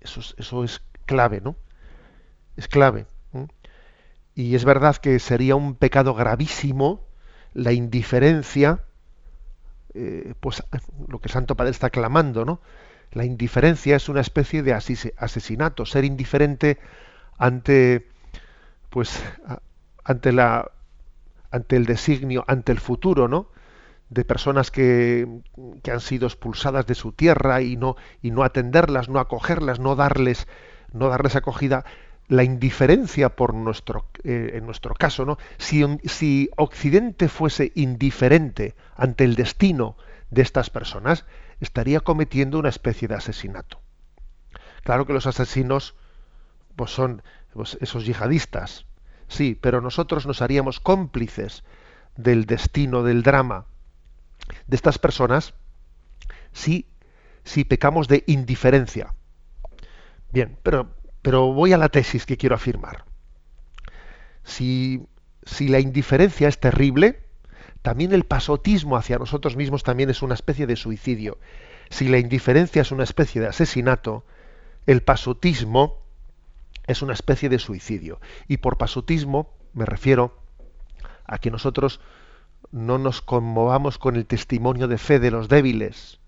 Eso 0.00 0.20
es, 0.20 0.34
eso 0.38 0.64
es 0.64 0.80
clave, 1.04 1.42
¿no? 1.42 1.56
Es 2.56 2.68
clave. 2.68 3.04
Y 4.34 4.54
es 4.54 4.64
verdad 4.64 4.96
que 4.96 5.18
sería 5.18 5.56
un 5.56 5.74
pecado 5.74 6.14
gravísimo 6.14 7.04
la 7.54 7.72
indiferencia, 7.72 8.80
eh, 9.94 10.34
pues 10.40 10.62
lo 11.08 11.20
que 11.20 11.28
Santo 11.28 11.56
Padre 11.56 11.70
está 11.70 11.90
clamando, 11.90 12.44
¿no? 12.44 12.60
La 13.12 13.24
indiferencia 13.24 13.96
es 13.96 14.08
una 14.08 14.20
especie 14.20 14.62
de 14.62 14.74
asesinato, 14.74 15.86
ser 15.86 16.04
indiferente 16.04 16.78
ante 17.38 18.06
pues 18.90 19.22
ante 20.04 20.32
la 20.32 20.70
ante 21.50 21.76
el 21.76 21.86
designio, 21.86 22.44
ante 22.46 22.72
el 22.72 22.80
futuro, 22.80 23.28
¿no? 23.28 23.48
de 24.10 24.24
personas 24.24 24.70
que, 24.70 25.28
que, 25.82 25.90
han 25.90 26.00
sido 26.00 26.26
expulsadas 26.26 26.86
de 26.86 26.94
su 26.94 27.12
tierra 27.12 27.60
y 27.60 27.76
no 27.76 27.96
y 28.22 28.30
no 28.30 28.42
atenderlas, 28.42 29.08
no 29.08 29.20
acogerlas, 29.20 29.80
no 29.80 29.96
darles 29.96 30.46
no 30.92 31.08
darles 31.08 31.36
acogida, 31.36 31.84
la 32.28 32.44
indiferencia 32.44 33.30
por 33.34 33.54
nuestro 33.54 34.06
eh, 34.22 34.52
en 34.54 34.66
nuestro 34.66 34.94
caso, 34.94 35.24
¿no? 35.24 35.38
Si, 35.56 35.82
si 36.04 36.50
Occidente 36.56 37.28
fuese 37.28 37.72
indiferente 37.74 38.74
ante 38.96 39.24
el 39.24 39.34
destino 39.34 39.96
de 40.30 40.42
estas 40.42 40.70
personas, 40.70 41.24
estaría 41.60 42.00
cometiendo 42.00 42.58
una 42.58 42.68
especie 42.68 43.08
de 43.08 43.14
asesinato. 43.14 43.80
Claro 44.82 45.06
que 45.06 45.12
los 45.12 45.26
asesinos 45.26 45.94
pues 46.76 46.90
son 46.90 47.22
pues, 47.52 47.78
esos 47.80 48.04
yihadistas, 48.04 48.86
sí, 49.26 49.58
pero 49.60 49.80
nosotros 49.80 50.26
nos 50.26 50.42
haríamos 50.42 50.80
cómplices 50.80 51.64
del 52.16 52.46
destino, 52.46 53.02
del 53.02 53.22
drama 53.22 53.66
de 54.66 54.76
estas 54.76 54.98
personas 54.98 55.54
si, 56.52 56.86
si 57.44 57.64
pecamos 57.64 58.08
de 58.08 58.24
indiferencia. 58.26 59.14
Bien, 60.30 60.58
pero, 60.62 60.94
pero 61.28 61.52
voy 61.52 61.74
a 61.74 61.76
la 61.76 61.90
tesis 61.90 62.24
que 62.24 62.38
quiero 62.38 62.54
afirmar. 62.54 63.04
Si, 64.44 65.06
si 65.44 65.68
la 65.68 65.78
indiferencia 65.78 66.48
es 66.48 66.58
terrible, 66.58 67.20
también 67.82 68.14
el 68.14 68.24
pasotismo 68.24 68.96
hacia 68.96 69.18
nosotros 69.18 69.54
mismos 69.54 69.82
también 69.82 70.08
es 70.08 70.22
una 70.22 70.32
especie 70.32 70.66
de 70.66 70.74
suicidio. 70.74 71.36
Si 71.90 72.08
la 72.08 72.16
indiferencia 72.16 72.80
es 72.80 72.92
una 72.92 73.04
especie 73.04 73.42
de 73.42 73.46
asesinato, 73.46 74.24
el 74.86 75.02
pasotismo 75.02 75.98
es 76.86 77.02
una 77.02 77.12
especie 77.12 77.50
de 77.50 77.58
suicidio. 77.58 78.22
Y 78.46 78.56
por 78.56 78.78
pasotismo 78.78 79.54
me 79.74 79.84
refiero 79.84 80.40
a 81.26 81.36
que 81.36 81.50
nosotros 81.50 82.00
no 82.72 82.96
nos 82.96 83.20
conmovamos 83.20 83.98
con 83.98 84.16
el 84.16 84.24
testimonio 84.24 84.88
de 84.88 84.96
fe 84.96 85.18
de 85.18 85.30
los 85.30 85.50
débiles. 85.50 86.20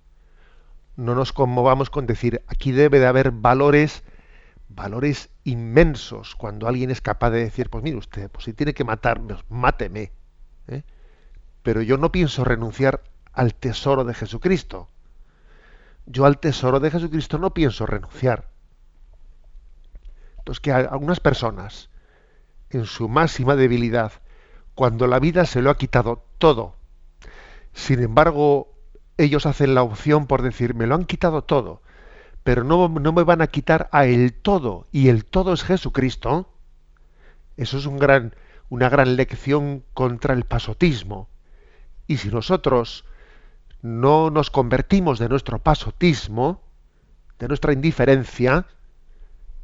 No 0.96 1.14
nos 1.14 1.32
conmovamos 1.32 1.88
con 1.88 2.07
decir, 2.07 2.42
aquí 2.48 2.70
debe 2.70 2.98
de 2.98 3.07
haber 3.07 3.30
valores, 3.30 4.05
valores 4.74 5.30
inmensos, 5.44 6.34
cuando 6.36 6.68
alguien 6.68 6.90
es 6.90 7.00
capaz 7.00 7.30
de 7.30 7.44
decir, 7.44 7.70
pues 7.70 7.84
mire 7.84 7.96
usted, 7.96 8.30
pues 8.30 8.44
si 8.44 8.52
tiene 8.52 8.74
que 8.74 8.84
matarme, 8.84 9.36
máteme. 9.48 10.12
¿eh? 10.68 10.82
pero 11.62 11.82
yo 11.82 11.96
no 11.96 12.12
pienso 12.12 12.44
renunciar 12.44 13.02
al 13.32 13.54
tesoro 13.54 14.04
de 14.04 14.14
Jesucristo. 14.14 14.88
Yo 16.06 16.24
al 16.24 16.38
tesoro 16.38 16.80
de 16.80 16.90
Jesucristo 16.90 17.38
no 17.38 17.52
pienso 17.52 17.86
renunciar. 17.86 18.48
Entonces, 20.38 20.60
que 20.60 20.72
algunas 20.72 21.20
personas, 21.20 21.90
en 22.70 22.86
su 22.86 23.08
máxima 23.08 23.56
debilidad, 23.56 24.12
cuando 24.74 25.06
la 25.06 25.18
vida 25.18 25.44
se 25.44 25.60
lo 25.60 25.70
ha 25.70 25.76
quitado 25.76 26.24
todo, 26.38 26.76
sin 27.72 28.02
embargo, 28.02 28.72
ellos 29.18 29.46
hacen 29.46 29.74
la 29.74 29.82
opción 29.82 30.26
por 30.26 30.42
decir, 30.42 30.74
me 30.74 30.86
lo 30.86 30.94
han 30.94 31.04
quitado 31.04 31.42
todo, 31.42 31.82
pero 32.43 32.64
no, 32.64 32.88
me 32.88 33.22
van 33.22 33.43
a 33.43 33.47
quitar 33.47 33.88
a 33.93 34.07
el 34.07 34.32
todo, 34.32 34.86
y 34.93 35.09
el 35.09 35.24
todo 35.24 35.53
es 35.53 35.62
Jesucristo, 35.62 36.49
eso 37.57 37.78
es 37.78 37.86
gran, 37.86 38.34
una 38.68 38.88
gran 38.88 39.16
lección 39.16 39.84
contra 39.93 40.34
el 40.34 40.45
pasotismo. 40.45 41.28
Y 42.07 42.16
si 42.16 42.28
nosotros 42.28 43.05
no 43.82 44.30
nos 44.30 44.51
convertimos 44.51 45.18
de 45.18 45.28
nuestro 45.28 45.59
pasotismo, 45.59 46.62
de 47.38 47.49
nuestra 47.49 47.72
indiferencia, 47.72 48.66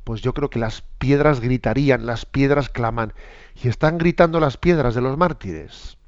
pues 0.04 0.20
yo 0.20 0.34
creo 0.34 0.50
que 0.50 0.58
las 0.58 0.82
piedras 0.98 1.40
gritarían, 1.40 2.06
las 2.06 2.26
piedras 2.26 2.68
claman. 2.68 3.12
Y 3.60 3.68
están 3.68 3.98
gritando 3.98 4.38
las 4.38 4.56
piedras 4.56 4.94
de 4.94 5.00
los 5.00 5.16
mártires. 5.16 5.98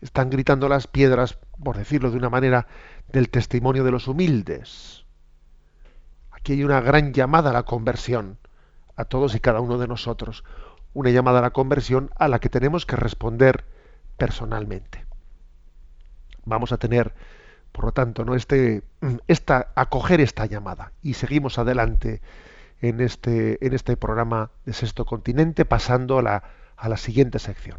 Están 0.00 0.30
gritando 0.30 0.68
las 0.68 0.86
piedras, 0.86 1.38
por 1.62 1.76
decirlo 1.76 2.10
de 2.10 2.18
una 2.18 2.30
manera, 2.30 2.66
del 3.10 3.30
testimonio 3.30 3.82
de 3.82 3.90
los 3.90 4.06
humildes. 4.06 5.03
Aquí 6.44 6.52
hay 6.52 6.64
una 6.64 6.82
gran 6.82 7.12
llamada 7.12 7.50
a 7.50 7.54
la 7.54 7.62
conversión, 7.62 8.38
a 8.96 9.06
todos 9.06 9.34
y 9.34 9.40
cada 9.40 9.60
uno 9.60 9.78
de 9.78 9.88
nosotros. 9.88 10.44
Una 10.92 11.10
llamada 11.10 11.38
a 11.40 11.42
la 11.42 11.50
conversión 11.50 12.10
a 12.16 12.28
la 12.28 12.38
que 12.38 12.50
tenemos 12.50 12.86
que 12.86 12.96
responder 12.96 13.64
personalmente 14.18 15.04
vamos 16.44 16.72
a 16.72 16.78
tener, 16.78 17.14
por 17.72 17.84
lo 17.86 17.92
tanto, 17.92 18.24
¿no? 18.24 18.34
este, 18.34 18.82
esta, 19.26 19.68
acoger 19.74 20.20
esta 20.20 20.46
llamada. 20.46 20.92
Y 21.02 21.14
seguimos 21.14 21.58
adelante 21.58 22.20
en 22.80 23.00
este, 23.00 23.64
en 23.64 23.72
este 23.72 23.96
programa 23.96 24.50
de 24.64 24.72
Sexto 24.72 25.04
Continente, 25.04 25.64
pasando 25.64 26.18
a 26.18 26.22
la, 26.22 26.44
a 26.76 26.88
la 26.88 26.96
siguiente 26.96 27.38
sección. 27.38 27.78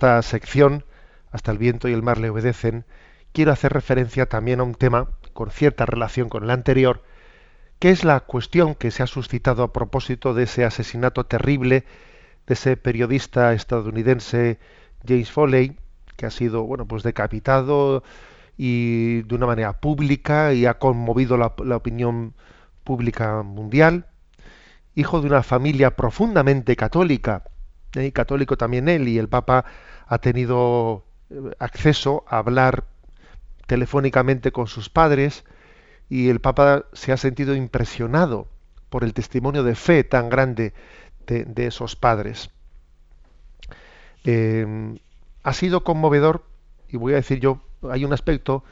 Esta 0.00 0.22
sección, 0.22 0.86
hasta 1.30 1.52
el 1.52 1.58
viento 1.58 1.86
y 1.86 1.92
el 1.92 2.02
mar 2.02 2.16
le 2.16 2.30
obedecen, 2.30 2.86
quiero 3.34 3.52
hacer 3.52 3.74
referencia 3.74 4.24
también 4.24 4.60
a 4.60 4.62
un 4.62 4.74
tema 4.74 5.10
con 5.34 5.50
cierta 5.50 5.84
relación 5.84 6.30
con 6.30 6.42
el 6.42 6.48
anterior, 6.48 7.02
que 7.78 7.90
es 7.90 8.02
la 8.02 8.20
cuestión 8.20 8.74
que 8.74 8.92
se 8.92 9.02
ha 9.02 9.06
suscitado 9.06 9.62
a 9.62 9.74
propósito 9.74 10.32
de 10.32 10.44
ese 10.44 10.64
asesinato 10.64 11.26
terrible 11.26 11.84
de 12.46 12.54
ese 12.54 12.78
periodista 12.78 13.52
estadounidense 13.52 14.58
James 15.06 15.30
Foley, 15.30 15.76
que 16.16 16.24
ha 16.24 16.30
sido 16.30 16.62
bueno 16.62 16.86
pues 16.86 17.02
decapitado 17.02 18.02
y 18.56 19.20
de 19.24 19.34
una 19.34 19.44
manera 19.44 19.80
pública 19.80 20.54
y 20.54 20.64
ha 20.64 20.78
conmovido 20.78 21.36
la, 21.36 21.52
la 21.62 21.76
opinión 21.76 22.32
pública 22.84 23.42
mundial, 23.42 24.06
hijo 24.94 25.20
de 25.20 25.26
una 25.26 25.42
familia 25.42 25.94
profundamente 25.94 26.74
católica, 26.74 27.44
¿eh? 27.96 28.12
católico 28.12 28.56
también 28.56 28.88
él, 28.88 29.08
y 29.08 29.18
el 29.18 29.28
Papa 29.28 29.66
ha 30.10 30.18
tenido 30.18 31.04
eh, 31.30 31.54
acceso 31.60 32.24
a 32.28 32.38
hablar 32.38 32.84
telefónicamente 33.66 34.50
con 34.50 34.66
sus 34.66 34.90
padres 34.90 35.44
y 36.08 36.28
el 36.28 36.40
Papa 36.40 36.86
se 36.92 37.12
ha 37.12 37.16
sentido 37.16 37.54
impresionado 37.54 38.48
por 38.88 39.04
el 39.04 39.14
testimonio 39.14 39.62
de 39.62 39.76
fe 39.76 40.02
tan 40.02 40.28
grande 40.28 40.74
de, 41.28 41.66
esos 41.66 41.94
padres. 41.94 42.50
Em, 44.24 44.98
ha 45.44 45.52
sido 45.52 45.84
conmovedor 45.84 46.44
y 46.88 46.96
voy 46.96 47.12
a 47.12 47.22
decir 47.22 47.38
yo, 47.38 47.62
hay 47.88 48.04
un 48.04 48.12
aspecto, 48.12 48.64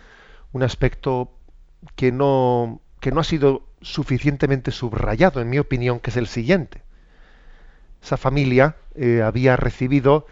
un 0.51 0.65
aspecto 0.65 1.31
que 1.95 2.11
no, 2.11 2.81
que 2.99 3.13
no 3.13 3.21
ha 3.21 3.25
sido 3.25 3.63
suficientemente 3.81 4.73
subrayado, 4.73 5.41
en 5.41 5.51
mi 5.51 5.61
opinión, 5.61 6.01
que 6.01 6.11
es 6.11 6.17
el 6.17 6.27
siguiente 6.27 6.83
esa 8.03 8.17
familia 8.17 8.77
eh, 8.95 9.23
había 9.23 9.57
recibido 9.57 10.27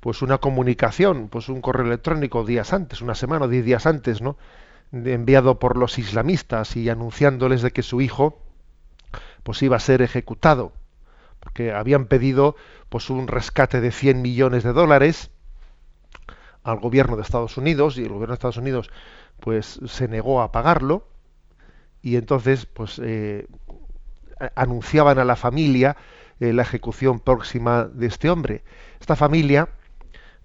pues 0.00 0.22
una 0.22 0.38
comunicación, 0.38 1.28
pues 1.28 1.48
un 1.48 1.60
correo 1.60 1.86
electrónico 1.86 2.44
días 2.44 2.72
antes, 2.72 3.02
una 3.02 3.14
semana 3.14 3.44
o 3.44 3.48
diez 3.48 3.64
días 3.64 3.86
antes, 3.86 4.20
¿no? 4.22 4.36
enviado 4.92 5.58
por 5.58 5.76
los 5.76 5.98
islamistas 5.98 6.76
y 6.76 6.88
anunciándoles 6.88 7.62
de 7.62 7.70
que 7.70 7.82
su 7.82 8.00
hijo 8.00 8.42
pues 9.42 9.62
iba 9.62 9.76
a 9.76 9.80
ser 9.80 10.02
ejecutado, 10.02 10.72
porque 11.38 11.72
habían 11.72 12.06
pedido 12.06 12.56
pues 12.88 13.08
un 13.08 13.28
rescate 13.28 13.80
de 13.80 13.92
100 13.92 14.20
millones 14.20 14.64
de 14.64 14.72
dólares 14.72 15.30
al 16.62 16.78
gobierno 16.80 17.16
de 17.16 17.22
Estados 17.22 17.56
Unidos 17.56 17.96
y 17.98 18.02
el 18.02 18.08
gobierno 18.08 18.32
de 18.32 18.34
Estados 18.34 18.56
Unidos 18.56 18.90
pues 19.38 19.80
se 19.86 20.08
negó 20.08 20.42
a 20.42 20.52
pagarlo 20.52 21.06
y 22.02 22.16
entonces 22.16 22.66
pues 22.66 23.00
eh, 23.02 23.46
anunciaban 24.54 25.18
a 25.18 25.24
la 25.24 25.36
familia 25.36 25.96
eh, 26.40 26.52
la 26.52 26.62
ejecución 26.62 27.20
próxima 27.20 27.84
de 27.84 28.06
este 28.06 28.30
hombre. 28.30 28.62
Esta 29.00 29.16
familia, 29.16 29.68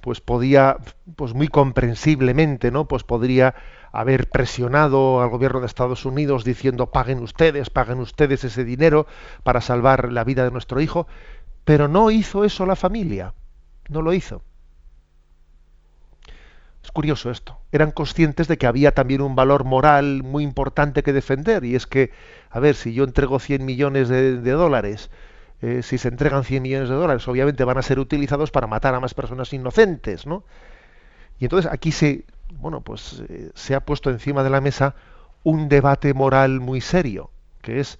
pues 0.06 0.22
podía, 0.22 0.78
pues 1.16 1.34
muy 1.34 1.48
comprensiblemente, 1.48 2.70
¿no? 2.70 2.88
Pues 2.88 3.04
podría 3.04 3.56
haber 3.92 4.30
presionado 4.30 5.20
al 5.20 5.30
gobierno 5.30 5.62
de 5.62 5.66
Estados 5.66 6.06
Unidos 6.06 6.44
diciendo 6.44 6.92
paguen 6.92 7.24
ustedes, 7.24 7.72
paguen 7.72 7.98
ustedes 7.98 8.44
ese 8.44 8.64
dinero 8.64 9.08
para 9.42 9.62
salvar 9.62 10.12
la 10.12 10.24
vida 10.24 10.44
de 10.44 10.52
nuestro 10.52 10.80
hijo, 10.80 11.08
pero 11.64 11.88
no 11.88 12.12
hizo 12.12 12.46
eso 12.46 12.68
la 12.68 12.76
familia, 12.76 13.34
no 13.90 14.04
lo 14.04 14.14
hizo. 14.14 14.44
Es 16.84 16.92
curioso 16.92 17.32
esto. 17.32 17.58
Eran 17.72 17.90
conscientes 17.90 18.48
de 18.48 18.60
que 18.60 18.68
había 18.68 18.92
también 18.92 19.22
un 19.22 19.36
valor 19.36 19.64
moral 19.64 20.22
muy 20.22 20.44
importante 20.44 21.02
que 21.02 21.14
defender, 21.14 21.64
y 21.64 21.74
es 21.74 21.88
que, 21.88 22.12
a 22.52 22.60
ver, 22.60 22.76
si 22.76 22.94
yo 22.94 23.06
entrego 23.06 23.40
100 23.40 23.66
millones 23.66 24.08
de 24.08 24.52
dólares 24.52 25.10
eh, 25.62 25.82
si 25.84 25.98
se 25.98 26.10
entregan 26.10 26.44
100 26.44 26.62
millones 26.62 26.90
de 26.90 26.96
dólares, 26.96 27.28
obviamente 27.28 27.64
van 27.64 27.78
a 27.78 27.82
ser 27.82 28.00
utilizados 28.00 28.52
para 28.52 28.68
matar 28.68 28.94
a 28.94 29.00
más 29.00 29.14
personas 29.14 29.54
inocentes, 29.54 30.26
¿no? 30.28 30.44
Y 31.40 31.46
entonces 31.46 31.72
aquí 31.72 31.92
se, 31.92 32.26
bueno, 32.60 32.82
pues 32.82 33.24
eh, 33.30 33.52
se 33.56 33.76
ha 33.76 33.80
puesto 33.80 34.10
encima 34.10 34.44
de 34.44 34.50
la 34.50 34.62
mesa 34.62 34.96
un 35.44 35.70
debate 35.70 36.14
moral 36.14 36.60
muy 36.60 36.82
serio, 36.82 37.30
que 37.62 37.80
es 37.80 38.00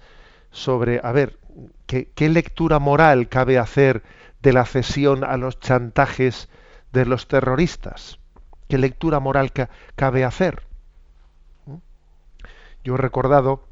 sobre, 0.50 1.00
a 1.02 1.12
ver, 1.12 1.38
¿qué, 1.86 2.28
lectura 2.28 2.78
moral 2.78 3.28
cabe 3.28 3.58
hacer 3.58 4.02
de 4.42 4.52
la 4.52 4.64
cesión 4.64 5.24
a 5.24 5.36
los 5.36 5.60
chantajes 5.60 6.48
de 6.92 7.06
los 7.06 7.28
terroristas? 7.28 8.18
¿Qué 8.68 8.78
lectura 8.78 9.20
moral 9.20 9.52
cabe 9.94 10.24
hacer? 10.24 10.62
¿Mm? 11.66 11.76
Yo 12.84 12.94
he 12.94 12.98
recordado 12.98 13.64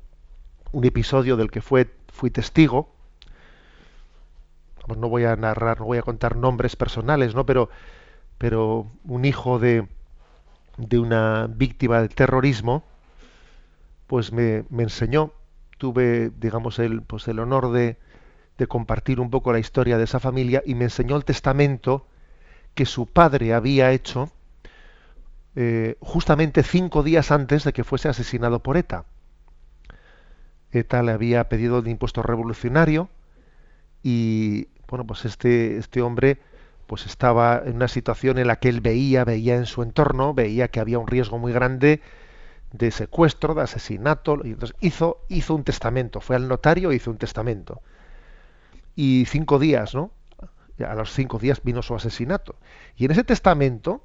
un 0.73 0.85
episodio 0.85 1.37
del 1.37 1.51
que 1.51 1.61
fue, 1.61 1.91
fui 2.13 2.31
testigo, 2.31 2.94
no 4.97 5.09
voy 5.09 5.25
a 5.25 5.37
narrar, 5.37 5.81
no 5.81 5.87
voy 5.87 5.99
a 5.99 6.03
contar 6.03 6.37
nombres 6.37 6.77
personales, 6.77 7.35
¿no? 7.35 7.47
Pero, 7.47 7.71
pero 8.39 8.91
un 9.05 9.25
hijo 9.25 9.59
de, 9.59 9.89
de 10.77 10.99
una 10.99 11.47
víctima 11.49 12.01
del 12.01 12.11
terrorismo, 12.11 12.85
pues 14.07 14.33
me, 14.33 14.65
me 14.71 14.83
enseñó, 14.85 15.33
tuve, 15.79 16.31
digamos, 16.39 16.79
el, 16.79 17.03
pues 17.03 17.29
el 17.29 17.39
honor 17.39 17.73
de, 17.73 17.99
de 18.59 18.67
compartir 18.67 19.21
un 19.21 19.31
poco 19.31 19.53
la 19.53 19.59
historia 19.59 19.99
de 19.99 20.05
esa 20.05 20.21
familia 20.21 20.63
y 20.65 20.75
me 20.75 20.85
enseñó 20.85 21.17
el 21.17 21.25
testamento 21.25 22.07
que 22.75 22.87
su 22.87 23.07
padre 23.07 23.55
había 23.55 23.93
hecho 23.93 24.31
eh, 25.57 25.97
justamente 26.01 26.63
cinco 26.63 27.03
días 27.03 27.31
antes 27.31 27.65
de 27.65 27.73
que 27.73 27.85
fuese 27.85 28.09
asesinado 28.09 28.61
por 28.61 28.77
ETA. 28.77 29.05
ETA 30.73 31.03
le 31.03 31.13
había 31.13 31.49
pedido 31.49 31.79
el 31.79 31.89
impuesto 31.89 32.23
revolucionario 32.23 33.09
y 34.03 34.69
bueno, 34.95 35.09
pues 35.09 35.25
este, 35.25 35.77
este 35.77 36.03
hombre 36.03 36.39
pues 36.87 37.05
estaba 37.05 37.61
en 37.67 37.75
una 37.75 37.89
situación 37.89 38.39
en 38.39 38.47
la 38.47 38.61
que 38.61 38.69
él 38.69 38.81
veía, 38.81 39.25
veía 39.25 39.57
en 39.57 39.67
su 39.67 39.83
entorno, 39.83 40.35
veía 40.35 40.69
que 40.69 40.79
había 40.79 41.01
un 41.01 41.09
riesgo 41.09 41.37
muy 41.37 41.53
grande 41.53 42.01
de 42.71 42.93
secuestro, 42.93 43.55
de 43.55 43.63
asesinato, 43.63 44.39
y 44.45 44.51
entonces 44.51 44.77
hizo, 44.79 45.19
hizo 45.29 45.57
un 45.57 45.65
testamento, 45.65 46.21
fue 46.21 46.37
al 46.37 46.47
notario 46.47 46.93
e 46.93 46.95
hizo 46.95 47.11
un 47.11 47.17
testamento. 47.17 47.83
Y 48.95 49.25
cinco 49.27 49.59
días, 49.59 49.97
¿no? 49.97 50.13
A 50.87 50.95
los 50.95 51.13
cinco 51.13 51.41
días 51.41 51.61
vino 51.65 51.83
su 51.83 51.97
asesinato. 51.97 52.55
Y 52.97 53.07
en 53.07 53.11
ese 53.11 53.25
testamento, 53.25 54.01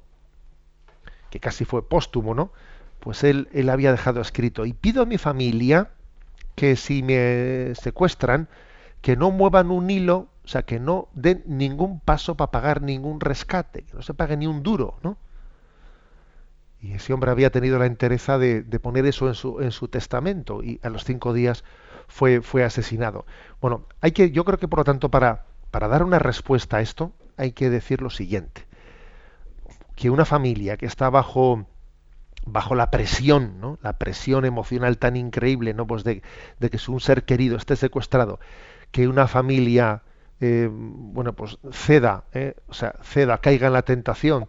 que 1.30 1.38
casi 1.38 1.64
fue 1.64 1.88
póstumo, 1.88 2.34
¿no? 2.34 2.50
Pues 2.98 3.22
él, 3.22 3.48
él 3.52 3.68
había 3.68 3.92
dejado 3.92 4.20
escrito, 4.20 4.66
y 4.66 4.72
pido 4.72 5.02
a 5.02 5.06
mi 5.06 5.18
familia 5.18 5.90
que 6.56 6.74
si 6.74 7.04
me 7.04 7.76
secuestran, 7.76 8.48
que 9.02 9.16
no 9.16 9.30
muevan 9.30 9.70
un 9.70 9.88
hilo, 9.88 10.28
sea, 10.50 10.62
que 10.62 10.80
no 10.80 11.08
den 11.14 11.42
ningún 11.46 12.00
paso 12.00 12.36
para 12.36 12.50
pagar 12.50 12.82
ningún 12.82 13.20
rescate, 13.20 13.82
que 13.82 13.94
no 13.94 14.02
se 14.02 14.14
pague 14.14 14.36
ni 14.36 14.46
un 14.46 14.62
duro, 14.62 14.98
¿no? 15.02 15.16
Y 16.80 16.92
ese 16.92 17.12
hombre 17.12 17.30
había 17.30 17.50
tenido 17.50 17.78
la 17.78 17.86
entereza 17.86 18.38
de, 18.38 18.62
poner 18.80 19.06
eso 19.06 19.28
en 19.28 19.34
su, 19.34 19.60
en 19.60 19.70
su 19.70 19.88
testamento 19.88 20.62
y 20.62 20.80
a 20.82 20.88
los 20.88 21.04
cinco 21.04 21.32
días 21.34 21.62
fue, 22.08 22.64
asesinado. 22.64 23.26
Bueno, 23.60 23.86
hay 24.00 24.12
que, 24.12 24.30
yo 24.30 24.44
creo 24.44 24.58
que 24.58 24.68
por 24.68 24.80
lo 24.80 24.84
tanto 24.84 25.10
para, 25.10 25.44
para 25.70 25.88
dar 25.88 26.02
una 26.02 26.18
respuesta 26.18 26.78
a 26.78 26.80
esto 26.80 27.12
hay 27.36 27.52
que 27.52 27.70
decir 27.70 28.02
lo 28.02 28.10
siguiente, 28.10 28.66
que 29.94 30.10
una 30.10 30.24
familia 30.24 30.76
que 30.76 30.86
está 30.86 31.10
bajo 31.10 31.66
bajo 32.46 32.74
la 32.74 32.90
presión, 32.90 33.60
¿no? 33.60 33.78
la 33.82 33.98
presión 33.98 34.46
emocional 34.46 34.96
tan 34.96 35.16
increíble, 35.16 35.74
¿no? 35.74 35.86
Pues 35.86 36.04
de, 36.04 36.22
de 36.58 36.70
que 36.70 36.78
un 36.90 36.98
ser 36.98 37.24
querido 37.24 37.58
esté 37.58 37.76
secuestrado, 37.76 38.40
que 38.90 39.08
una 39.08 39.28
familia, 39.28 40.02
eh, 40.40 40.68
bueno, 40.72 41.34
pues 41.34 41.58
ceda, 41.70 42.24
¿eh? 42.32 42.54
o 42.68 42.74
sea, 42.74 42.94
ceda, 43.02 43.38
caiga 43.38 43.66
en 43.66 43.74
la 43.74 43.82
tentación 43.82 44.46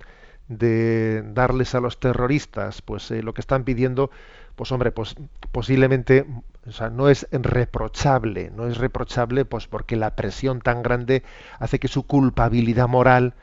de 0.47 1.21
darles 1.33 1.75
a 1.75 1.81
los 1.81 1.99
terroristas, 1.99 2.81
pues 2.81 3.11
eh, 3.11 3.21
lo 3.23 3.33
que 3.33 3.41
están 3.41 3.63
pidiendo, 3.65 4.09
pues 4.55 4.71
hombre, 4.71 4.91
pues 4.91 5.15
posiblemente, 5.51 6.25
o 6.65 6.71
sea, 6.71 6.89
no 6.89 7.09
es 7.09 7.27
reprochable, 7.31 8.51
no 8.51 8.67
es 8.67 8.77
reprochable, 8.77 9.45
pues 9.45 9.67
porque 9.67 9.95
la 9.97 10.15
presión 10.15 10.61
tan 10.61 10.81
grande 10.81 11.23
hace 11.59 11.79
que 11.79 11.87
su 11.87 12.03
culpabilidad 12.03 12.87
moral, 12.87 13.33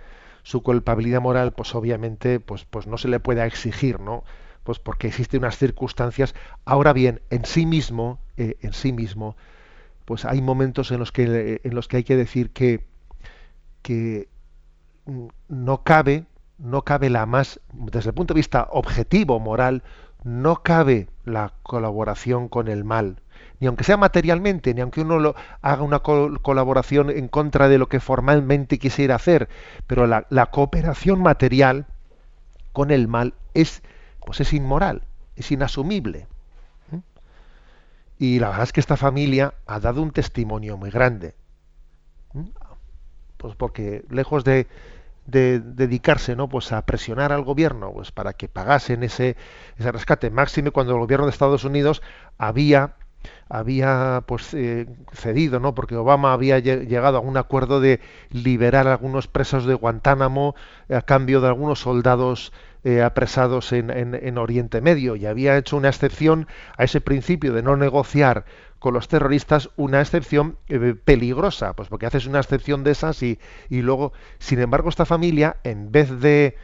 su 0.43 0.63
culpabilidad 0.63 1.21
moral, 1.21 1.53
pues 1.53 1.75
obviamente, 1.75 2.41
pues, 2.41 2.65
pues 2.65 2.87
no 2.87 2.97
se 2.97 3.09
le 3.09 3.21
pueda 3.21 3.47
exigir, 3.47 4.01
¿no? 4.01 4.25
Pues 4.65 4.79
porque 4.79 5.09
existen 5.09 5.41
unas 5.41 5.59
circunstancias. 5.59 6.35
Ahora 6.65 6.93
bien, 6.93 7.21
en 7.31 7.45
sí 7.45 7.67
mismo, 7.67 8.19
en 8.37 8.73
sí 8.73 8.93
mismo, 8.93 9.37
pues 10.09 10.25
hay 10.25 10.41
momentos 10.41 10.91
en 10.91 11.01
los 11.01 11.13
que, 11.13 11.61
en 11.63 11.75
los 11.75 11.87
que 11.87 11.99
hay 11.99 12.03
que 12.03 12.17
decir 12.17 12.51
que, 12.51 12.87
que 13.83 14.31
no 15.49 15.83
cabe, 15.85 16.25
no 16.57 16.81
cabe 16.81 17.11
la 17.11 17.27
más, 17.27 17.61
desde 17.75 18.09
el 18.09 18.15
punto 18.15 18.33
de 18.33 18.39
vista 18.39 18.69
objetivo, 18.71 19.39
moral, 19.39 19.83
no 20.25 20.63
cabe 20.63 21.11
la 21.27 21.53
colaboración 21.63 22.49
con 22.49 22.69
el 22.69 22.85
mal, 22.85 23.21
ni 23.61 23.67
aunque 23.67 23.85
sea 23.85 23.99
materialmente, 23.99 24.73
ni 24.73 24.81
aunque 24.81 25.03
uno 25.03 25.19
lo, 25.19 25.35
haga 25.61 25.83
una 25.83 25.99
colaboración 25.99 27.11
en 27.11 27.29
contra 27.29 27.69
de 27.69 27.77
lo 27.77 27.91
que 27.91 28.01
formalmente 28.01 28.79
quisiera 28.79 29.17
hacer, 29.17 29.51
pero 29.87 30.07
la, 30.07 30.27
la, 30.31 30.47
cooperación 30.47 31.21
material 31.21 31.85
con 32.73 32.91
el 32.91 33.09
mal 33.09 33.35
es, 33.53 33.83
pues 34.25 34.41
es 34.41 34.55
inmoral, 34.55 35.03
es 35.37 35.53
inasumible. 35.53 36.29
Y 38.19 38.39
la 38.41 38.49
verdad 38.49 38.64
es 38.64 38.73
que 38.73 38.81
esta 38.81 38.97
familia 38.97 39.55
ha 39.66 39.81
dado 39.81 40.03
un 40.03 40.11
testimonio 40.11 40.77
muy 40.77 40.91
grande. 40.91 41.35
¿Mm? 42.33 42.49
Pues 43.37 43.55
porque 43.55 44.05
lejos 44.11 44.43
de, 44.45 44.66
dedicarse 45.27 46.35
¿no? 46.35 46.49
pues 46.49 46.73
a 46.73 46.85
presionar 46.87 47.33
al 47.33 47.45
gobierno 47.45 47.93
pues 47.93 48.11
para 48.11 48.33
que 48.33 48.49
pagasen 48.49 49.03
ese, 49.03 49.37
ese 49.77 49.93
rescate 49.93 50.31
máximo 50.31 50.73
cuando 50.73 50.95
el 50.95 51.01
gobierno 51.01 51.27
de 51.27 51.33
Estados 51.33 51.64
Unidos 51.64 52.03
había 52.39 52.95
había 53.49 54.23
pues 54.27 54.55
eh, 54.55 54.87
cedido 55.12 55.61
no 55.61 55.75
porque 55.75 55.97
Obama 55.97 56.33
había 56.33 56.59
llegado 56.59 57.19
a 57.19 57.21
un 57.21 57.37
acuerdo 57.37 57.81
de 57.81 58.01
liberar 58.31 58.89
a 58.89 58.93
algunos 58.93 59.27
presos 59.27 59.66
de 59.66 59.75
Guantánamo 59.75 60.55
a 60.89 61.03
cambio 61.03 61.41
de 61.41 61.49
algunos 61.49 61.81
soldados 61.81 62.53
eh, 62.85 63.03
apresados 63.03 63.72
en, 63.72 64.39
Oriente 64.39 64.81
Medio 64.81 65.16
y 65.16 65.26
había 65.26 65.57
hecho 65.57 65.76
una 65.76 65.89
excepción 65.89 66.47
a 66.76 66.85
ese 66.85 67.01
principio 67.01 67.53
de 67.53 67.62
no 67.62 67.76
negociar 67.76 68.45
con 68.79 68.95
los 68.95 69.09
terroristas, 69.09 69.70
una 69.76 70.01
excepción 70.01 70.57
eh, 70.68 70.95
peligrosa, 71.05 71.74
pues 71.74 71.89
porque 71.89 72.07
haces 72.07 72.26
una 72.26 72.39
excepción 72.39 72.85
de 72.85 72.93
esas 72.93 73.22
y, 73.22 73.39
y 73.68 73.83
luego, 73.83 74.12
sin 74.39 74.61
embargo, 74.61 74.89
esta 74.89 75.05
familia, 75.05 75.57
en 75.64 75.91
vez 75.91 76.20
de 76.20 76.57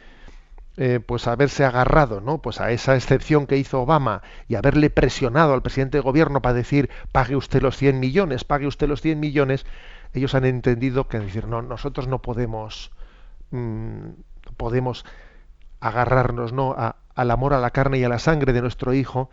eh, 0.77 0.99
pues 0.99 1.25
haberse 1.27 1.63
agarrado 1.63 2.19
¿no? 2.19 2.41
pues 2.41 2.59
a 2.59 2.71
esa 2.71 2.97
excepción 2.97 3.47
que 3.47 3.55
hizo 3.55 3.79
Obama 3.79 4.21
y 4.49 4.55
haberle 4.55 4.89
presionado 4.89 5.53
al 5.53 5.61
presidente 5.61 5.99
de 5.99 6.01
gobierno 6.01 6.41
para 6.41 6.53
decir 6.53 6.89
pague 7.13 7.37
usted 7.37 7.61
los 7.61 7.77
100 7.77 8.01
millones, 8.01 8.43
pague 8.43 8.67
usted 8.67 8.89
los 8.89 8.99
100 8.99 9.17
millones, 9.17 9.65
ellos 10.13 10.35
han 10.35 10.43
entendido 10.43 11.07
que 11.07 11.19
decir 11.19 11.47
no, 11.47 11.61
nosotros 11.61 12.09
no 12.09 12.21
podemos 12.21 12.91
mm, 13.51 14.09
podemos 14.57 15.05
agarrarnos 15.85 16.51
¿no? 16.51 16.75
al 16.77 17.31
amor 17.31 17.53
a 17.53 17.59
la 17.59 17.69
carne 17.69 17.99
y 17.99 18.03
a 18.03 18.09
la 18.09 18.17
sangre 18.17 18.53
de 18.53 18.61
nuestro 18.61 18.93
hijo 18.93 19.29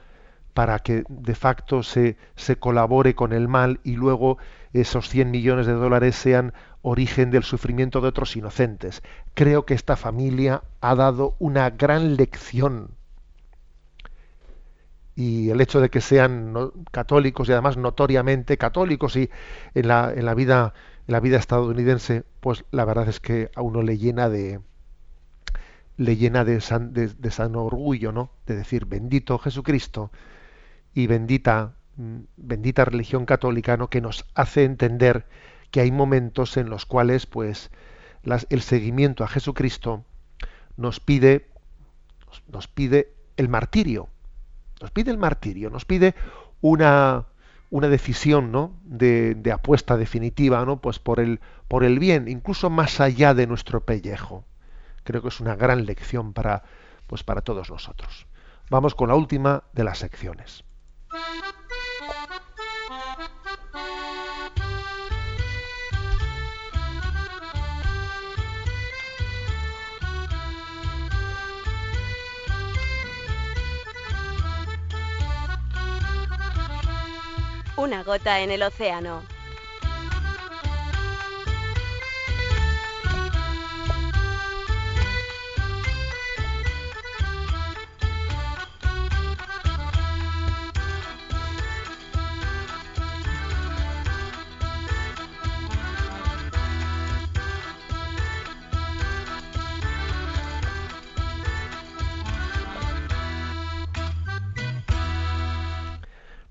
para 0.52 0.80
que 0.80 1.04
de 1.08 1.34
facto 1.34 1.82
se, 1.82 2.18
se 2.36 2.56
colabore 2.56 3.14
con 3.14 3.32
el 3.32 3.48
mal 3.48 3.80
y 3.84 3.96
luego 3.96 4.36
esos 4.74 5.08
100 5.08 5.30
millones 5.30 5.66
de 5.66 5.72
dólares 5.72 6.14
sean 6.14 6.52
origen 6.82 7.30
del 7.30 7.42
sufrimiento 7.42 8.02
de 8.02 8.08
otros 8.08 8.36
inocentes. 8.36 9.02
Creo 9.32 9.64
que 9.64 9.72
esta 9.72 9.96
familia 9.96 10.62
ha 10.82 10.94
dado 10.94 11.36
una 11.38 11.70
gran 11.70 12.16
lección. 12.16 12.90
Y 15.14 15.48
el 15.48 15.60
hecho 15.62 15.80
de 15.80 15.88
que 15.88 16.02
sean 16.02 16.54
católicos 16.90 17.48
y 17.48 17.52
además 17.52 17.78
notoriamente 17.78 18.58
católicos 18.58 19.16
y 19.16 19.30
en 19.74 19.88
la, 19.88 20.12
en 20.14 20.26
la 20.26 20.34
vida 20.34 20.74
en 21.08 21.12
la 21.12 21.20
vida 21.20 21.38
estadounidense, 21.38 22.24
pues 22.40 22.64
la 22.70 22.84
verdad 22.84 23.08
es 23.08 23.20
que 23.20 23.50
a 23.56 23.62
uno 23.62 23.82
le 23.82 23.98
llena 23.98 24.28
de, 24.28 24.60
le 25.96 26.16
llena 26.16 26.44
de 26.44 26.60
san, 26.60 26.92
de, 26.92 27.30
san 27.30 27.56
orgullo, 27.56 28.12
¿no? 28.12 28.30
De 28.46 28.56
decir, 28.56 28.86
bendito 28.86 29.38
Jesucristo 29.38 30.10
y 30.94 31.06
bendita, 31.06 31.74
mm, 31.96 32.18
bendita 32.36 32.84
religión 32.84 33.26
católica, 33.26 33.76
¿no? 33.76 33.88
Que 33.88 34.00
nos 34.00 34.24
hace 34.34 34.64
entender 34.64 35.26
que 35.70 35.80
hay 35.80 35.90
momentos 35.90 36.56
en 36.56 36.70
los 36.70 36.86
cuales, 36.86 37.26
pues, 37.26 37.70
el 38.50 38.62
seguimiento 38.62 39.24
a 39.24 39.28
Jesucristo 39.28 40.04
nos 40.76 41.00
pide, 41.00 41.48
nos 42.48 42.68
pide 42.68 43.14
el 43.36 43.48
martirio, 43.48 44.08
nos 44.80 44.90
pide 44.90 45.10
el 45.10 45.18
martirio, 45.18 45.70
nos 45.70 45.84
pide 45.84 46.14
una, 46.60 47.26
una 47.70 47.88
decisión 47.88 48.52
¿no? 48.52 48.76
de, 48.84 49.34
de, 49.34 49.52
apuesta 49.52 49.96
definitiva 49.96 50.64
¿no? 50.64 50.80
pues 50.80 50.98
por 50.98 51.20
el, 51.20 51.40
por 51.68 51.84
el 51.84 51.98
bien, 51.98 52.28
incluso 52.28 52.70
más 52.70 53.00
allá 53.00 53.34
de 53.34 53.46
nuestro 53.46 53.84
pellejo 53.84 54.44
creo 55.04 55.22
que 55.22 55.28
es 55.28 55.40
una 55.40 55.56
gran 55.56 55.86
lección 55.86 56.32
para, 56.32 56.62
pues 57.06 57.22
para 57.22 57.42
todos 57.42 57.70
nosotros. 57.70 58.26
Vamos 58.70 58.94
con 58.94 59.08
la 59.08 59.14
última 59.14 59.64
de 59.72 59.84
las 59.84 59.98
secciones. 59.98 60.64
Una 77.76 78.04
gota 78.04 78.40
en 78.40 78.50
el 78.50 78.62
océano. 78.62 79.31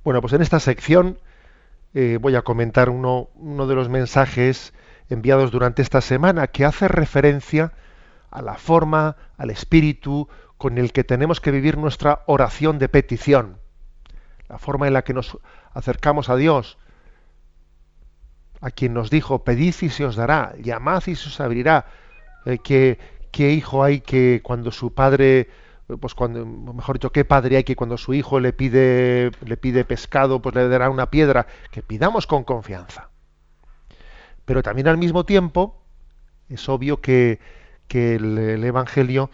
Bueno, 0.03 0.19
pues 0.19 0.33
en 0.33 0.41
esta 0.41 0.59
sección 0.59 1.19
eh, 1.93 2.17
voy 2.19 2.35
a 2.35 2.41
comentar 2.41 2.89
uno, 2.89 3.29
de 3.67 3.75
los 3.75 3.87
mensajes 3.87 4.73
enviados 5.09 5.51
durante 5.51 5.83
esta 5.83 6.01
semana 6.01 6.47
que 6.47 6.65
hace 6.65 6.87
referencia 6.87 7.73
a 8.31 8.41
la 8.41 8.55
forma, 8.55 9.17
al 9.37 9.51
espíritu 9.51 10.27
con 10.57 10.79
el 10.79 10.91
que 10.91 11.03
tenemos 11.03 11.39
que 11.39 11.51
vivir 11.51 11.77
nuestra 11.77 12.23
oración 12.25 12.79
de 12.79 12.89
petición, 12.89 13.57
la 14.49 14.57
forma 14.57 14.87
en 14.87 14.93
la 14.93 15.03
que 15.03 15.13
nos 15.13 15.37
acercamos 15.73 16.29
a 16.29 16.35
Dios, 16.35 16.79
a 18.59 18.71
quien 18.71 18.95
nos 18.95 19.11
dijo, 19.11 19.43
pedid 19.43 19.75
y 19.81 19.89
se 19.89 20.05
os 20.05 20.15
dará, 20.15 20.55
llamad 20.57 21.03
y 21.05 21.15
se 21.15 21.29
os 21.29 21.39
abrirá, 21.39 21.85
eh, 22.45 22.57
que, 22.57 22.97
qué 23.31 23.51
hijo 23.51 23.83
hay 23.83 24.01
que 24.01 24.41
cuando 24.43 24.71
su 24.71 24.95
padre 24.95 25.47
pues 25.97 26.15
cuando 26.15 26.45
mejor 26.45 26.95
dicho 26.95 27.11
qué 27.11 27.25
padre 27.25 27.57
hay 27.57 27.63
que 27.63 27.75
cuando 27.75 27.97
su 27.97 28.13
hijo 28.13 28.39
le 28.39 28.53
pide 28.53 29.31
le 29.45 29.57
pide 29.57 29.85
pescado 29.85 30.41
pues 30.41 30.55
le 30.55 30.67
dará 30.67 30.89
una 30.89 31.09
piedra. 31.09 31.47
Que 31.71 31.81
pidamos 31.81 32.27
con 32.27 32.43
confianza. 32.43 33.09
Pero 34.45 34.63
también 34.63 34.87
al 34.87 34.97
mismo 34.97 35.25
tiempo 35.25 35.81
es 36.49 36.67
obvio 36.69 37.01
que, 37.01 37.39
que 37.87 38.15
el, 38.15 38.37
el, 38.37 38.63
evangelio 38.63 39.29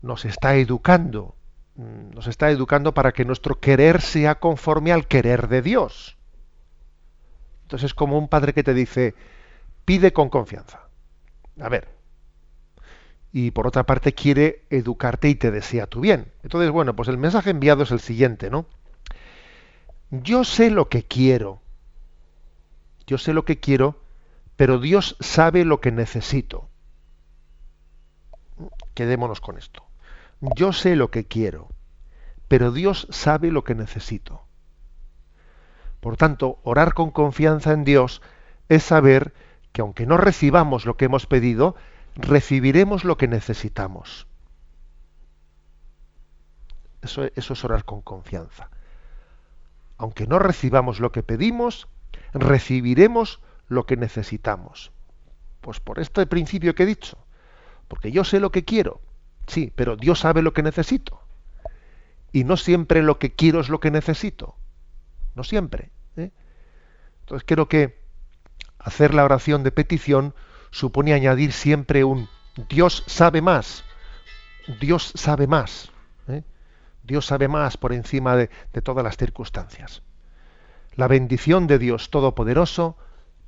nos 0.00 0.24
está 0.24 0.56
educando. 0.56 1.34
Mm, 1.76 2.14
nos 2.14 2.26
está 2.26 2.50
educando 2.50 2.94
para 2.94 3.12
que 3.12 3.24
nuestro 3.24 3.60
querer 3.60 4.00
sea 4.00 4.36
conforme 4.36 4.92
al 4.92 5.06
querer 5.06 5.48
de 5.48 5.62
Dios. 5.62 6.16
Entonces 7.62 7.86
es 7.86 7.94
como 7.94 8.18
un 8.18 8.28
padre 8.28 8.52
que 8.52 8.62
te 8.62 8.74
dice 8.74 9.14
pide 9.84 10.12
con 10.12 10.28
confianza 10.28 10.88
a 11.60 11.68
ver 11.68 12.01
y 13.32 13.50
por 13.50 13.66
otra 13.66 13.84
parte 13.84 14.12
quiere 14.12 14.62
educarte 14.68 15.28
y 15.28 15.34
te 15.34 15.50
desea 15.50 15.86
tu 15.86 16.00
bien. 16.00 16.30
Entonces, 16.42 16.70
bueno, 16.70 16.94
pues 16.94 17.08
el 17.08 17.16
mensaje 17.16 17.50
enviado 17.50 17.82
es 17.82 17.90
el 17.90 18.00
siguiente, 18.00 18.50
¿no? 18.50 18.66
Yo 20.10 20.44
sé 20.44 20.70
lo 20.70 20.88
que 20.90 21.04
quiero. 21.04 21.60
Yo 23.06 23.16
sé 23.16 23.32
lo 23.32 23.44
que 23.44 23.58
quiero, 23.58 23.98
pero 24.56 24.78
Dios 24.78 25.16
sabe 25.20 25.64
lo 25.64 25.80
que 25.80 25.90
necesito. 25.90 26.68
Quedémonos 28.94 29.40
con 29.40 29.56
esto. 29.56 29.82
Yo 30.54 30.72
sé 30.72 30.96
lo 30.96 31.10
que 31.10 31.24
quiero, 31.24 31.68
pero 32.48 32.70
Dios 32.70 33.06
sabe 33.10 33.50
lo 33.50 33.64
que 33.64 33.74
necesito. 33.74 34.42
Por 36.00 36.16
tanto, 36.16 36.58
orar 36.64 36.92
con 36.92 37.10
confianza 37.10 37.72
en 37.72 37.84
Dios 37.84 38.20
es 38.68 38.82
saber 38.82 39.32
que 39.72 39.80
aunque 39.80 40.04
no 40.04 40.18
recibamos 40.18 40.84
lo 40.84 40.96
que 40.96 41.06
hemos 41.06 41.26
pedido, 41.26 41.76
recibiremos 42.16 43.04
lo 43.04 43.16
que 43.16 43.28
necesitamos. 43.28 44.26
Eso, 47.02 47.24
eso, 47.34 47.52
es 47.52 47.64
orar 47.64 47.84
con 47.84 48.00
confianza. 48.00 48.70
Aunque 49.98 50.26
no 50.26 50.38
recibamos 50.38 51.00
lo 51.00 51.10
que 51.12 51.22
pedimos, 51.22 51.88
recibiremos 52.32 53.40
lo 53.68 53.86
que 53.86 53.96
necesitamos. 53.96 54.92
Pues 55.60 55.80
por 55.80 55.98
este 55.98 56.26
principio 56.26 56.74
que 56.74 56.84
he 56.84 56.86
dicho. 56.86 57.18
Porque 57.88 58.12
yo 58.12 58.24
sé 58.24 58.40
lo 58.40 58.50
que 58.50 58.64
quiero, 58.64 59.00
sí, 59.46 59.72
pero 59.74 59.96
Dios 59.96 60.20
sabe 60.20 60.42
lo 60.42 60.52
que 60.52 60.62
necesito. 60.62 61.20
Y 62.32 62.44
no 62.44 62.56
siempre 62.56 63.02
lo 63.02 63.18
que 63.18 63.34
quiero 63.34 63.60
es 63.60 63.68
lo 63.68 63.80
que 63.80 63.90
necesito. 63.90 64.54
No 65.34 65.44
siempre. 65.44 65.90
¿eh? 66.16 66.30
Entonces 67.20 67.44
creo 67.46 67.68
que 67.68 67.98
hacer 68.78 69.14
la 69.14 69.24
oración 69.24 69.62
de 69.62 69.72
petición 69.72 70.34
supone 70.72 71.12
añadir 71.12 71.52
siempre 71.52 72.02
un 72.02 72.28
Dios 72.68 73.04
sabe 73.06 73.40
más, 73.40 73.84
Dios 74.80 75.12
sabe 75.14 75.46
más, 75.46 75.92
¿eh? 76.26 76.42
Dios 77.04 77.26
sabe 77.26 77.46
más 77.46 77.76
por 77.76 77.92
encima 77.92 78.36
de, 78.36 78.50
de 78.72 78.82
todas 78.82 79.04
las 79.04 79.16
circunstancias. 79.16 80.02
La 80.94 81.08
bendición 81.08 81.66
de 81.66 81.78
Dios 81.78 82.10
Todopoderoso, 82.10 82.96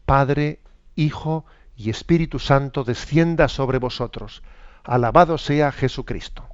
Padre, 0.06 0.60
Hijo 0.94 1.44
y 1.76 1.90
Espíritu 1.90 2.38
Santo 2.38 2.84
descienda 2.84 3.48
sobre 3.48 3.78
vosotros. 3.78 4.42
Alabado 4.84 5.38
sea 5.38 5.72
Jesucristo. 5.72 6.53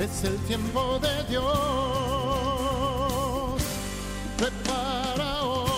es 0.00 0.24
el 0.24 0.36
tiempo 0.46 0.98
de 1.00 1.24
Dios. 1.28 1.44
Prepara 4.38 5.42
hoy. 5.42 5.70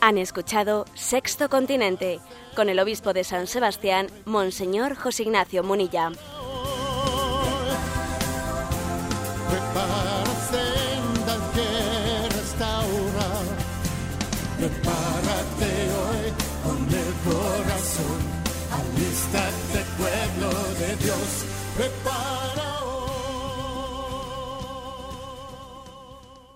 Han 0.00 0.18
escuchado 0.18 0.86
Sexto 0.94 1.48
Continente 1.50 2.20
con 2.56 2.68
el 2.68 2.80
obispo 2.80 3.12
de 3.12 3.24
San 3.24 3.46
Sebastián, 3.46 4.06
Monseñor 4.24 4.94
José 4.96 5.24
Ignacio 5.24 5.62
Munilla. 5.62 6.12